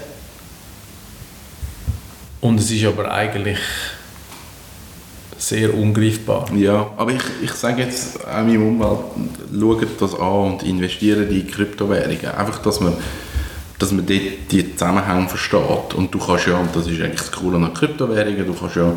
Und 2.42 2.60
es 2.60 2.72
ist 2.72 2.84
aber 2.86 3.10
eigentlich 3.10 3.60
sehr 5.42 5.74
ungreifbar. 5.74 6.46
Ja, 6.56 6.92
aber 6.98 7.14
ich, 7.14 7.24
ich 7.42 7.54
sage 7.54 7.82
jetzt 7.82 8.24
auch 8.26 8.44
meinem 8.44 8.68
Umwelt, 8.68 9.00
schaut 9.60 10.02
das 10.02 10.14
an 10.14 10.54
und 10.54 10.62
investiert 10.64 11.32
in 11.32 11.48
Kryptowährungen. 11.48 12.26
Einfach, 12.26 12.60
dass 12.60 12.80
man, 12.80 12.94
dass 13.80 13.92
man 13.92 14.06
dort 14.06 14.22
die 14.52 14.76
Zusammenhänge 14.76 15.28
versteht. 15.28 15.96
Und 15.96 16.14
du 16.14 16.20
kannst 16.20 16.46
ja, 16.48 16.58
und 16.58 16.76
das 16.76 16.86
ist 16.88 17.02
eigentlich 17.02 17.22
das 17.22 17.32
Coole 17.32 17.58
an 17.58 17.74
Kryptowährungen, 17.74 18.46
du 18.46 18.54
kannst 18.54 18.76
ja 18.76 18.94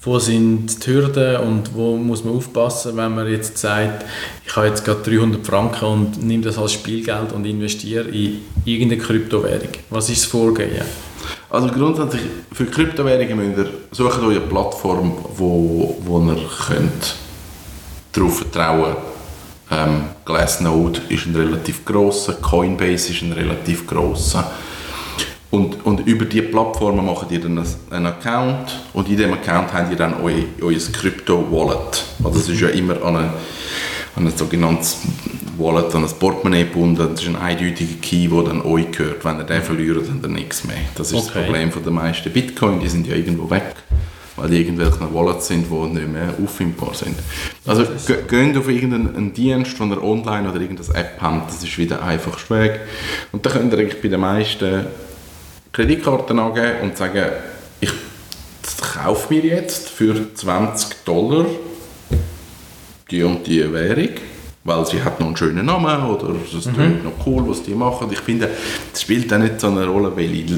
wo 0.03 0.19
sind 0.19 0.85
die 0.87 0.91
Hürden 0.91 1.37
und 1.39 1.75
wo 1.75 1.97
muss 1.97 2.25
man 2.25 2.35
aufpassen, 2.35 2.97
wenn 2.97 3.15
man 3.15 3.29
jetzt 3.29 3.59
sagt, 3.59 4.05
ich 4.47 4.55
habe 4.57 4.69
jetzt 4.69 4.85
gerade 4.85 5.03
300 5.03 5.45
Franken 5.45 5.85
und 5.85 6.23
nehme 6.23 6.43
das 6.43 6.59
als 6.59 6.73
Spielgeld 6.73 7.33
und 7.33 7.45
investiere 7.45 8.09
in 8.09 8.41
irgendeine 8.65 9.03
Kryptowährung. 9.03 9.71
Was 9.91 10.09
ist 10.09 10.23
das 10.23 10.31
Vorgehen? 10.31 10.85
Also 11.53 11.69
grundsätzlich, 11.69 12.23
für 12.51 12.65
Kryptowährungen 12.65 13.37
müsst 13.37 13.59
ihr, 13.59 13.67
sucht 13.91 14.23
euch 14.23 14.37
eine 14.37 14.41
Plattform, 14.41 15.19
wo, 15.37 15.99
wo 16.03 16.19
ihr 16.23 16.49
könnt 16.67 17.17
darauf 18.11 18.39
vertrauen 18.39 18.97
ähm, 19.71 20.05
Glassnode 20.25 21.03
ist 21.11 21.27
ein 21.27 21.37
relativ 21.37 21.85
grosser, 21.85 22.35
Coinbase 22.35 23.13
ist 23.13 23.21
ein 23.21 23.33
relativ 23.33 23.87
grosser. 23.87 24.51
Und, 25.51 25.85
und 25.85 26.07
über 26.07 26.25
diese 26.25 26.45
Plattformen 26.45 27.05
macht 27.05 27.31
ihr 27.31 27.41
dann 27.41 27.63
einen 27.91 28.07
Account 28.07 28.81
und 28.95 29.07
in 29.11 29.19
diesem 29.19 29.35
Account 29.35 29.75
habt 29.75 29.91
ihr 29.91 29.97
dann 29.99 30.23
euer, 30.23 30.45
euer 30.63 30.79
Crypto-Wallet. 30.79 32.05
Also 32.25 32.39
das 32.39 32.49
ist 32.49 32.61
ja 32.63 32.69
immer 32.69 32.95
an, 33.03 33.17
eine, 33.17 33.31
an 34.17 34.27
ein 34.27 34.35
sogenanntes 34.35 34.97
Wallet, 35.59 35.95
an 35.95 36.05
ein 36.05 36.11
Portemonnaie 36.19 36.65
gebunden. 36.65 36.97
Das 37.13 37.21
ist 37.23 37.29
ein 37.29 37.37
eindeutiger 37.37 37.95
Key, 38.01 38.29
der 38.29 38.43
dann 38.45 38.63
euch 38.63 38.91
gehört. 38.91 39.25
Wenn 39.25 39.39
ihr 39.39 39.45
den 39.45 39.63
verliert, 39.63 39.97
dann 39.99 40.15
habt 40.15 40.23
ihr 40.25 40.29
nichts 40.29 40.65
mehr. 40.65 40.77
Das 40.95 41.09
ist 41.09 41.15
Okay. 41.15 41.25
das 41.35 41.45
Problem 41.45 41.73
von 41.73 41.83
der 41.83 41.93
meisten 41.93 42.31
Bitcoin, 42.33 42.81
die 42.81 42.89
sind 42.89 43.07
ja 43.07 43.15
irgendwo 43.17 43.49
weg 43.51 43.75
weil 44.35 44.49
die 44.49 44.63
irgendwelche 44.63 45.13
Wallets 45.15 45.49
sind, 45.49 45.67
die 45.71 45.75
nicht 45.95 46.09
mehr 46.11 46.33
auffindbar 46.43 46.95
sind. 46.95 47.15
Also 47.67 47.85
ge- 48.07 48.23
geht 48.27 48.57
auf 48.57 48.67
irgendeinen 48.67 49.15
einen 49.15 49.35
Dienst, 49.35 49.79
den 49.79 49.91
ihr 49.91 50.03
online 50.03 50.51
oder 50.51 50.59
irgendeine 50.59 50.99
App 50.99 51.19
habt, 51.21 51.51
das 51.51 51.63
ist 51.63 51.77
wieder 51.77 51.97
der 51.99 52.07
einfachste 52.07 52.59
Weg. 52.59 52.81
Und 53.31 53.45
da 53.45 53.51
könnt 53.51 53.75
ihr 53.75 53.79
eigentlich 53.79 54.01
bei 54.01 54.09
den 54.09 54.21
meisten 54.21 54.87
Kreditkarten 55.71 56.39
angeben 56.39 56.81
und 56.83 56.97
sagen, 56.97 57.27
ich 57.81 57.91
kaufe 58.95 59.35
mir 59.35 59.45
jetzt 59.45 59.91
für 59.91 60.15
20 60.35 61.05
Dollar 61.05 61.45
die 63.11 63.23
und 63.23 63.47
die 63.47 63.71
Währung, 63.71 64.09
weil 64.65 64.87
sie 64.87 65.03
hat 65.03 65.19
noch 65.19 65.27
einen 65.27 65.37
schönen 65.37 65.67
Namen 65.67 66.11
oder 66.11 66.35
es 66.45 66.55
ist 66.55 66.67
noch 66.77 67.27
cool, 67.27 67.49
was 67.49 67.63
die 67.63 67.75
machen. 67.75 68.09
Ich 68.11 68.21
finde, 68.21 68.51
das 68.91 69.03
spielt 69.03 69.33
auch 69.33 69.39
nicht 69.39 69.61
so 69.61 69.69
eine 69.69 69.87
Rolle, 69.87 70.13
weil 70.17 70.33
ich 70.35 70.51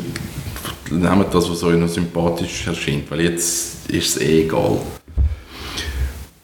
nehmt 0.90 1.32
das, 1.34 1.50
was 1.50 1.62
euch 1.62 1.78
noch 1.78 1.88
sympathisch 1.88 2.66
erscheint, 2.66 3.10
weil 3.10 3.22
jetzt 3.22 3.90
ist 3.90 4.16
es 4.16 4.22
eh 4.22 4.42
egal. 4.42 4.78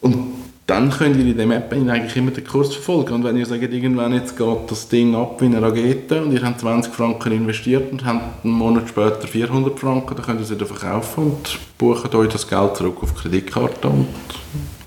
Und 0.01 0.31
dann 0.65 0.89
könnt 0.89 1.17
ihr 1.17 1.25
in 1.25 1.37
der 1.37 1.57
App 1.57 1.71
eigentlich 1.73 2.15
immer 2.15 2.31
den 2.31 2.45
Kurs 2.45 2.73
verfolgen. 2.73 3.15
Und 3.15 3.23
wenn 3.25 3.35
ihr 3.35 3.45
sagt, 3.45 3.61
irgendwann 3.61 4.13
jetzt 4.13 4.37
geht 4.37 4.71
das 4.71 4.87
Ding 4.87 5.13
ab 5.15 5.41
wie 5.41 5.45
eine 5.45 5.61
Rakete 5.61 6.23
und 6.23 6.31
ihr 6.31 6.41
habt 6.41 6.61
20 6.61 6.93
Franken 6.93 7.33
investiert 7.33 7.91
und 7.91 8.05
habt 8.05 8.45
einen 8.45 8.53
Monat 8.53 8.87
später 8.87 9.27
400 9.27 9.77
Franken, 9.77 10.15
dann 10.15 10.25
könnt 10.25 10.39
ihr 10.39 10.45
sie 10.45 10.55
wieder 10.55 10.65
verkaufen 10.65 11.23
und 11.25 11.59
buchen 11.77 12.15
euch 12.15 12.29
das 12.29 12.47
Geld 12.47 12.77
zurück 12.77 12.97
auf 13.01 13.13
die 13.13 13.19
Kreditkarte 13.19 13.87
und 13.89 14.07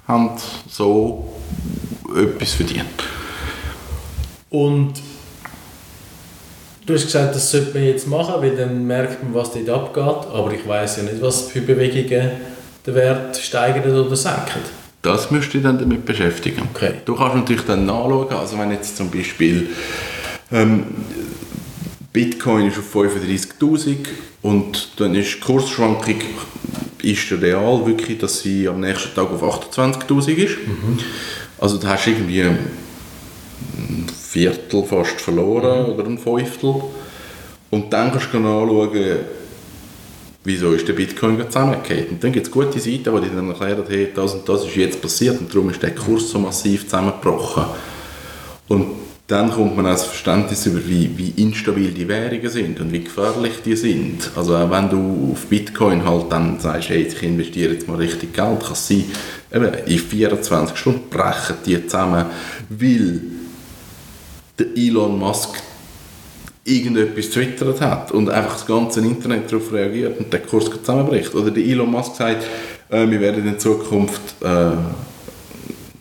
habt 0.09 0.43
so 0.69 1.34
etwas 2.15 2.53
verdient. 2.53 2.85
Und 4.51 4.95
du 6.87 6.95
hast 6.95 7.05
gesagt, 7.05 7.35
das 7.35 7.51
sollte 7.51 7.75
man 7.75 7.85
jetzt 7.85 8.07
machen, 8.07 8.35
weil 8.39 8.57
dann 8.57 8.87
merkt 8.87 9.23
man, 9.23 9.35
was 9.35 9.53
dort 9.53 9.69
abgeht. 9.69 10.31
Aber 10.33 10.53
ich 10.53 10.67
weiß 10.67 10.99
ja 10.99 11.03
nicht, 11.05 11.21
was 11.21 11.43
für 11.43 11.61
Bewegungen 11.61 12.31
den 12.87 12.95
Wert 12.95 13.37
steigern 13.37 13.97
oder 13.97 14.17
senken. 14.17 14.61
Das 15.03 15.31
müsst 15.31 15.55
ihr 15.55 15.61
dann 15.61 15.79
damit 15.79 16.07
beschäftigen. 16.07 16.63
Okay. 16.73 16.95
Du 17.05 17.15
kannst 17.15 17.37
natürlich 17.37 17.65
dann 17.65 17.85
nachschauen, 17.85 18.33
also 18.33 18.59
wenn 18.59 18.71
jetzt 18.71 18.97
zum 18.97 19.11
Beispiel 19.11 19.69
ähm, 20.51 20.85
Bitcoin 22.13 22.69
ist 22.69 22.79
auf 22.79 22.95
35'000 22.95 23.97
und 24.43 24.89
dann 24.99 25.15
ist 25.15 25.35
die 25.35 25.41
Kursschwankung 25.41 26.17
ist 27.03 27.31
der 27.31 27.43
real 27.43 27.85
wirklich, 27.85 28.19
dass 28.19 28.41
sie 28.41 28.67
am 28.67 28.81
nächsten 28.81 29.15
Tag 29.15 29.31
auf 29.31 29.43
28'000 29.43 30.29
ist. 30.37 30.57
Also 31.65 31.79
da 31.79 31.89
hast 31.89 32.05
du 32.05 32.11
irgendwie 32.11 32.43
ein 32.43 34.07
Viertel 34.15 34.85
fast 34.85 35.19
verloren 35.19 35.87
oder 35.87 36.05
ein 36.05 36.19
Fünftel. 36.19 36.75
Und 37.71 37.91
dann 37.91 38.11
kannst 38.11 38.35
du 38.35 38.39
nachschauen, 38.39 38.91
wieso 40.45 40.75
ist 40.75 40.87
der 40.87 40.93
Bitcoin 40.93 41.41
zusammengefallen. 41.47 42.09
Und 42.11 42.23
dann 42.23 42.33
gibt 42.33 42.45
es 42.45 42.53
gute 42.53 42.79
Seiten, 42.79 43.05
die 43.05 43.29
dir 43.29 43.35
dann 43.35 43.49
erklären, 43.49 43.83
hey, 43.89 44.11
das 44.15 44.35
und 44.35 44.47
das 44.47 44.67
ist 44.67 44.77
jetzt 44.77 45.01
passiert 45.01 45.41
und 45.41 45.55
darum 45.55 45.71
ist 45.71 45.83
der 45.83 45.95
Kurs 45.95 46.29
so 46.29 46.39
massiv 46.39 46.85
zusammengebrochen. 46.85 47.65
Und 48.69 48.87
dann 49.27 49.51
kommt 49.51 49.77
man 49.77 49.87
als 49.87 50.05
Verständnis 50.05 50.67
über, 50.67 50.87
wie, 50.87 51.11
wie 51.17 51.43
instabil 51.43 51.93
die 51.93 52.07
Währungen 52.07 52.49
sind 52.51 52.81
und 52.81 52.93
wie 52.93 53.05
gefährlich 53.05 53.55
die 53.65 53.75
sind. 53.75 54.31
Also 54.37 54.55
auch 54.55 54.71
wenn 54.71 54.91
du 54.91 55.33
auf 55.33 55.47
Bitcoin 55.47 56.05
halt 56.05 56.31
dann 56.31 56.61
sagst, 56.61 56.91
hey, 56.91 57.03
ich 57.03 57.23
investiere 57.23 57.73
jetzt 57.73 57.89
mal 57.89 57.97
richtig 57.97 58.35
Geld, 58.35 58.61
kann 58.61 58.73
es 58.73 58.87
sein, 58.87 59.05
eben 59.53 59.73
in 59.87 59.99
24 59.99 60.77
Stunden 60.77 61.09
brechen 61.09 61.57
die 61.65 61.87
zusammen, 61.87 62.27
weil 62.69 63.21
der 64.59 64.67
Elon 64.77 65.19
Musk 65.19 65.57
irgendetwas 66.65 67.31
twittert 67.31 67.81
hat 67.81 68.13
und 68.13 68.29
einfach 68.29 68.55
das 68.55 68.67
ganze 68.67 69.01
Internet 69.01 69.51
darauf 69.51 69.73
reagiert 69.73 70.19
und 70.19 70.33
der 70.33 70.41
Kurs 70.41 70.67
zusammenbricht. 70.67 71.35
Oder 71.35 71.51
der 71.51 71.65
Elon 71.65 71.91
Musk 71.91 72.15
sagt, 72.17 72.45
äh, 72.91 73.09
wir 73.09 73.21
werden 73.21 73.47
in 73.47 73.59
Zukunft 73.59 74.21
äh, 74.43 74.71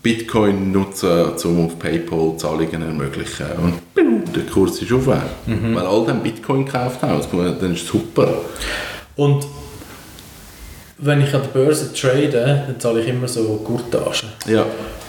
Bitcoin 0.03 0.71
nutzen, 0.73 1.31
um 1.45 1.65
auf 1.65 1.79
PayPal 1.79 2.35
Zahlungen 2.37 2.81
ermöglichen. 2.81 3.45
Und 3.57 4.35
der 4.35 4.43
Kurs 4.43 4.81
ist 4.81 4.91
aufwärts. 4.91 5.23
Weil 5.47 5.85
all 5.85 6.05
dann 6.05 6.21
Bitcoin 6.21 6.65
gekauft 6.65 7.01
haben, 7.01 7.21
dann 7.59 7.73
ist 7.73 7.83
es 7.83 7.87
super. 7.87 8.27
Und 9.15 9.45
wenn 10.97 11.21
ich 11.21 11.33
an 11.33 11.41
der 11.41 11.49
Börse 11.49 11.93
trade, 11.93 12.29
dann 12.67 12.79
zahle 12.79 13.01
ich 13.01 13.07
immer 13.07 13.27
so 13.27 13.61
Gurtagen. 13.63 14.27
Ja, 14.45 14.65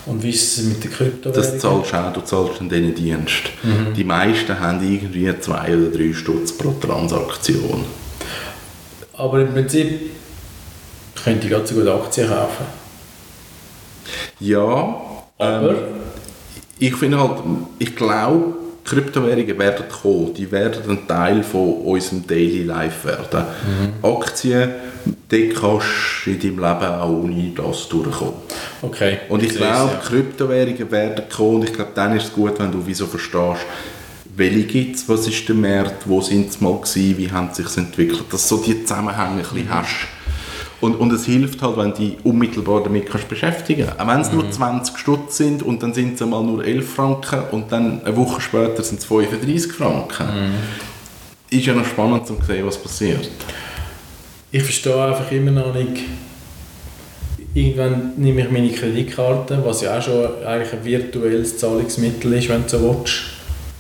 Und 0.07 0.23
wie 0.23 0.31
ist 0.31 0.59
es 0.59 0.65
mit 0.65 0.85
der 0.85 0.91
Kryptowährung? 0.91 1.43
das 1.53 1.61
zahlst 1.61 1.93
du 1.93 1.97
auch, 1.97 2.13
du 2.13 2.21
zahlst 2.21 2.61
dann 2.61 2.69
diesen 2.69 2.95
Dienst. 2.95 3.43
Die 3.97 4.05
meisten 4.05 4.59
haben 4.61 4.81
irgendwie 4.83 5.33
zwei 5.41 5.77
oder 5.77 5.97
drei 5.97 6.13
Stutz 6.13 6.53
pro 6.53 6.71
Transaktion. 6.81 7.85
Aber 9.17 9.41
im 9.41 9.53
Prinzip 9.53 10.11
könnte 11.23 11.47
ich 11.47 11.53
ganz 11.53 11.69
so 11.71 11.75
gut 11.77 11.89
Aktien 11.89 12.29
kaufen. 12.29 12.84
Ja, 14.41 15.01
Aber 15.39 15.75
ich 16.79 16.95
finde 16.97 17.19
halt, 17.21 17.43
ich 17.79 17.95
glaube, 17.97 18.55
Kryptowährungen 18.85 19.59
werden 19.59 19.87
kommen. 20.03 20.35
Die 20.35 20.51
werden 20.53 20.83
ein 20.91 21.09
Teil 21.09 21.43
von 21.43 21.73
unserem 21.85 22.27
Daily 22.27 22.65
Life 22.65 23.09
werden. 23.09 23.45
Aktien, 24.03 24.71
die 25.31 25.49
kannst 25.51 25.87
du 26.25 26.31
in 26.31 26.39
deinem 26.41 26.59
Leben 26.59 26.95
auch 26.95 27.09
ohne 27.09 27.53
das 27.57 27.89
durchkommen. 27.89 28.35
okay. 28.83 29.19
Und 29.29 29.43
ich 29.43 29.53
sehe 29.53 29.59
glaube, 29.63 29.93
ja. 29.93 30.01
Kryptowährungen 30.05 30.91
werden 30.91 31.25
kommen 31.35 31.57
und 31.57 31.65
ich 31.65 31.73
glaube, 31.73 31.93
dann 31.95 32.17
ist 32.17 32.25
es 32.25 32.33
gut, 32.33 32.59
wenn 32.59 32.73
du 32.73 32.83
wieso 32.85 33.07
verstehst, 33.07 33.63
welche 34.37 34.65
gibt 34.65 34.97
es, 34.97 35.09
was 35.09 35.27
ist 35.29 35.49
der 35.49 35.55
Markt, 35.55 36.07
wo 36.09 36.21
sind 36.21 36.53
sie 36.53 36.63
mal 36.65 36.77
gewesen, 36.79 37.17
wie 37.19 37.31
haben 37.31 37.51
sie 37.53 37.63
sich 37.63 37.77
entwickelt, 37.79 38.25
dass 38.31 38.49
du 38.49 38.57
so 38.57 38.63
die 38.63 38.83
Zusammenhänge 38.85 39.29
ein 39.29 39.37
Mhm. 39.37 39.43
bisschen 39.55 39.71
hast. 39.75 40.09
Und, 40.81 40.97
und 40.97 41.13
es 41.13 41.25
hilft 41.25 41.63
halt, 41.63 41.77
wenn 41.77 41.91
du 41.93 41.97
dich 41.99 42.17
unmittelbar 42.25 42.83
damit 42.83 43.07
kannst 43.07 43.29
beschäftigen 43.29 43.87
kannst. 43.87 44.01
Auch 44.01 44.07
wenn 44.09 44.21
es 44.21 44.31
Mhm. 44.33 44.39
nur 44.39 44.51
20 44.51 44.99
Stutz 44.99 45.37
sind 45.39 45.63
und 45.63 45.83
dann 45.83 45.95
sind 45.95 46.15
es 46.15 46.23
einmal 46.23 46.43
nur 46.43 46.65
11 46.65 46.95
Franken 46.95 47.41
und 47.53 47.73
dann 47.73 48.05
eine 48.05 48.17
Woche 48.17 48.41
später 48.41 48.83
sind 48.83 48.99
es 49.01 49.07
35 49.07 49.73
Franken. 49.73 50.25
Mhm. 50.27 50.55
Ist 51.57 51.67
ja 51.67 51.75
noch 51.75 51.87
spannend 51.87 52.27
zu 52.27 52.37
sehen, 52.47 52.67
was 52.67 52.77
passiert. 52.77 53.29
Ich 54.51 54.63
verstehe 54.63 55.03
einfach 55.03 55.31
immer 55.33 55.51
noch 55.53 55.75
nicht. 55.75 56.03
Irgendwann 57.55 58.13
nehme 58.17 58.41
ich 58.43 58.51
meine 58.51 58.71
Kreditkarte, 58.71 59.63
was 59.65 59.81
ja 59.83 59.97
auch 59.99 60.03
schon 60.03 60.25
eigentlich 60.45 60.73
ein 60.73 60.85
virtuelles 60.85 61.57
Zahlungsmittel 61.59 62.33
ist, 62.35 62.49
wenn 62.49 62.63
du 62.63 62.69
so 62.69 62.81
willst. 63.01 63.15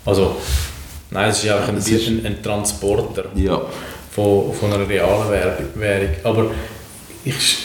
Also, 0.04 0.36
nein, 1.10 1.30
es 1.30 1.42
ist 1.42 1.50
einfach 1.50 1.68
ein, 1.70 1.76
ein, 1.78 2.26
ein 2.26 2.42
Transporter 2.42 3.24
Ja. 3.34 3.60
von, 4.12 4.52
von 4.52 4.72
einer 4.72 4.88
realen 4.88 5.28
Währ- 5.28 5.58
Währung. 5.74 6.08
Aber 6.22 6.46
ich, 7.24 7.56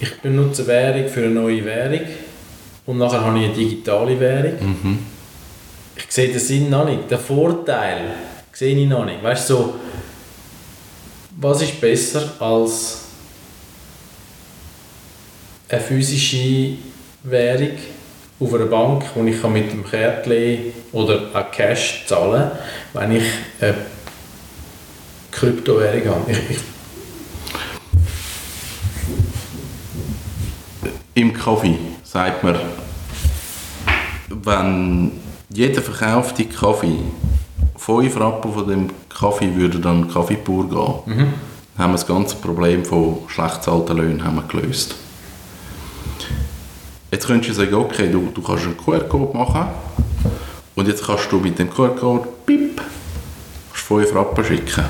ich 0.00 0.20
benutze 0.20 0.66
Währung 0.66 1.08
für 1.08 1.24
eine 1.24 1.30
neue 1.30 1.64
Währung 1.64 2.06
und 2.86 2.98
nachher 2.98 3.22
habe 3.22 3.38
ich 3.38 3.44
eine 3.46 3.54
digitale 3.54 4.18
Währung. 4.18 4.52
Mhm. 4.60 4.98
Ich 5.96 6.06
sehe 6.08 6.28
den 6.28 6.38
Sinn 6.38 6.70
noch 6.70 6.84
nicht. 6.84 7.10
Den 7.10 7.18
Vorteil 7.18 8.14
sehe 8.52 8.76
ich 8.76 8.88
noch 8.88 9.04
nicht. 9.04 9.22
Weißt 9.22 9.50
du, 9.50 9.54
so, 9.54 9.74
was 11.40 11.62
ist 11.62 11.80
besser 11.80 12.32
als 12.38 13.00
eine 15.68 15.80
physische 15.80 16.76
Währung 17.22 17.78
auf 18.40 18.54
einer 18.54 18.66
Bank, 18.66 19.04
wo 19.14 19.24
ich 19.24 19.42
mit 19.44 19.72
dem 19.72 19.84
Kärtchen 19.88 20.72
oder 20.92 21.30
auch 21.32 21.50
Cash 21.50 22.04
zahlen 22.06 22.50
kann, 22.92 23.08
wenn 23.08 23.16
ich 23.16 23.24
eine 23.60 23.74
Kryptowährung 25.30 26.14
habe? 26.14 26.32
Ich, 26.32 26.50
ich, 26.50 26.73
Im 31.16 31.32
Kaffee 31.32 31.78
sagt 32.02 32.42
man, 32.42 32.56
wenn 34.28 35.12
jeder 35.48 35.80
verkaufte 35.80 36.44
Kaffee 36.44 36.98
5 37.76 38.18
Rappen 38.18 38.52
von 38.52 38.66
dem 38.66 38.90
Kaffee 39.08 39.54
würde 39.54 39.78
dann 39.78 40.10
Kaffee 40.10 40.34
pur 40.34 40.68
gehen, 40.68 41.32
dann 41.76 41.84
haben 41.84 41.92
wir 41.92 41.98
das 41.98 42.06
ganze 42.08 42.34
Problem 42.34 42.84
von 42.84 43.18
schlecht 43.28 43.60
bezahlten 43.60 43.96
Löhnen 43.96 44.24
haben 44.24 44.36
wir 44.36 44.42
gelöst. 44.42 44.96
Jetzt 47.12 47.28
könntest 47.28 47.50
du 47.50 47.62
sagen, 47.62 47.74
okay, 47.74 48.10
du, 48.10 48.32
du 48.34 48.42
kannst 48.42 48.64
einen 48.64 48.76
QR-Code 48.76 49.38
machen 49.38 49.68
und 50.74 50.88
jetzt 50.88 51.06
kannst 51.06 51.30
du 51.30 51.38
mit 51.38 51.56
dem 51.60 51.70
QR-Code 51.70 52.26
pip, 52.44 52.73
5 53.86 54.14
Rappen 54.14 54.44
schicken. 54.44 54.84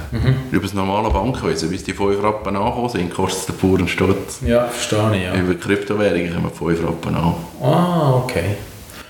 Über 0.52 0.62
das 0.62 0.72
normale 0.74 1.10
Bankwesen, 1.10 1.68
bis 1.70 1.82
die 1.82 1.92
5 1.92 2.22
Rappen 2.22 2.54
angekommen 2.56 2.88
sind, 2.88 3.12
kostet 3.12 3.48
den 3.48 3.56
puren 3.56 3.88
Stutz. 3.88 4.38
ja, 4.46 4.66
verstehe 4.66 5.16
ich. 5.16 5.22
Ja. 5.24 5.34
Über 5.34 5.54
Kryptowährungen 5.54 6.32
kommen 6.34 6.50
5 6.76 6.86
Rappen 6.88 7.14
an. 7.16 7.34
Ah, 7.60 8.14
okay. 8.24 8.56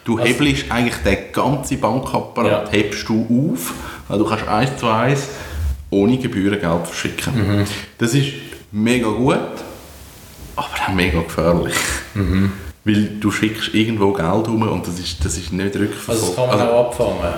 Du 0.05 0.19
Also- 0.19 0.27
hebelst 0.27 0.71
eigentlich 0.71 0.97
den 1.05 1.19
ganzen 1.33 1.81
Bankapparat 1.81 2.67
Ja. 2.67 2.71
hebst 2.71 3.09
du 3.09 3.53
auf, 3.55 3.73
weil 4.09 4.19
du 4.19 4.25
kannst 4.25 4.49
eins 4.49 4.71
zu 4.79 4.87
eins 4.89 5.29
ohne 5.91 6.17
Gebühren 6.19 6.59
Geld 6.61 6.87
verschicken. 6.87 7.35
Mhm. 7.61 7.65
Das 7.99 8.15
ist 8.15 8.29
mega 8.73 9.09
gut, 9.09 9.39
aber 10.57 10.67
auch 10.67 10.95
mega 10.95 11.21
gefährlich. 11.21 11.75
Mhm. 12.15 12.53
Weil 12.85 13.05
du 13.21 13.31
schickst 13.31 13.73
irgendwo 13.75 14.13
Geld 14.13 14.49
rum 14.49 14.63
und 14.63 14.87
das 14.87 14.99
ist, 14.99 15.25
das 15.25 15.37
ist 15.39 15.53
nicht 15.53 15.75
rückverfolgbar. 15.77 16.15
Also 16.15 16.27
das 16.27 16.37
kann 16.37 16.59
man 16.59 16.69
auch 16.69 16.87
abfangen. 16.87 17.35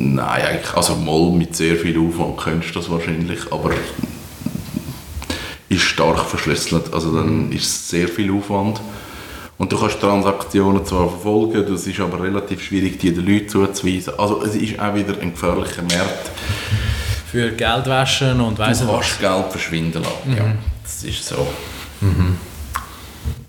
Nein, 0.00 0.42
eigentlich, 0.42 0.74
also 0.74 0.94
mal 0.94 1.30
mit 1.32 1.56
sehr 1.56 1.74
viel 1.74 1.98
Aufwand 1.98 2.36
könntest 2.36 2.74
du 2.74 2.78
das 2.78 2.88
wahrscheinlich, 2.88 3.40
aber 3.50 3.72
ist 5.68 5.82
stark 5.82 6.20
verschlüsselt, 6.20 6.94
also 6.94 7.14
dann 7.16 7.50
ist 7.50 7.64
es 7.64 7.88
sehr 7.88 8.08
viel 8.08 8.32
Aufwand. 8.32 8.80
Und 9.58 9.72
du 9.72 9.76
kannst 9.78 10.00
Transaktionen 10.00 10.86
zwar 10.86 11.08
verfolgen, 11.08 11.66
das 11.68 11.84
ist 11.88 11.98
aber 11.98 12.22
relativ 12.22 12.62
schwierig, 12.62 12.98
die 13.00 13.12
den 13.12 13.26
Leuten 13.26 13.48
zuzuweisen. 13.48 14.12
Also 14.16 14.40
es 14.44 14.54
ist 14.54 14.78
auch 14.78 14.94
wieder 14.94 15.20
ein 15.20 15.32
gefährlicher 15.32 15.82
Markt. 15.82 16.30
Für 17.30 17.50
Geldwäschen 17.50 18.40
und 18.40 18.56
weiss 18.56 18.78
Du 18.80 18.86
kannst 18.86 19.18
Geld 19.18 19.50
verschwinden 19.50 20.04
lassen, 20.04 20.36
ja, 20.36 20.44
das 20.84 21.02
ist 21.02 21.26
so. 21.26 21.44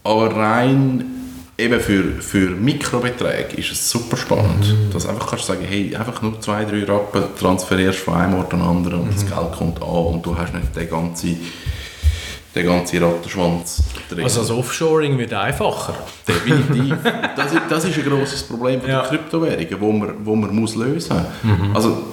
Aber 0.04 0.36
rein 0.36 1.19
eben 1.60 1.80
für, 1.80 2.04
für 2.22 2.50
Mikrobeträge 2.52 3.58
ist 3.58 3.72
es 3.72 3.90
super 3.90 4.18
spannend. 4.18 4.74
Dass 4.94 5.04
du 5.04 5.10
einfach 5.10 5.28
kannst 5.30 5.46
sagen, 5.46 5.66
hey, 5.68 5.96
einfach 5.96 6.22
nur 6.22 6.40
zwei, 6.42 6.64
drei 6.66 6.84
Rappen 6.86 7.24
transferierst 7.38 8.00
von 8.00 8.16
einem 8.16 8.36
Ort 8.36 8.54
an 8.54 8.62
anderen 8.62 9.02
und 9.02 9.14
das 9.14 9.26
Geld 9.26 9.52
kommt 9.58 9.82
an 9.82 9.88
und 9.88 10.26
du 10.26 10.38
hast 10.38 10.54
nicht 10.54 10.76
den 10.76 10.90
ganzen, 10.90 11.38
den 12.56 12.66
ganzen 12.66 13.04
Rattenschwanz 13.04 13.84
drin. 14.10 14.24
Also 14.24 14.42
das 14.42 14.52
Offshoring 14.52 15.18
wird 15.18 15.34
einfacher. 15.34 15.94
Definitiv. 16.28 16.96
Das 17.36 17.54
ist, 17.54 17.62
das 17.70 17.86
ist 17.86 17.98
ein 17.98 18.04
grosses 18.10 18.44
Problem 18.44 18.82
von 18.82 18.90
Ja. 18.90 19.02
der 19.02 19.10
Kryptowährungen, 19.10 19.80
wo 19.80 19.92
man, 19.94 20.14
wo 20.26 20.36
man 20.36 20.54
muss 20.54 20.76
lösen 20.76 21.16
muss. 21.44 21.76
Also, 21.76 22.04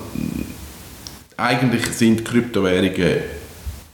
eigentlich 1.36 1.86
sind 1.92 2.24
Kryptowährungen 2.24 3.16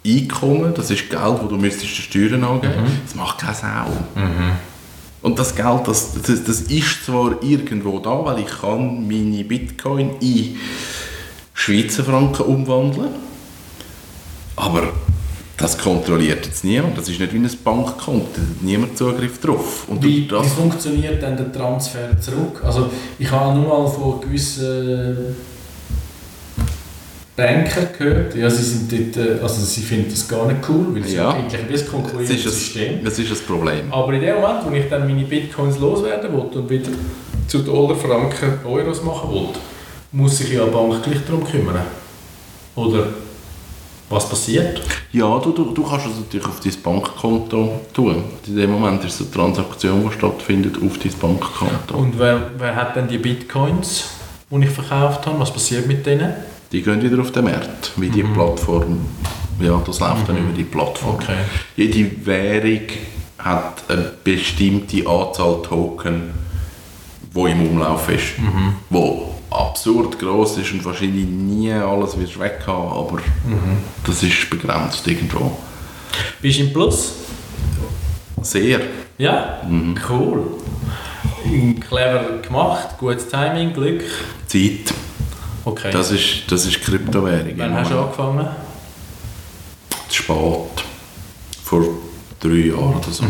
Einkommen, 0.05 0.75
das 0.75 0.91
ist 0.91 1.09
Geld, 1.09 1.23
das 1.23 1.49
du 1.49 1.57
müsstest 1.57 1.97
den 1.97 2.03
Steuern 2.29 2.45
angeben 2.45 2.75
Das 3.07 3.15
macht 3.15 3.39
keine 3.39 3.55
Sau. 3.55 3.87
Und 5.23 5.39
das 5.39 5.55
Geld, 5.55 5.87
das, 5.87 6.15
das, 6.15 6.45
das 6.45 6.61
ist 6.63 7.07
zwar 7.07 7.43
irgendwo 7.43 8.01
da, 8.01 8.25
weil 8.25 8.41
ich 8.41 8.61
kann 8.61 9.07
meine 9.07 9.45
Bitcoin 9.45 10.17
in 10.21 10.57
Schweizer 11.55 12.05
Franken 12.05 12.43
umwandeln 12.43 13.15
aber 14.57 14.93
das 15.57 15.79
kontrolliert 15.79 16.47
jetzt 16.47 16.65
niemand. 16.65 16.97
Das 16.99 17.09
ist 17.09 17.21
nicht 17.21 17.33
wie 17.33 17.39
ein 17.39 17.51
Bankkonto. 17.65 18.27
Da 18.35 18.41
hat 18.41 18.63
niemand 18.63 18.97
Zugriff 18.97 19.41
drauf. 19.41 19.89
Und 19.89 20.03
Wie, 20.03 20.27
das, 20.27 20.45
wie 20.45 20.51
funktioniert 20.51 21.23
denn 21.23 21.37
der 21.37 21.53
Transfer 21.53 22.19
zurück? 22.21 22.63
Also 22.65 22.91
ich 23.19 23.31
habe 23.31 23.59
nur 23.59 23.69
mal 23.69 23.89
von 23.89 24.21
gewissen 24.21 25.37
Banker 27.35 27.87
gehört, 27.99 28.35
ja, 28.35 28.51
sie, 28.51 28.63
sind 28.63 28.93
dort, 28.93 29.27
äh, 29.27 29.43
also 29.43 29.65
sie 29.65 29.81
finden 29.81 30.11
das 30.11 30.29
gar 30.29 30.47
nicht 30.47 30.61
cool, 30.69 30.95
weil 30.95 31.03
sie 31.05 31.17
Ja. 31.17 31.31
eigentlich 31.31 31.61
ein 31.63 31.67
bisschen 31.67 31.87
das, 31.87 31.91
konkurrierendes 31.91 32.45
ist 32.47 32.59
System. 32.59 33.05
das 33.05 33.19
ist 33.19 33.31
ein 33.31 33.47
Problem. 33.47 33.91
Aber 33.93 34.13
in 34.13 34.21
dem 34.21 34.35
Moment, 34.37 34.59
wo 34.67 34.71
ich 34.75 34.89
dann 34.91 35.07
meine 35.07 35.25
Bitcoins 35.25 35.79
loswerden 35.79 36.31
wollte 36.35 36.59
und 36.59 36.69
wieder 36.69 36.91
zu 37.49 37.61
Dollar, 37.61 37.97
Franken, 37.97 38.59
Euros 38.67 39.03
machen 39.03 39.31
wollte, 39.31 39.59
muss 40.13 40.37
sich 40.39 40.53
ja 40.53 40.65
die 40.67 40.71
Bank 40.71 41.03
gleich 41.03 41.25
darum 41.27 41.43
kümmern. 41.45 41.81
Oder 42.75 43.07
was 44.11 44.29
passiert? 44.29 44.83
Ja, 45.13 45.39
du, 45.39 45.53
du, 45.53 45.73
du 45.73 45.83
kannst 45.83 46.07
es 46.07 46.17
natürlich 46.19 46.47
auf 46.47 46.61
dein 46.61 46.75
Bankkonto 46.83 47.81
tun. 47.95 48.25
In 48.47 48.57
dem 48.57 48.71
Moment 48.73 49.03
ist 49.05 49.15
es 49.15 49.21
eine 49.23 49.31
Transaktion, 49.31 50.07
die 50.07 50.13
stattfindet 50.13 50.77
auf 50.77 50.99
dein 50.99 51.13
Bankkonto. 51.19 51.95
Und 51.97 52.19
wer, 52.19 52.51
wer 52.59 52.77
hat 52.77 52.95
denn 52.95 53.09
die 53.09 53.17
Bitcoins, 53.17 54.05
die 54.51 54.65
ich 54.65 54.71
verkauft 54.71 55.25
habe? 55.27 55.41
Was 55.41 55.51
passiert 55.51 55.87
mit 55.87 56.05
denen? 56.05 56.31
Die 56.73 56.81
gehen 56.83 57.03
wieder 57.03 57.21
auf 57.21 57.31
den 57.33 57.45
Markt, 57.45 57.93
wie 57.97 58.09
die 58.09 58.23
Plattform. 58.23 59.07
Ja, 59.61 59.81
das 59.85 60.01
läuft 60.01 60.29
dann 60.29 60.39
über 60.39 60.53
die 60.57 60.65
Plattform. 60.65 61.17
Okay. 61.17 61.37
Jede 61.77 62.27
Währung 62.27 62.89
hat 63.39 63.83
eine 63.89 64.13
bestimmte 64.25 65.07
Anzahl 65.07 65.61
Token, 65.63 66.31
die 67.35 67.51
im 67.51 67.67
Umlauf 67.67 68.09
ist. 68.09 68.35
Wo 68.89 69.35
absurd 69.51 70.19
groß 70.19 70.59
ist 70.59 70.73
und 70.73 70.83
wahrscheinlich 70.85 71.27
nie 71.27 71.71
alles 71.73 72.19
wirst 72.19 72.41
weg 72.41 72.61
haben, 72.67 72.89
aber 72.89 73.19
das 74.07 74.23
ist 74.23 74.49
begrenzt 74.49 75.07
irgendwo. 75.07 75.59
Bist 76.41 76.59
du 76.59 76.63
im 76.65 76.73
Plus? 76.73 77.13
Sehr. 78.41 78.81
Ja? 79.19 79.61
Cool. 80.09 80.47
Clever 81.87 82.39
gemacht, 82.41 82.97
gutes 82.99 83.29
Timing, 83.29 83.75
Glück. 83.75 84.03
Zeit, 84.47 84.95
Okay. 85.65 85.91
das 85.93 86.11
ist, 86.11 86.51
das 86.51 86.67
ist 86.67 86.83
Kryptowährung. 86.83 87.53
Wann 87.57 87.75
hast 87.75 87.91
du 87.91 87.99
angefangen? 87.99 88.49
Zu 90.09 90.23
spät. 90.23 90.85
Vor 91.65 91.85
drei 92.41 92.67
Jahren 92.67 92.97
oder 92.97 93.11
so. 93.11 93.25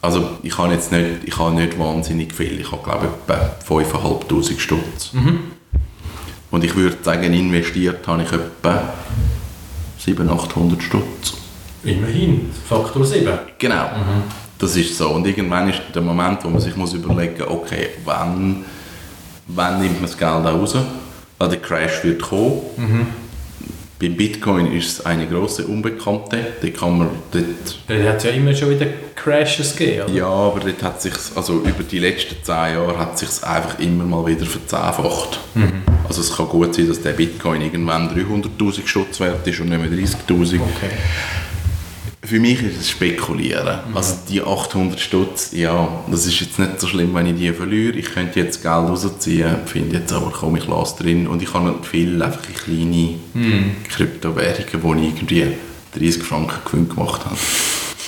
Also 0.00 0.30
ich 0.42 0.56
habe 0.58 0.72
jetzt 0.72 0.90
nicht, 0.92 1.24
ich 1.24 1.38
habe 1.38 1.54
nicht 1.54 1.78
wahnsinnig 1.78 2.34
viel. 2.34 2.60
Ich 2.60 2.70
habe 2.72 2.82
glaube 2.82 3.06
ich 3.06 3.34
etwa 3.34 3.56
5'500 3.68 4.58
Stutz. 4.58 5.12
Und 6.50 6.64
ich 6.64 6.74
würde 6.76 6.98
sagen, 7.02 7.32
investiert 7.32 8.06
habe 8.06 8.22
ich 8.22 8.32
etwa 8.32 8.92
700, 9.98 10.38
800 10.38 10.82
Stutz. 10.82 11.34
Immerhin, 11.84 12.50
Faktor 12.68 13.04
7. 13.04 13.38
Genau. 13.58 13.90
Das 14.58 14.76
ist 14.76 14.96
so. 14.96 15.10
Und 15.10 15.26
irgendwann 15.26 15.68
ist 15.70 15.80
der 15.94 16.02
Moment, 16.02 16.44
wo 16.44 16.48
man 16.48 16.60
sich 16.60 16.76
muss 16.76 16.92
überlegen 16.92 17.38
muss, 17.38 17.48
okay, 17.48 17.90
wann, 18.04 18.64
wann 19.46 19.80
nimmt 19.80 20.00
man 20.00 20.10
das 20.10 20.18
Geld 20.18 20.30
auch 20.30 20.44
raus? 20.44 20.76
Weil 21.38 21.48
der 21.48 21.58
Crash 21.60 22.04
wird 22.04 22.22
kommen. 22.22 22.60
Beim 24.00 24.16
Bitcoin 24.16 24.72
ist 24.72 24.98
es 24.98 25.06
eine 25.06 25.26
große 25.28 25.64
Unbekannte. 25.66 26.38
Da 26.60 26.68
kann 26.70 26.98
man 26.98 27.08
dort, 27.30 27.78
Da 27.86 27.94
hat 28.10 28.16
es 28.16 28.24
ja 28.24 28.30
immer 28.30 28.52
schon 28.54 28.70
wieder 28.70 28.86
Crashes 29.14 29.76
gegeben, 29.76 30.02
oder? 30.06 30.12
ja, 30.12 30.26
aber 30.26 30.58
dort 30.58 30.82
hat 30.82 31.00
sich 31.00 31.12
also 31.36 31.60
über 31.60 31.84
die 31.88 32.00
letzten 32.00 32.34
zehn 32.42 32.74
Jahre 32.74 32.98
hat 32.98 33.16
sich 33.16 33.28
einfach 33.44 33.78
immer 33.78 34.02
mal 34.04 34.26
wieder 34.26 34.44
verzehnfacht. 34.44 35.38
Also 36.08 36.20
es 36.20 36.36
kann 36.36 36.48
gut 36.48 36.74
sein, 36.74 36.88
dass 36.88 37.00
der 37.00 37.12
Bitcoin 37.12 37.62
irgendwann 37.62 38.08
300'000 38.10 38.86
Stutz 38.86 39.20
wert 39.20 39.46
ist 39.46 39.60
und 39.60 39.68
nicht 39.68 39.80
mehr 39.80 39.90
30'000. 40.06 40.54
Okay. 40.56 40.90
Für 42.24 42.38
mich 42.38 42.62
ist 42.62 42.80
es 42.80 42.90
Spekulieren. 42.90 43.80
Also 43.94 44.14
die 44.28 44.40
800 44.40 45.00
Stutz, 45.00 45.50
ja, 45.52 45.88
das 46.08 46.24
ist 46.24 46.38
jetzt 46.38 46.58
nicht 46.60 46.80
so 46.80 46.86
schlimm, 46.86 47.12
wenn 47.14 47.26
ich 47.26 47.36
die 47.36 47.52
verliere. 47.52 47.98
Ich 47.98 48.12
könnte 48.12 48.38
jetzt 48.38 48.62
Geld 48.62 48.74
rausziehen, 48.74 49.56
finde 49.66 49.98
jetzt 49.98 50.12
aber, 50.12 50.30
komm, 50.30 50.54
ich 50.54 50.68
lasse 50.68 51.02
drin. 51.02 51.26
Und 51.26 51.42
ich 51.42 51.52
habe 51.52 51.74
viel 51.82 52.22
einfach 52.22 52.42
in 52.48 52.54
kleine 52.54 53.14
Kryptowährungen, 53.88 54.82
wo 54.82 54.94
ich 54.94 55.02
irgendwie 55.02 55.46
30 55.98 56.22
Franken 56.22 56.58
Gewinn 56.64 56.88
gemacht 56.88 57.24
habe. 57.24 57.36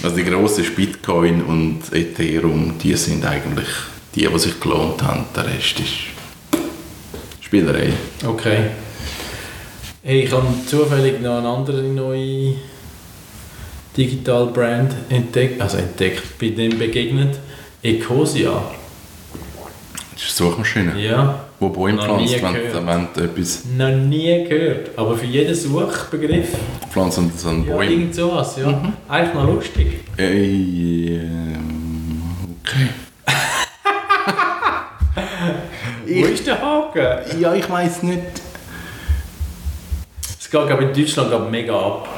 Also 0.04 0.16
die 0.16 0.24
grossen 0.24 0.64
Bitcoin 0.76 1.42
und 1.42 1.80
Ethereum, 1.92 2.74
die 2.80 2.94
sind 2.94 3.24
eigentlich 3.24 3.68
die, 4.14 4.28
die 4.28 4.38
sich 4.38 4.60
gelohnt 4.60 5.02
haben. 5.02 5.24
Der 5.34 5.46
Rest 5.46 5.80
ist 5.80 6.14
Spielerei. 7.40 7.92
Okay. 8.24 8.70
Hey, 10.04 10.22
ich 10.22 10.32
habe 10.32 10.46
zufällig 10.66 11.20
noch 11.20 11.38
eine 11.38 11.48
andere 11.48 11.82
neue 11.82 12.54
Digital 13.96 14.46
Brand 14.46 14.92
entdeckt, 15.08 15.60
also 15.60 15.76
entdeckt, 15.76 16.38
bei 16.38 16.48
dem 16.48 16.78
begegnet. 16.78 17.38
Ecosia. 17.82 18.62
Das 20.14 20.22
ist 20.22 20.40
eine 20.40 20.50
Suchmaschine, 20.50 21.00
Ja, 21.00 21.44
wo 21.60 21.68
Bäume 21.68 22.00
pflanzt, 22.00 22.42
wenn, 22.42 22.86
wenn 22.86 23.08
du 23.14 23.20
etwas 23.20 23.64
noch 23.76 23.90
nie 23.90 24.44
gehört. 24.48 24.90
Aber 24.96 25.16
für 25.16 25.26
jeden 25.26 25.54
Suchbegriff, 25.54 26.48
pflanzt 26.90 27.18
und 27.18 27.38
so 27.38 27.48
einen 27.48 27.68
ja, 27.68 27.80
irgend 27.82 28.14
sowas, 28.14 28.56
ja. 28.56 28.94
Eigentlich 29.08 29.34
noch 29.34 29.46
lustig. 29.46 30.00
Äh, 30.16 31.16
ähm, 31.16 32.22
okay. 32.62 32.88
Wo 36.06 36.24
ist 36.26 36.46
der 36.46 36.60
Haken? 36.60 37.40
Ja, 37.40 37.54
ich 37.54 37.68
weiß 37.68 38.02
nicht. 38.04 38.22
Es 40.40 40.50
geht 40.50 40.60
ich, 40.64 40.80
in 40.80 40.94
Deutschland 40.94 41.50
mega 41.50 41.74
ab. 41.74 42.08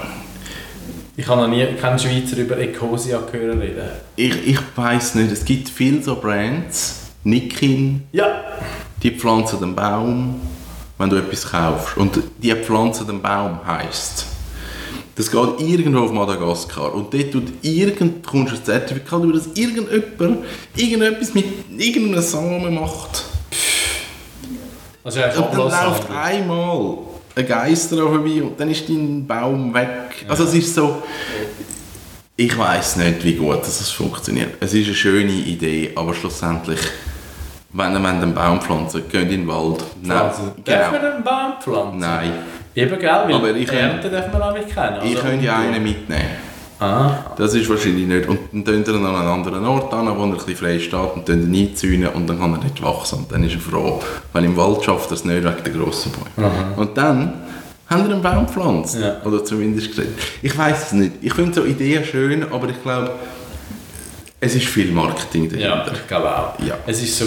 Ich 1.19 1.27
habe 1.27 1.41
noch 1.41 1.49
nie 1.49 1.65
keinen 1.81 1.99
Schweizer 1.99 2.37
über 2.37 2.59
Ecosia 2.59 3.19
gehört 3.21 3.61
reden. 3.61 3.89
Ich, 4.17 4.47
ich 4.49 4.59
weiß 4.75 5.15
nicht. 5.15 5.33
Es 5.33 5.45
gibt 5.45 5.69
viele 5.71 6.03
so 6.03 6.17
Brands. 6.17 7.01
Nikin, 7.25 8.03
Ja, 8.13 8.45
die 9.03 9.11
pflanzen 9.11 9.59
den 9.59 9.75
Baum, 9.75 10.41
wenn 10.97 11.11
du 11.11 11.17
etwas 11.17 11.51
kaufst. 11.51 11.97
Und 11.97 12.21
die 12.39 12.53
pflanzen 12.55 13.07
den 13.07 13.21
Baum 13.21 13.59
heisst. 13.67 14.27
Das 15.17 15.31
geht 15.31 15.61
irgendwo 15.61 16.01
auf 16.01 16.13
Madagaskar. 16.13 16.95
Und 16.95 17.13
dort 17.13 17.33
tut 17.33 17.45
irgend, 17.63 18.25
kommst 18.25 18.53
du 18.53 18.57
ein 18.59 18.65
Zertifikat 18.65 19.25
über, 19.25 19.33
dass 19.33 19.49
irgendjemand 19.55 20.45
irgendetwas 20.77 21.35
mit 21.35 21.47
irgendeinem 21.77 22.23
Samen 22.23 22.75
macht. 22.75 23.25
also 25.03 25.21
Und 25.21 25.37
dann 25.53 25.57
läuft 25.57 26.11
einmal 26.11 26.99
ein 27.37 27.47
Geister 27.47 27.97
vorbei 27.99 28.43
und 28.43 28.59
dann 28.59 28.71
ist 28.71 28.89
dein 28.89 29.27
Baum 29.27 29.73
weg. 29.75 30.25
Also 30.29 30.45
es 30.45 30.55
ist 30.55 30.75
so... 30.75 31.03
Ich 32.39 32.57
weiß 32.57 32.97
nicht, 32.97 33.25
wie 33.25 33.35
gut 33.35 33.61
das 33.61 33.91
funktioniert. 33.91 34.55
Es 34.61 34.75
ist 34.75 34.87
eine 34.87 34.95
schöne 34.95 35.33
Idee, 35.33 35.93
aber 35.95 36.13
schlussendlich, 36.13 36.81
wenn 37.73 37.93
ihr 37.95 38.05
einen 38.05 38.35
Baum 38.35 38.61
pflanzen 38.61 39.05
geht 39.11 39.23
in 39.23 39.29
den 39.29 39.49
Wald. 39.49 39.83
Pflanzen. 40.03 40.53
Darf 40.65 40.93
man 40.93 41.01
genau. 41.01 41.15
einen 41.15 41.25
Baum 41.25 41.53
pflanzen? 41.61 41.99
Nein. 41.99 42.33
Eben, 42.75 42.99
gell? 42.99 43.11
Weil 43.11 43.35
Aber 43.35 43.57
ich 43.57 43.73
Ernte 43.73 44.11
darf 44.11 44.31
man 44.31 44.43
auch 44.43 44.55
nicht 44.55 44.69
kennen. 44.69 44.99
Ich 45.03 45.17
also 45.17 45.29
könnte 45.29 45.47
ja 45.47 45.59
einen 45.59 45.83
mitnehmen. 45.83 46.56
Ah, 46.79 47.35
Das 47.39 47.55
ist 47.55 47.69
wahrscheinlich 47.71 48.07
nicht. 48.07 48.29
Und 48.29 48.39
dann 48.53 48.65
tun 48.65 48.85
ihr 48.87 49.01
ihn 49.01 49.07
an 49.07 49.17
einen 49.17 49.29
anderen 49.29 49.65
Ort 49.67 49.93
an, 49.95 50.07
wo 50.09 50.21
er 50.21 50.25
ein 50.25 50.33
bisschen 50.35 50.57
frei 50.57 50.79
steht 50.79 50.95
und 51.15 51.29
ihn 51.29 51.55
einzäunen 51.55 52.09
und 52.09 52.27
dann 52.29 52.39
kann 52.39 52.53
er 52.53 52.59
nicht 52.63 52.83
wachsen. 52.83 53.21
Und 53.21 53.33
dann 53.33 53.43
ist 53.45 53.55
er 53.55 53.61
froh. 53.61 54.01
Weil 54.33 54.45
im 54.45 54.57
Wald 54.57 54.85
schafft 54.85 55.11
er 55.11 55.15
es 55.15 55.25
nicht 55.25 55.43
wegen 55.43 55.65
der 55.65 55.73
grossen 55.73 56.13
Bäume. 56.37 56.51
Und 56.77 56.97
dann 56.99 57.33
haben 57.89 58.07
wir 58.07 58.13
einen 58.15 58.23
Baum 58.23 58.47
gepflanzt. 58.47 58.99
Ja. 59.01 59.23
Oder 59.25 59.45
zumindest 59.45 59.95
geredet. 59.97 60.19
Ich 60.43 60.57
weiß 60.57 60.87
es 60.89 60.93
nicht. 60.93 61.13
Ich 61.23 61.33
finde 61.33 61.55
so 61.55 61.65
Ideen 61.65 62.05
schön, 62.05 62.43
aber 62.53 62.69
ich 62.69 62.83
glaube, 62.83 63.13
es 64.41 64.55
ist 64.55 64.67
viel 64.67 64.93
Marketing 64.93 65.49
dahinter. 65.49 65.59
ja, 65.59 65.87
ich 65.91 66.07
glaube 66.07 66.37
auch. 66.37 66.59
Ja. 66.61 66.77
Es 66.87 67.03
ist 67.03 67.17
so 67.19 67.25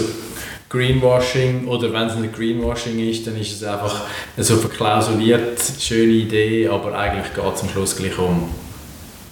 Greenwashing 0.68 1.66
oder 1.66 1.92
wenn 1.92 2.06
es 2.06 2.14
nicht 2.14 2.34
Greenwashing 2.36 2.98
ist, 3.10 3.26
dann 3.26 3.36
ist 3.36 3.52
es 3.52 3.64
einfach 3.64 4.02
so 4.38 4.56
verklausuliert, 4.56 5.60
schöne 5.80 6.12
Idee, 6.12 6.68
aber 6.68 6.96
eigentlich 6.96 7.34
geht 7.34 7.54
es 7.54 7.62
am 7.62 7.68
Schluss 7.70 7.96
gleich 7.96 8.16
um 8.18 8.48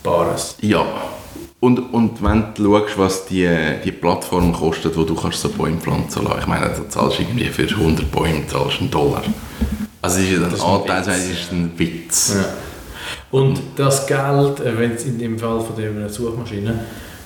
Bares. 0.08 0.56
Ja. 0.60 0.84
Und, 1.60 1.78
und 1.92 2.22
wenn 2.22 2.44
du 2.54 2.78
schaust, 2.78 2.98
was 2.98 3.26
die, 3.26 3.48
die 3.84 3.90
Plattform 3.92 4.52
kostet, 4.52 4.96
wo 4.96 5.02
du 5.02 5.14
kannst 5.14 5.40
so 5.40 5.48
Bäume 5.48 5.78
pflanzen 5.78 6.24
lassen, 6.24 6.38
ich 6.40 6.46
meine, 6.46 6.68
du 6.70 6.88
zahlst 6.88 7.18
irgendwie 7.20 7.46
für 7.46 7.64
100 7.64 8.10
Bäume 8.12 8.46
zahlst 8.46 8.80
einen 8.80 8.90
Dollar. 8.90 9.22
Also 10.00 10.20
ist 10.20 10.32
Das 10.40 10.44
ein 10.44 10.54
ist 10.54 10.62
ein 10.62 10.70
Anteil, 10.70 11.04
Witz. 11.04 11.08
es 11.16 11.30
ist 11.40 11.52
ein 11.52 11.72
Witz. 11.76 12.34
Ja. 12.36 12.44
Und 13.30 13.60
das 13.76 14.06
Geld, 14.06 14.60
äh, 14.60 14.78
wenn 14.78 14.92
es 14.92 15.04
in 15.04 15.18
dem 15.18 15.38
Fall 15.38 15.60
von 15.60 15.74
dieser 15.76 16.08
Suchmaschine, 16.08 16.78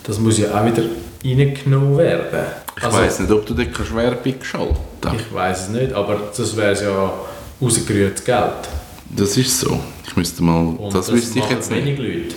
das 0.04 0.18
muss 0.18 0.38
ja 0.38 0.48
auch 0.58 0.64
wieder 0.64 0.82
reingenommen 1.24 1.98
werden. 1.98 2.46
Ich 2.76 2.92
weiss 2.92 3.20
nicht, 3.20 3.30
ob 3.30 3.44
du 3.46 3.54
dort 3.54 3.72
kannst 3.74 3.94
Werbung 3.94 4.34
schalten 4.42 4.76
kannst. 5.00 5.20
Ich 5.20 5.34
weiß 5.34 5.62
es 5.64 5.68
nicht, 5.68 5.92
aber 5.92 6.16
das 6.36 6.56
wäre 6.56 6.82
ja 6.82 7.12
rausgerührtes 7.60 8.24
Geld. 8.24 8.68
Das 9.14 9.36
ist 9.36 9.60
so. 9.60 9.78
Ich 10.06 10.16
müsste 10.16 10.42
mal, 10.42 10.74
Und 10.76 10.94
das, 10.94 11.12
wüsste 11.12 11.38
ich 11.38 11.50
jetzt 11.50 11.70
nicht. 11.70 11.98
Leute. 11.98 12.34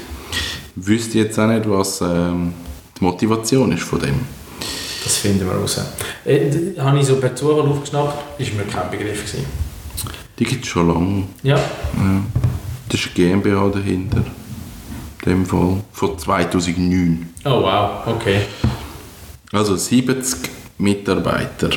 Wüsste 0.76 1.20
jetzt 1.20 1.40
auch 1.40 1.48
nicht, 1.48 1.70
was 1.70 2.02
ähm, 2.02 2.54
die 3.00 3.04
Motivation 3.04 3.72
ist 3.72 3.84
von 3.84 4.00
dem. 4.00 4.20
Das 5.04 5.18
finden 5.18 5.46
wir 5.46 5.54
raus. 5.54 5.80
Äh, 6.26 6.50
habe 6.80 7.00
ich 7.00 7.06
so 7.06 7.18
per 7.18 7.36
Zufall 7.36 7.68
aufgeschnappt, 7.70 8.40
ist 8.40 8.54
mir 8.56 8.64
kein 8.64 8.90
Begriff 8.90 9.24
gewesen. 9.26 9.46
Die 10.40 10.44
gibt 10.44 10.64
es 10.66 10.70
schon 10.70 10.88
lange. 10.88 11.24
Ja, 11.44 11.56
Ja. 11.56 11.62
Das 12.90 13.00
ist 13.00 13.16
GmbH 13.16 13.70
dahinter. 13.70 14.24
In 15.26 15.32
dem 15.32 15.46
Fall. 15.46 15.82
Von 15.92 16.20
2009. 16.20 17.30
oh 17.46 17.50
wow, 17.50 18.06
okay. 18.06 18.42
Also 19.52 19.76
70 19.76 20.50
Mitarbeiter. 20.78 21.70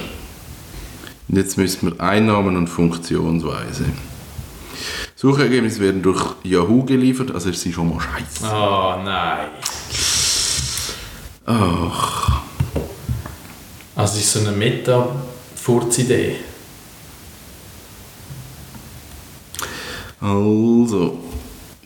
Und 1.29 1.37
jetzt 1.37 1.57
müssen 1.57 1.93
wir 1.93 2.01
Einnahmen 2.01 2.57
und 2.57 2.67
Funktionsweise. 2.69 3.85
Suchergebnisse 5.21 5.81
werden 5.81 6.01
durch 6.01 6.23
Yahoo 6.45 6.85
geliefert, 6.85 7.33
also 7.33 7.51
es 7.51 7.61
sind 7.61 7.75
schon 7.75 7.89
mal 7.89 7.99
scheiße. 8.01 8.45
Oh 8.55 8.95
nein. 9.05 9.49
Ach, 11.45 12.43
Also 13.97 14.15
es 14.19 14.21
ist 14.21 14.33
so 14.35 14.39
eine 14.49 14.53
Meta-Furz-Idee. 14.57 16.37
also 20.21 21.19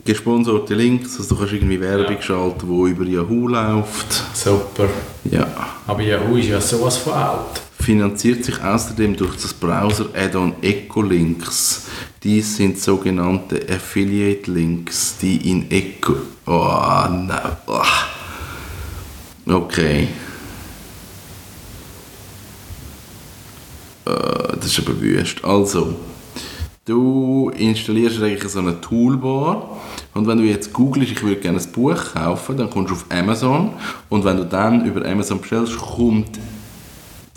gesponserte 0.05 0.75
Links, 0.75 1.17
also 1.19 1.35
du 1.35 1.41
kannst 1.41 1.55
irgendwie 1.55 1.81
Werbung 1.81 2.17
Ja. 2.17 2.21
schalten, 2.23 2.67
die 2.69 2.91
über 2.91 3.05
Yahoo 3.07 3.49
läuft. 3.49 4.13
Super. 4.35 4.89
Ja. 5.25 5.47
Aber 5.87 6.03
Yahoo 6.03 6.37
ist 6.37 6.49
ja 6.49 6.61
sowas 6.61 6.99
von 6.99 7.15
alt. 7.15 7.62
Finanziert 7.83 8.45
sich 8.45 8.63
außerdem 8.63 9.17
durch 9.17 9.35
das 9.35 9.53
Browser-Add-on 9.53 10.55
Ecolinks. 10.63 11.89
Dies 12.23 12.57
sind 12.57 12.79
sogenannte 12.79 13.61
Affiliate-Links, 13.69 15.19
die 15.21 15.51
in 15.51 15.69
Eco... 15.69 16.15
Oh, 16.47 17.07
nein. 17.11 17.41
Ah. 17.67 17.83
Okay. 19.47 20.07
Äh, 24.05 24.57
das 24.61 24.67
ist 24.67 24.79
aber 24.79 25.01
wüst. 25.01 25.45
Also, 25.45 25.97
du 26.85 27.51
installierst 27.57 28.23
eigentlich 28.23 28.53
so 28.53 28.61
eine 28.61 28.81
Toolbar 28.81 29.81
und 30.15 30.29
wenn 30.29 30.39
du 30.39 30.45
jetzt 30.45 30.73
googelst, 30.73 31.11
ich 31.11 31.23
würde 31.23 31.41
gerne 31.41 31.59
ein 31.59 31.73
Buch 31.73 32.15
kaufen, 32.15 32.57
dann 32.57 32.71
kommst 32.71 32.91
du 32.91 32.95
auf 32.95 33.07
Amazon 33.09 33.73
und 34.09 34.25
wenn 34.25 34.37
du 34.37 34.47
dann 34.47 34.85
über 34.85 35.05
Amazon 35.05 35.41
bestellst, 35.41 35.77
kommt 35.77 36.39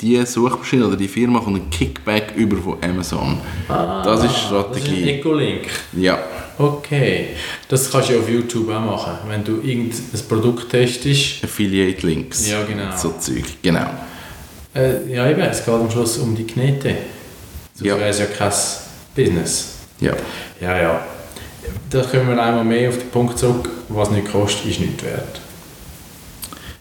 die 0.01 0.23
Suchmaschine 0.25 0.87
oder 0.87 0.97
die 0.97 1.07
Firma 1.07 1.39
kommt 1.39 1.57
ein 1.57 1.69
Kickback 1.69 2.33
über 2.35 2.57
von 2.57 2.77
Amazon. 2.83 3.37
das 3.67 3.77
ist 3.79 4.05
Das 4.05 4.23
ist 4.23 4.29
ein 4.29 4.35
Strategie. 4.47 5.09
Ecolink. 5.11 5.67
ja. 5.93 6.19
Okay. 6.57 7.27
Das 7.67 7.91
kannst 7.91 8.09
du 8.09 8.19
auf 8.19 8.29
YouTube 8.29 8.69
auch 8.69 8.79
machen. 8.79 9.13
Wenn 9.27 9.43
du 9.43 9.59
irgendein 9.61 10.01
Produkt 10.29 10.69
testest. 10.69 11.43
Affiliate 11.43 12.07
Links. 12.07 12.49
Ja, 12.49 12.63
genau. 12.63 12.95
So 12.95 13.13
Zeug. 13.19 13.43
Genau. 13.61 13.89
Äh, 14.73 15.13
ja, 15.13 15.29
eben, 15.29 15.41
es 15.41 15.65
geht 15.65 15.73
am 15.73 15.89
Schluss 15.91 16.17
um 16.17 16.33
die 16.35 16.45
Knete. 16.47 16.95
Sonst 17.73 17.87
Ja. 17.89 17.97
wäre 17.97 18.09
es 18.09 18.19
ja 18.19 18.25
kein 18.27 18.51
Business. 19.15 19.75
Ja. 19.99 20.13
Ja, 20.61 20.81
ja. 20.81 21.05
da 21.89 22.01
kommen 22.03 22.29
wir 22.29 22.41
einmal 22.41 22.63
mehr 22.63 22.87
auf 22.89 22.97
den 22.99 23.09
Punkt 23.09 23.37
zurück, 23.37 23.69
was 23.89 24.11
nicht 24.11 24.31
kostet, 24.31 24.71
ist 24.71 24.79
nicht 24.79 25.03
wert. 25.03 25.41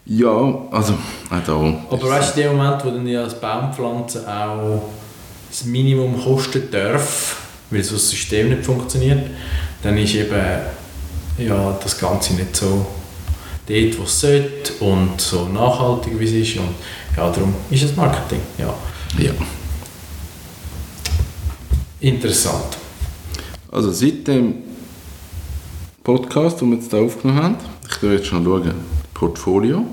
Ja, 0.07 0.67
also, 0.71 0.93
auch 1.29 1.43
da. 1.45 1.53
Aber 1.89 2.09
weißt 2.09 2.37
du, 2.37 2.41
in 2.41 2.47
dem 2.47 2.57
Moment, 2.57 2.85
wo 2.85 2.89
dann 2.91 3.07
ja 3.07 3.23
das 3.23 3.39
Baumpflanzen 3.39 4.25
auch 4.27 4.83
das 5.49 5.65
Minimum 5.65 6.21
kosten 6.21 6.69
darf, 6.71 7.37
weil 7.71 7.83
so 7.83 7.95
das 7.95 8.09
System 8.09 8.49
nicht 8.49 8.63
funktioniert, 8.63 9.25
dann 9.81 9.97
ist 9.97 10.13
eben 10.13 10.59
ja, 11.37 11.79
das 11.81 11.97
Ganze 11.97 12.33
nicht 12.33 12.55
so 12.55 12.85
dort, 13.67 13.99
wo 13.99 14.03
es 14.03 14.19
sollte 14.19 14.73
und 14.79 15.19
so 15.19 15.47
nachhaltig, 15.47 16.19
wie 16.19 16.25
es 16.25 16.31
ist. 16.49 16.57
Und 16.57 16.75
ja, 17.17 17.29
darum 17.29 17.55
ist 17.71 17.83
es 17.83 17.95
Marketing. 17.95 18.41
Ja. 18.57 18.73
Ja. 19.17 19.31
Interessant. 21.99 22.77
Also 23.71 23.91
seit 23.91 24.27
dem 24.27 24.55
Podcast, 26.03 26.61
den 26.61 26.69
wir 26.69 26.77
jetzt 26.77 26.91
hier 26.91 27.01
aufgenommen 27.01 27.43
haben, 27.43 27.55
ich 27.87 27.95
schaue 27.95 28.13
jetzt 28.13 28.27
schon 28.27 28.43
schauen, 28.43 28.94
Portfolio. 29.15 29.83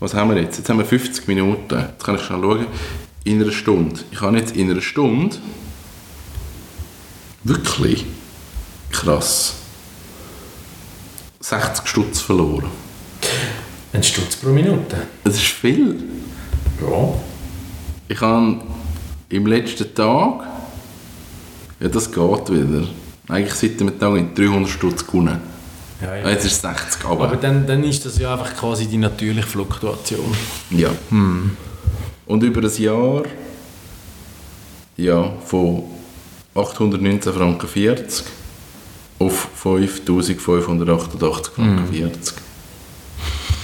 Was 0.00 0.14
haben 0.14 0.30
wir 0.30 0.40
jetzt? 0.40 0.56
Jetzt 0.56 0.70
haben 0.70 0.78
wir 0.78 0.86
50 0.86 1.28
Minuten. 1.28 1.78
Jetzt 1.78 2.02
kann 2.02 2.14
ich 2.14 2.22
schon 2.22 2.40
schauen. 2.40 2.66
In 3.24 3.42
einer 3.42 3.52
Stunde. 3.52 4.00
Ich 4.10 4.20
habe 4.22 4.38
jetzt 4.38 4.56
in 4.56 4.70
einer 4.70 4.80
Stunde 4.80 5.36
wirklich 7.42 8.06
krass 8.90 9.56
60 11.40 11.86
Stutz 11.86 12.20
verloren. 12.20 12.70
Ein 13.92 14.02
Stutz 14.02 14.36
pro 14.36 14.50
Minute. 14.50 15.06
Das 15.24 15.34
ist 15.34 15.46
viel. 15.46 16.02
Ja. 16.80 17.14
Ich 18.08 18.20
habe 18.20 18.60
im 19.28 19.46
letzten 19.46 19.94
Tag, 19.94 20.46
ja 21.80 21.88
das 21.88 22.10
geht 22.10 22.50
wieder, 22.50 22.86
eigentlich 23.28 23.54
seit 23.54 23.80
dem 23.80 23.98
Tag 23.98 24.16
in 24.16 24.34
300 24.34 24.68
Stutz 24.68 25.06
gewonnen. 25.06 25.53
Ja, 26.04 26.16
ja. 26.16 26.24
Ah, 26.24 26.30
Jetzt 26.30 26.44
ist 26.44 26.52
es 26.52 26.60
60, 26.62 27.04
aber, 27.04 27.24
Aber 27.24 27.36
dann, 27.36 27.66
dann 27.66 27.82
ist 27.84 28.04
das 28.04 28.18
ja 28.18 28.32
einfach 28.32 28.54
quasi 28.56 28.86
die 28.86 28.98
natürliche 28.98 29.46
Fluktuation. 29.46 30.34
ja. 30.70 30.90
Und 32.26 32.42
über 32.42 32.62
ein 32.62 32.82
Jahr, 32.82 33.22
ja, 34.96 35.32
von 35.44 35.82
819 36.54 37.32
Franken 37.32 37.68
40 37.68 38.24
auf 39.18 39.48
5588 39.56 41.52
Franken 41.54 41.86
40. 41.92 42.34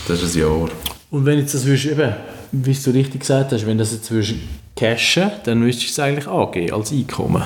Das 0.09 0.23
ist 0.23 0.35
ein 0.35 0.41
Jahr. 0.41 0.69
Und 1.11 1.25
wenn 1.27 1.39
jetzt 1.39 1.55
das 1.55 1.65
würdest, 1.65 1.87
eben, 1.87 2.13
wie 2.53 2.75
du 2.75 2.91
richtig 2.91 3.21
gesagt 3.21 3.53
hast, 3.53 3.67
wenn 3.67 3.79
das 3.79 3.93
jetzt 3.93 4.11
würdest 4.11 4.35
cashen, 4.77 5.31
dann 5.45 5.61
müsstest 5.61 5.97
du 5.97 6.03
es 6.03 6.07
eigentlich 6.07 6.27
angeben 6.29 6.73
als 6.75 6.93
Einkommen. 6.93 7.43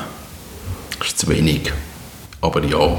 Das 0.99 1.09
ist 1.09 1.18
zu 1.18 1.28
wenig. 1.28 1.72
Aber 2.45 2.62
ja, 2.62 2.99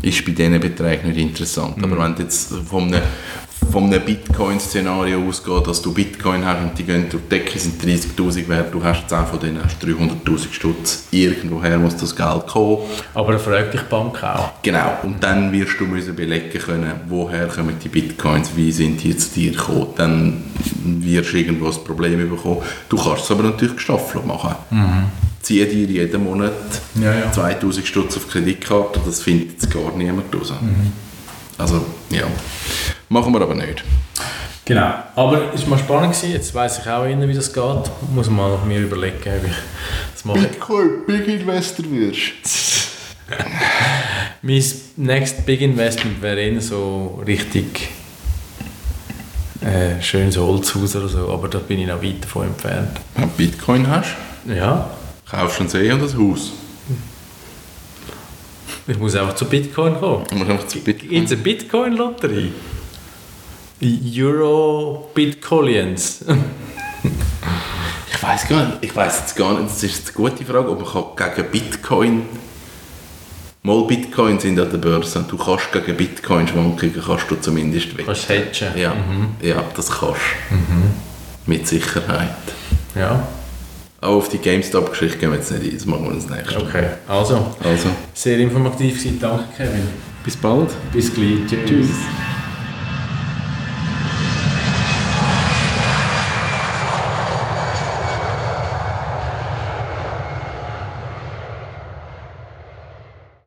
ist 0.00 0.24
bei 0.24 0.32
diesen 0.32 0.58
Beträgen 0.58 1.08
nicht 1.08 1.20
interessant. 1.20 1.76
Aber 1.82 2.02
wenn 2.02 2.14
du 2.14 2.22
jetzt 2.22 2.54
von 2.70 2.84
einem, 2.84 3.02
von 3.70 3.84
einem 3.84 4.02
Bitcoin-Szenario 4.02 5.28
ausgeht, 5.28 5.66
dass 5.66 5.82
du 5.82 5.92
Bitcoin 5.92 6.42
hast 6.42 6.62
und 6.62 6.78
die 6.78 6.84
gehen 6.84 7.06
durch 7.10 7.22
die 7.24 7.28
Decke, 7.28 7.58
sind 7.58 7.82
30'000 7.82 8.48
wert, 8.48 8.72
du 8.72 8.82
hast 8.82 9.10
10 9.10 9.26
von 9.26 9.38
denen, 9.40 9.62
hast 9.62 9.76
300'000 9.84 10.52
Stutz. 10.52 11.04
Irgendwoher 11.10 11.78
muss 11.78 11.96
das 11.98 12.16
Geld 12.16 12.46
kommen. 12.46 12.78
Aber 13.12 13.38
fragt 13.38 13.74
dich 13.74 13.82
die 13.82 13.90
Bank 13.90 14.24
auch. 14.24 14.52
Genau, 14.62 14.96
und 15.02 15.22
dann 15.22 15.52
wirst 15.52 15.78
du 15.78 15.84
müssen 15.84 16.16
belegen 16.16 16.58
können, 16.58 16.92
woher 17.08 17.48
kommen 17.48 17.76
die 17.78 17.88
Bitcoins, 17.88 18.56
wie 18.56 18.72
sind 18.72 19.02
die 19.02 19.14
zu 19.14 19.34
dir 19.34 19.52
gekommen. 19.52 19.88
Dann 19.96 20.44
wirst 20.82 21.34
du 21.34 21.36
irgendwo 21.36 21.66
ein 21.66 21.84
Problem 21.84 22.30
bekommen. 22.30 22.62
Du 22.88 22.96
kannst 22.96 23.24
es 23.24 23.30
aber 23.30 23.42
natürlich 23.42 23.76
gestaffelt 23.76 24.26
machen. 24.26 24.54
Ziehe 25.42 25.66
dir 25.66 25.86
jeden 25.86 26.24
Monat 26.24 26.52
Ja, 26.94 27.12
ja. 27.12 27.32
2000 27.32 27.86
Stutz 27.86 28.16
auf 28.16 28.28
Kreditkarte, 28.30 29.00
das 29.04 29.22
findet 29.22 29.52
jetzt 29.52 29.70
gar 29.70 29.92
niemand 29.96 30.34
raus. 30.34 30.52
Also, 31.58 31.84
ja. 32.10 32.24
Machen 33.08 33.32
wir 33.32 33.40
aber 33.42 33.54
nicht. 33.54 33.84
Genau. 34.64 34.94
Aber 35.16 35.52
es 35.54 35.62
war 35.62 35.70
mal 35.70 35.78
spannend. 35.78 36.12
Gewesen. 36.14 36.32
Jetzt 36.32 36.54
weiss 36.54 36.78
ich 36.78 36.88
auch 36.88 37.04
eher, 37.04 37.28
wie 37.28 37.34
das 37.34 37.52
geht. 37.52 37.90
Muss 38.14 38.30
mal 38.30 38.56
mir 38.66 38.80
überlegen, 38.80 39.16
ob 39.18 39.44
ich 39.44 39.52
das 40.14 40.24
mache. 40.24 40.38
Bitcoin 40.38 41.04
Big 41.06 41.26
Investor 41.26 41.84
wirst. 41.90 42.32
Mein 44.42 44.62
next 44.96 45.44
Big 45.46 45.60
Investment 45.60 46.22
wäre 46.22 46.40
eher 46.40 46.60
so 46.60 47.22
richtig 47.26 47.88
äh, 49.60 50.00
schönes 50.02 50.36
Holzhaus 50.36 50.96
oder 50.96 51.08
so, 51.08 51.30
aber 51.30 51.48
da 51.48 51.58
bin 51.58 51.80
ich 51.80 51.86
noch 51.86 52.02
weit 52.02 52.22
davon 52.24 52.48
entfernt. 52.48 53.00
Wenn 53.14 53.24
du 53.24 53.30
Bitcoin 53.36 53.88
hast, 53.88 54.14
Ja, 54.46 54.90
kaufst 55.32 55.58
du 55.58 55.64
ein 55.64 55.68
See 55.68 55.90
und 55.90 56.02
ein 56.02 56.18
Haus. 56.18 56.52
ich 58.86 58.98
muss 58.98 59.16
einfach 59.16 59.34
zu 59.34 59.46
Bitcoin 59.46 59.98
kommen. 59.98 60.24
Musst 60.32 60.50
einfach 60.50 60.66
zu 60.66 60.78
Bitcoin. 60.80 61.22
It's 61.22 61.32
a 61.32 61.36
Bitcoin-Lotterie. 61.36 62.52
Euro 64.16 65.10
Bitcoins. 65.14 66.24
Ich 68.14 68.22
weiß 68.22 68.48
gar 68.48 68.66
nicht, 68.66 68.78
ich 68.82 68.94
weiß 68.94 69.20
jetzt 69.20 69.36
gar 69.36 69.58
nicht, 69.58 69.70
das 69.70 69.82
ist 69.82 70.06
eine 70.06 70.14
gute 70.14 70.44
Frage, 70.44 70.70
ob 70.70 70.94
man 70.94 71.34
gegen 71.34 71.50
Bitcoin 71.50 72.22
mal 73.64 73.84
Bitcoin 73.84 74.38
sind 74.38 74.60
an 74.60 74.70
der 74.70 74.78
Börse, 74.78 75.24
du 75.28 75.36
kannst 75.36 75.72
gegen 75.72 75.96
Bitcoin 75.96 76.46
Schwankungen 76.46 77.02
kannst 77.04 77.28
du 77.28 77.36
zumindest 77.36 77.96
wetten. 77.96 78.06
Kannst 78.06 78.28
du 78.28 78.34
hedgen. 78.34 78.68
Ja, 78.76 78.94
ja, 79.40 79.64
das 79.74 79.90
kannst 79.90 80.20
du. 80.50 81.50
Mit 81.50 81.66
Sicherheit. 81.66 82.36
Ja, 82.94 83.26
Auch 84.02 84.16
auf 84.16 84.28
die 84.28 84.38
GameStop-Geschichte 84.38 85.16
gehen 85.18 85.30
wir 85.30 85.38
jetzt 85.38 85.52
nicht 85.52 85.62
ein, 85.64 85.74
das 85.74 85.86
machen 85.86 86.04
wir 86.08 86.14
das 86.14 86.28
nächste 86.28 86.54
Mal. 86.58 86.62
okay. 86.68 86.86
Also, 87.06 87.34
Also, 87.62 87.88
sehr 88.12 88.38
informativ 88.40 88.98
gewesen. 88.98 89.18
Danke, 89.20 89.44
Kevin. 89.56 89.88
bis 90.24 90.36
bald. 90.36 90.70
Bis 90.92 91.14
gleich. 91.14 91.46
Tschüss. 91.64 91.88